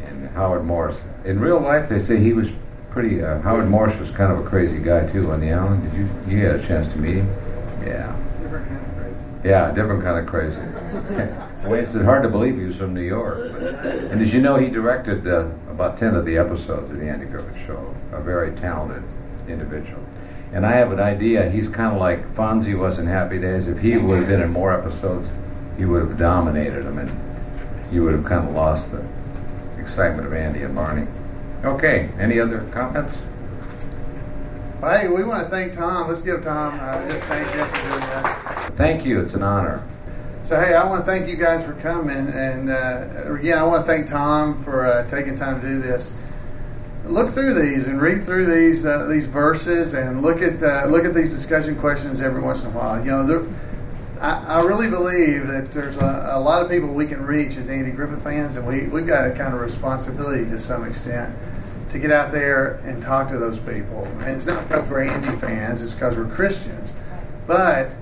And 0.06 0.28
Howard 0.30 0.64
Morris. 0.64 1.02
In 1.24 1.38
real 1.38 1.60
life, 1.60 1.88
they 1.88 2.00
say 2.00 2.18
he 2.18 2.32
was 2.32 2.50
pretty. 2.90 3.22
Uh, 3.22 3.40
Howard 3.42 3.68
Morris 3.68 3.96
was 3.98 4.10
kind 4.10 4.32
of 4.32 4.44
a 4.44 4.48
crazy 4.48 4.78
guy 4.78 5.06
too. 5.06 5.30
On 5.30 5.40
the 5.40 5.52
island. 5.52 5.84
did 5.84 5.94
you 5.94 6.08
you 6.36 6.46
had 6.46 6.56
a 6.56 6.66
chance 6.66 6.88
to 6.92 6.98
meet 6.98 7.16
him? 7.16 7.28
Yeah. 7.86 8.16
Different 8.42 8.68
kind 8.68 8.80
of 8.80 8.96
crazy. 8.96 9.16
Yeah, 9.44 9.72
different 9.72 10.02
kind 10.02 10.18
of 10.18 10.26
crazy. 10.26 11.40
it's 11.62 11.94
hard 11.94 12.22
to 12.22 12.28
believe 12.28 12.56
he 12.56 12.64
was 12.64 12.76
from 12.76 12.94
New 12.94 13.02
York. 13.02 13.52
But, 13.52 13.62
and 13.84 14.20
as 14.20 14.34
you 14.34 14.40
know, 14.40 14.56
he 14.56 14.68
directed 14.68 15.26
uh, 15.28 15.48
about 15.70 15.96
10 15.96 16.14
of 16.14 16.24
the 16.24 16.38
episodes 16.38 16.90
of 16.90 16.98
The 16.98 17.08
Andy 17.08 17.26
Griffith 17.26 17.66
Show. 17.66 17.94
A 18.12 18.20
very 18.20 18.54
talented 18.56 19.02
individual. 19.48 20.02
And 20.52 20.66
I 20.66 20.72
have 20.72 20.90
an 20.90 21.00
idea, 21.00 21.48
he's 21.48 21.68
kind 21.68 21.94
of 21.94 22.00
like 22.00 22.26
Fonzie 22.34 22.76
was 22.76 22.98
in 22.98 23.06
Happy 23.06 23.38
Days. 23.38 23.68
If 23.68 23.78
he 23.78 23.96
would 23.96 24.18
have 24.18 24.28
been 24.28 24.40
in 24.40 24.50
more 24.50 24.72
episodes, 24.76 25.30
he 25.76 25.84
would 25.84 26.02
have 26.02 26.18
dominated 26.18 26.82
them, 26.84 26.98
and 26.98 27.92
you 27.92 28.04
would 28.04 28.14
have 28.14 28.24
kind 28.24 28.48
of 28.48 28.54
lost 28.54 28.90
the 28.90 29.06
excitement 29.78 30.26
of 30.26 30.32
Andy 30.32 30.62
and 30.62 30.74
Barney. 30.74 31.06
Okay, 31.64 32.10
any 32.18 32.40
other 32.40 32.62
comments? 32.72 33.18
Well, 34.80 34.98
hey, 34.98 35.08
we 35.08 35.22
want 35.22 35.44
to 35.44 35.50
thank 35.50 35.74
Tom. 35.74 36.08
Let's 36.08 36.22
give 36.22 36.42
Tom 36.42 36.78
uh, 36.80 37.08
just 37.08 37.26
thank 37.26 37.46
you 37.54 37.64
for 37.64 37.88
doing 37.88 38.00
that. 38.00 38.72
Thank 38.76 39.04
you, 39.04 39.20
it's 39.20 39.34
an 39.34 39.42
honor. 39.42 39.84
So, 40.50 40.60
hey, 40.60 40.74
I 40.74 40.84
want 40.84 41.06
to 41.06 41.06
thank 41.08 41.28
you 41.28 41.36
guys 41.36 41.62
for 41.62 41.74
coming. 41.74 42.26
And 42.26 42.70
uh, 42.70 43.32
again, 43.32 43.56
I 43.56 43.62
want 43.62 43.86
to 43.86 43.86
thank 43.86 44.08
Tom 44.08 44.60
for 44.64 44.84
uh, 44.84 45.06
taking 45.06 45.36
time 45.36 45.60
to 45.60 45.64
do 45.68 45.78
this. 45.78 46.12
Look 47.04 47.30
through 47.30 47.54
these 47.54 47.86
and 47.86 48.00
read 48.00 48.24
through 48.26 48.46
these 48.46 48.84
uh, 48.84 49.06
these 49.06 49.26
verses 49.26 49.94
and 49.94 50.22
look 50.22 50.42
at 50.42 50.60
uh, 50.60 50.86
look 50.88 51.04
at 51.04 51.14
these 51.14 51.32
discussion 51.32 51.76
questions 51.76 52.20
every 52.20 52.42
once 52.42 52.64
in 52.64 52.66
a 52.66 52.70
while. 52.70 52.98
You 52.98 53.12
know, 53.12 53.24
there, 53.24 53.42
I, 54.20 54.56
I 54.56 54.62
really 54.62 54.90
believe 54.90 55.46
that 55.46 55.70
there's 55.70 55.96
a, 55.98 56.30
a 56.32 56.40
lot 56.40 56.64
of 56.64 56.68
people 56.68 56.88
we 56.88 57.06
can 57.06 57.24
reach 57.24 57.56
as 57.56 57.68
Andy 57.68 57.92
Griffith 57.92 58.24
fans, 58.24 58.56
and 58.56 58.66
we, 58.66 58.88
we've 58.88 59.06
got 59.06 59.30
a 59.30 59.30
kind 59.30 59.54
of 59.54 59.60
responsibility 59.60 60.46
to 60.46 60.58
some 60.58 60.84
extent 60.84 61.32
to 61.90 61.98
get 62.00 62.10
out 62.10 62.32
there 62.32 62.80
and 62.82 63.00
talk 63.00 63.28
to 63.28 63.38
those 63.38 63.60
people. 63.60 64.04
And 64.22 64.30
it's 64.34 64.46
not 64.46 64.66
because 64.66 64.90
we're 64.90 65.02
Andy 65.02 65.30
fans, 65.36 65.80
it's 65.80 65.94
because 65.94 66.16
we're 66.16 66.26
Christians. 66.26 66.92
But 67.46 67.92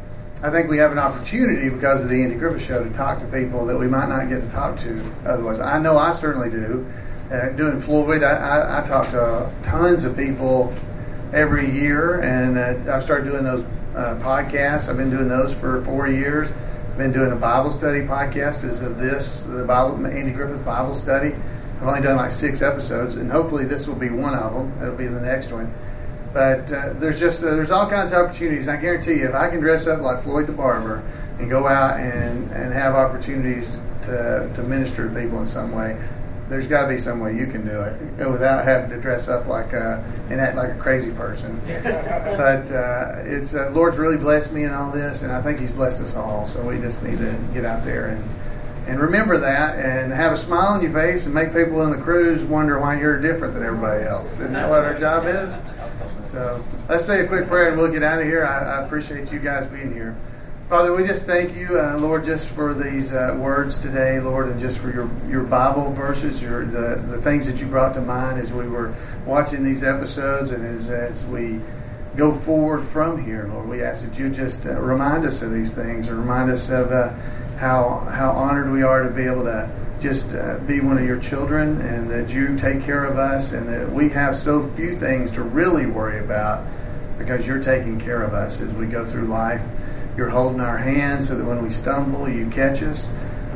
I 0.41 0.51
think 0.51 0.71
we 0.71 0.79
have 0.79 0.93
an 0.93 1.01
opportunity 1.01 1.69
because 1.69 2.05
of 2.05 2.11
the 2.11 2.23
Andy 2.23 2.37
Griffith 2.37 2.65
Show 2.65 2.85
to 2.85 2.91
talk 2.91 3.19
to 3.19 3.27
people 3.27 3.67
that 3.67 3.77
we 3.77 3.89
might 3.89 4.09
not 4.09 4.29
get 4.29 4.41
to 4.41 4.49
talk 4.49 4.77
to 4.79 5.01
otherwise. 5.27 5.59
I 5.59 5.81
know 5.81 5.99
I 5.99 6.13
certainly 6.13 6.49
do. 6.49 6.87
Uh, 7.29 7.49
doing 7.51 7.81
Floyd, 7.81 8.23
I, 8.23 8.37
I, 8.37 8.79
I 8.81 8.87
talk 8.87 9.09
to 9.09 9.51
tons 9.65 10.05
of 10.05 10.17
people 10.17 10.73
every 11.33 11.69
year, 11.69 12.21
and 12.21 12.57
uh, 12.57 12.95
I've 12.95 13.03
started 13.03 13.29
doing 13.29 13.43
those 13.43 13.65
uh, 13.97 14.17
podcasts. 14.23 14.89
I've 14.89 14.97
been 14.97 15.11
doing 15.11 15.29
those 15.29 15.53
for 15.53 15.83
four 15.83 16.07
years. 16.07 16.53
I've 16.93 16.99
been 16.99 17.13
doing 17.13 17.33
a 17.33 17.37
Bible 17.37 17.73
study 17.73 18.03
podcast 18.03 18.63
as 18.63 18.81
of 18.81 18.97
this, 18.97 19.43
the 19.43 19.65
Bible, 19.65 20.07
Andy 20.07 20.31
Griffith 20.31 20.65
Bible 20.65 20.95
Study. 20.95 21.35
I've 21.79 21.83
only 21.83 22.01
done 22.01 22.17
like 22.17 22.31
six 22.31 22.63
episodes, 22.63 23.17
and 23.17 23.31
hopefully 23.31 23.65
this 23.65 23.89
will 23.89 23.97
be 23.97 24.11
one 24.11 24.37
of 24.37 24.55
them. 24.55 24.73
It'll 24.81 24.97
be 24.97 25.09
the 25.09 25.21
next 25.21 25.51
one. 25.51 25.75
But 26.33 26.71
uh, 26.71 26.93
there's 26.95 27.19
just 27.19 27.43
uh, 27.43 27.55
there's 27.55 27.71
all 27.71 27.89
kinds 27.89 28.13
of 28.13 28.25
opportunities. 28.25 28.69
I 28.69 28.77
guarantee 28.77 29.15
you, 29.15 29.29
if 29.29 29.35
I 29.35 29.49
can 29.49 29.61
dress 29.61 29.87
up 29.87 30.01
like 30.01 30.23
Floyd 30.23 30.47
the 30.47 30.53
barber 30.53 31.03
and 31.39 31.49
go 31.49 31.67
out 31.67 31.99
and, 31.99 32.51
and 32.53 32.73
have 32.73 32.95
opportunities 32.95 33.77
to, 34.03 34.51
to 34.55 34.63
minister 34.63 35.09
to 35.09 35.15
people 35.15 35.41
in 35.41 35.47
some 35.47 35.73
way, 35.73 35.99
there's 36.49 36.67
got 36.67 36.83
to 36.83 36.89
be 36.89 36.99
some 36.99 37.21
way 37.21 37.37
you 37.37 37.47
can 37.47 37.65
do 37.65 37.83
it 37.83 38.31
without 38.31 38.65
having 38.65 38.91
to 38.91 39.01
dress 39.01 39.29
up 39.29 39.47
like 39.47 39.73
a, 39.73 40.05
and 40.31 40.41
act 40.41 40.57
like 40.57 40.71
a 40.71 40.79
crazy 40.79 41.13
person. 41.13 41.61
but 41.83 42.71
uh, 42.71 43.17
it's 43.25 43.55
uh, 43.55 43.71
Lord's 43.73 43.99
really 43.99 44.17
blessed 44.17 44.53
me 44.53 44.65
in 44.65 44.73
all 44.73 44.91
this, 44.91 45.23
and 45.23 45.33
I 45.33 45.41
think 45.41 45.61
He's 45.61 45.73
blessed 45.73 46.03
us 46.03 46.17
all. 46.17 46.47
So 46.47 46.63
we 46.63 46.79
just 46.79 47.03
need 47.03 47.19
to 47.19 47.39
get 47.53 47.65
out 47.65 47.85
there 47.85 48.09
and 48.09 48.29
and 48.89 48.99
remember 48.99 49.37
that, 49.37 49.79
and 49.85 50.11
have 50.11 50.33
a 50.33 50.37
smile 50.37 50.69
on 50.69 50.83
your 50.83 50.93
face, 50.93 51.27
and 51.27 51.35
make 51.35 51.53
people 51.53 51.83
in 51.83 51.91
the 51.91 51.99
cruise 51.99 52.43
wonder 52.43 52.81
why 52.81 52.99
you're 52.99 53.21
different 53.21 53.53
than 53.53 53.63
everybody 53.63 54.05
else. 54.05 54.33
Isn't 54.35 54.55
that 54.55 54.71
what 54.71 54.83
our 54.83 54.99
job 54.99 55.27
is? 55.27 55.53
So 56.25 56.65
let's 56.89 57.05
say 57.05 57.25
a 57.25 57.27
quick 57.27 57.47
prayer, 57.49 57.69
and 57.69 57.79
we'll 57.79 57.91
get 57.91 58.03
out 58.03 58.21
of 58.21 58.27
here. 58.27 58.45
I, 58.45 58.81
I 58.81 58.85
appreciate 58.85 59.33
you 59.33 59.39
guys 59.39 59.67
being 59.67 59.93
here. 59.93 60.17
Father, 60.69 60.95
we 60.95 61.03
just 61.07 61.25
thank 61.25 61.57
you, 61.57 61.81
uh, 61.81 61.97
Lord, 61.97 62.25
just 62.25 62.49
for 62.49 62.75
these 62.75 63.11
uh, 63.11 63.35
words 63.41 63.79
today, 63.79 64.21
Lord, 64.21 64.49
and 64.49 64.61
just 64.61 64.81
for 64.81 64.91
your, 64.91 65.09
your 65.27 65.43
Bible 65.43 65.93
verses, 65.93 66.43
your 66.43 66.67
the, 66.67 67.01
the 67.07 67.17
things 67.17 67.47
that 67.47 67.63
you 67.63 67.67
brought 67.67 67.95
to 67.95 68.03
mind 68.03 68.39
as 68.39 68.53
we 68.53 68.69
were 68.69 68.95
watching 69.25 69.65
these 69.65 69.83
episodes 69.83 70.51
and 70.51 70.63
as, 70.67 70.91
as 70.91 71.25
we 71.25 71.61
go 72.17 72.35
forward 72.35 72.83
from 72.83 73.25
here, 73.25 73.49
Lord. 73.51 73.67
We 73.67 73.83
ask 73.83 74.05
that 74.05 74.19
you 74.19 74.29
just 74.29 74.67
uh, 74.67 74.79
remind 74.79 75.25
us 75.25 75.41
of 75.41 75.53
these 75.53 75.75
things 75.75 76.09
and 76.09 76.19
remind 76.19 76.51
us 76.51 76.69
of 76.69 76.93
uh, 76.93 77.15
how, 77.57 78.01
how 78.01 78.33
honored 78.33 78.71
we 78.71 78.83
are 78.83 79.03
to 79.03 79.11
be 79.11 79.23
able 79.23 79.45
to 79.45 79.71
just 80.01 80.35
uh, 80.35 80.59
be 80.61 80.81
one 80.81 80.99
of 80.99 81.05
your 81.05 81.19
children 81.19 81.81
and 81.81 82.11
that 82.11 82.31
you 82.31 82.57
take 82.59 82.83
care 82.85 83.05
of 83.05 83.19
us 83.19 83.53
and 83.53 83.69
that 83.69 83.91
we 83.91 84.09
have 84.11 84.37
so 84.37 84.63
few 84.63 84.97
things 84.97 85.31
to 85.33 85.43
really 85.43 85.87
worry 85.87 86.21
about 86.21 86.65
because 87.19 87.47
you're 87.47 87.63
taking 87.63 87.99
care 87.99 88.23
of 88.23 88.33
us 88.33 88.61
as 88.61 88.73
we 88.75 88.87
go 88.87 89.05
through 89.05 89.27
life. 89.27 89.63
You're 90.17 90.29
holding 90.31 90.61
our 90.61 90.79
hands 90.79 91.29
so 91.29 91.37
that 91.37 91.45
when 91.45 91.63
we 91.63 91.71
stumble, 91.71 92.29
you 92.29 92.49
catch 92.51 92.83
us. 92.83 93.13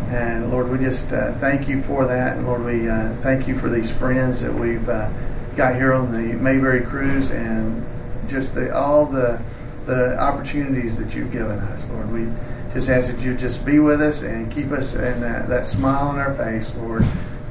And 0.09 0.51
Lord, 0.51 0.69
we 0.69 0.79
just 0.79 1.13
uh, 1.13 1.33
thank 1.35 1.69
you 1.69 1.81
for 1.81 2.07
that. 2.07 2.37
And 2.37 2.47
Lord, 2.47 2.65
we 2.65 2.89
uh, 2.89 3.15
thank 3.17 3.49
you 3.49 3.57
for 3.57 3.69
these 3.69 3.93
friends 3.93 4.41
that 4.41 4.53
we've 4.53 4.89
uh, 4.89 5.11
got 5.57 5.77
here 5.77 5.93
on 5.93 6.13
the 6.13 6.35
Mayberry 6.35 6.83
cruise 6.83 7.31
and 7.31 7.85
just 8.29 8.55
the, 8.55 8.75
all 8.77 9.07
the 9.07 9.41
the 9.87 10.19
opportunities 10.19 10.97
that 10.99 11.15
you've 11.15 11.33
given 11.33 11.59
us. 11.59 11.91
Lord, 11.91 12.13
we 12.13 12.29
just 12.73 12.89
ask 12.89 13.11
that 13.11 13.23
you 13.25 13.35
just 13.35 13.67
be 13.67 13.79
with 13.79 14.01
us 14.01 14.23
and 14.23 14.51
keep 14.51 14.71
us 14.71 14.95
and 14.95 15.23
that, 15.23 15.49
that 15.49 15.67
smile 15.67 16.09
on 16.09 16.19
our 16.19 16.35
face, 16.35 16.75
Lord, 16.77 17.05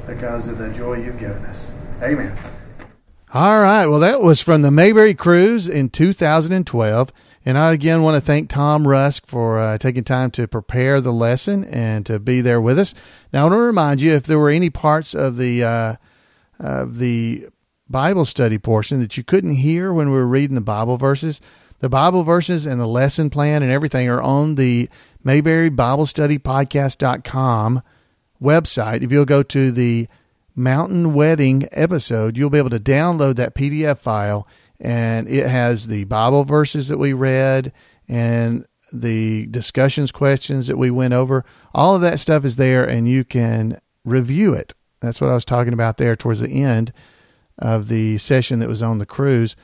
because 0.06 0.48
of 0.48 0.58
the 0.58 0.72
joy 0.72 0.94
you've 0.94 1.20
given 1.20 1.44
us. 1.44 1.70
Amen. 2.02 2.36
All 3.32 3.62
right. 3.62 3.86
Well, 3.86 4.00
that 4.00 4.20
was 4.20 4.40
from 4.40 4.62
the 4.62 4.70
Mayberry 4.70 5.14
Cruise 5.14 5.68
in 5.68 5.88
2012. 5.88 7.12
And 7.44 7.58
I 7.58 7.72
again 7.72 8.02
want 8.02 8.16
to 8.16 8.20
thank 8.20 8.50
Tom 8.50 8.86
Rusk 8.86 9.26
for 9.26 9.58
uh, 9.58 9.78
taking 9.78 10.04
time 10.04 10.30
to 10.32 10.46
prepare 10.46 11.00
the 11.00 11.12
lesson 11.12 11.64
and 11.64 12.04
to 12.06 12.18
be 12.18 12.40
there 12.40 12.60
with 12.60 12.78
us. 12.78 12.94
Now, 13.32 13.40
I 13.40 13.42
want 13.44 13.54
to 13.54 13.58
remind 13.58 14.02
you 14.02 14.12
if 14.12 14.24
there 14.24 14.38
were 14.38 14.50
any 14.50 14.70
parts 14.70 15.14
of 15.14 15.36
the 15.38 15.64
uh, 15.64 15.94
of 16.60 16.98
the 16.98 17.48
Bible 17.88 18.24
study 18.24 18.58
portion 18.58 19.00
that 19.00 19.16
you 19.16 19.24
couldn't 19.24 19.56
hear 19.56 19.92
when 19.92 20.10
we 20.10 20.14
were 20.14 20.26
reading 20.26 20.54
the 20.54 20.60
Bible 20.60 20.96
verses, 20.96 21.40
the 21.80 21.88
Bible 21.88 22.22
verses 22.22 22.64
and 22.64 22.80
the 22.80 22.86
lesson 22.86 23.28
plan 23.28 23.62
and 23.62 23.72
everything 23.72 24.08
are 24.08 24.22
on 24.22 24.54
the 24.54 24.88
Mayberry 25.24 25.70
Bible 25.70 26.06
Study 26.06 26.38
website. 28.42 29.02
If 29.02 29.12
you'll 29.12 29.24
go 29.24 29.42
to 29.42 29.70
the 29.70 30.08
Mountain 30.54 31.14
Wedding 31.14 31.68
episode, 31.72 32.36
you'll 32.36 32.50
be 32.50 32.58
able 32.58 32.70
to 32.70 32.80
download 32.80 33.36
that 33.36 33.54
PDF 33.54 33.98
file 33.98 34.46
and 34.80 35.28
it 35.28 35.46
has 35.46 35.86
the 35.86 36.04
Bible 36.04 36.44
verses 36.44 36.88
that 36.88 36.98
we 36.98 37.12
read 37.12 37.72
and 38.08 38.66
the 38.92 39.46
discussions 39.46 40.10
questions 40.12 40.66
that 40.66 40.76
we 40.76 40.90
went 40.90 41.14
over. 41.14 41.44
All 41.72 41.94
of 41.94 42.02
that 42.02 42.20
stuff 42.20 42.44
is 42.44 42.56
there 42.56 42.84
and 42.84 43.08
you 43.08 43.24
can 43.24 43.80
review 44.04 44.54
it. 44.54 44.74
That's 45.00 45.20
what 45.20 45.30
I 45.30 45.34
was 45.34 45.44
talking 45.44 45.72
about 45.72 45.96
there 45.96 46.16
towards 46.16 46.40
the 46.40 46.62
end 46.62 46.92
of 47.58 47.88
the 47.88 48.18
session 48.18 48.58
that 48.58 48.68
was 48.68 48.82
on 48.82 48.98
the 48.98 49.06
cruise. 49.06 49.56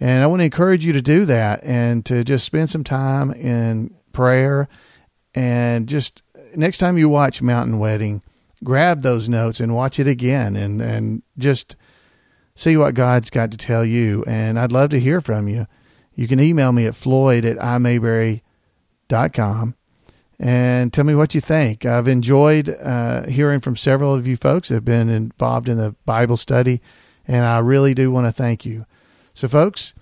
And 0.00 0.24
I 0.24 0.26
want 0.26 0.40
to 0.40 0.44
encourage 0.44 0.84
you 0.84 0.92
to 0.92 1.02
do 1.02 1.24
that 1.24 1.62
and 1.62 2.04
to 2.06 2.24
just 2.24 2.44
spend 2.44 2.68
some 2.68 2.84
time 2.84 3.30
in 3.30 3.94
prayer 4.12 4.68
and 5.34 5.88
just 5.88 6.22
next 6.54 6.78
time 6.78 6.98
you 6.98 7.08
watch 7.08 7.42
Mountain 7.42 7.78
Wedding, 7.78 8.22
grab 8.62 9.02
those 9.02 9.28
notes 9.28 9.60
and 9.60 9.74
watch 9.74 9.98
it 9.98 10.06
again 10.06 10.56
and, 10.56 10.80
and 10.80 11.22
just 11.38 11.76
see 12.54 12.76
what 12.76 12.94
God's 12.94 13.30
got 13.30 13.50
to 13.50 13.56
tell 13.56 13.84
you. 13.84 14.24
And 14.26 14.58
I'd 14.58 14.72
love 14.72 14.90
to 14.90 15.00
hear 15.00 15.20
from 15.20 15.48
you. 15.48 15.66
You 16.14 16.28
can 16.28 16.40
email 16.40 16.72
me 16.72 16.86
at 16.86 16.94
floyd 16.94 17.44
at 17.44 17.58
imayberry.com 17.58 19.74
and 20.38 20.92
tell 20.92 21.04
me 21.04 21.14
what 21.14 21.34
you 21.34 21.40
think. 21.40 21.84
I've 21.84 22.08
enjoyed 22.08 22.68
uh, 22.68 23.26
hearing 23.26 23.60
from 23.60 23.76
several 23.76 24.14
of 24.14 24.26
you 24.26 24.36
folks 24.36 24.68
that 24.68 24.76
have 24.76 24.84
been 24.84 25.08
involved 25.08 25.68
in 25.68 25.76
the 25.76 25.94
Bible 26.04 26.36
study, 26.36 26.80
and 27.26 27.44
I 27.44 27.58
really 27.58 27.94
do 27.94 28.10
want 28.10 28.26
to 28.26 28.32
thank 28.32 28.64
you. 28.64 28.86
So, 29.32 29.48
folks, 29.48 29.94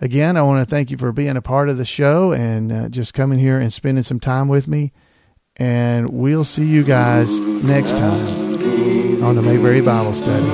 again, 0.00 0.36
I 0.36 0.42
want 0.42 0.66
to 0.66 0.70
thank 0.70 0.90
you 0.90 0.96
for 0.96 1.12
being 1.12 1.36
a 1.36 1.42
part 1.42 1.68
of 1.68 1.76
the 1.78 1.84
show 1.84 2.32
and 2.32 2.72
uh, 2.72 2.88
just 2.88 3.14
coming 3.14 3.38
here 3.38 3.58
and 3.58 3.72
spending 3.72 4.02
some 4.02 4.18
time 4.20 4.48
with 4.48 4.66
me. 4.66 4.92
And 5.56 6.10
we'll 6.10 6.44
see 6.44 6.64
you 6.64 6.82
guys 6.82 7.38
next 7.40 7.96
time 7.98 8.50
on 9.22 9.36
the 9.36 9.42
Mayberry 9.42 9.82
Bible 9.82 10.14
Study. 10.14 10.46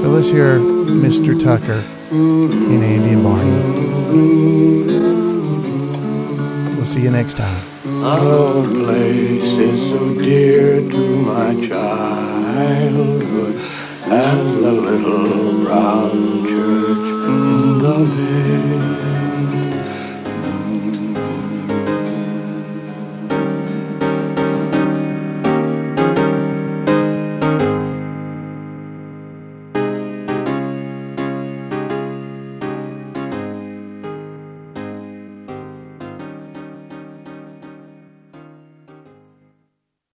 So 0.00 0.08
let's 0.08 0.30
hear 0.30 0.58
Mr. 0.58 1.38
Tucker 1.38 1.84
and 2.10 2.84
Andy 2.84 3.10
and 3.10 3.22
Barney. 3.22 3.50
We'll 6.76 6.86
see 6.86 7.02
you 7.02 7.10
next 7.10 7.34
time. 7.36 7.62
Our 8.04 8.66
place 8.68 9.42
is 9.44 9.90
so 9.90 10.14
dear 10.14 10.80
to 10.80 11.16
my 11.16 11.66
childhood 11.66 13.56
as 14.04 14.38
the 14.60 14.72
little 14.72 15.64
brown 15.64 16.46
church 16.46 17.03
in 17.28 17.78
the 17.78 17.94
village. 18.14 19.23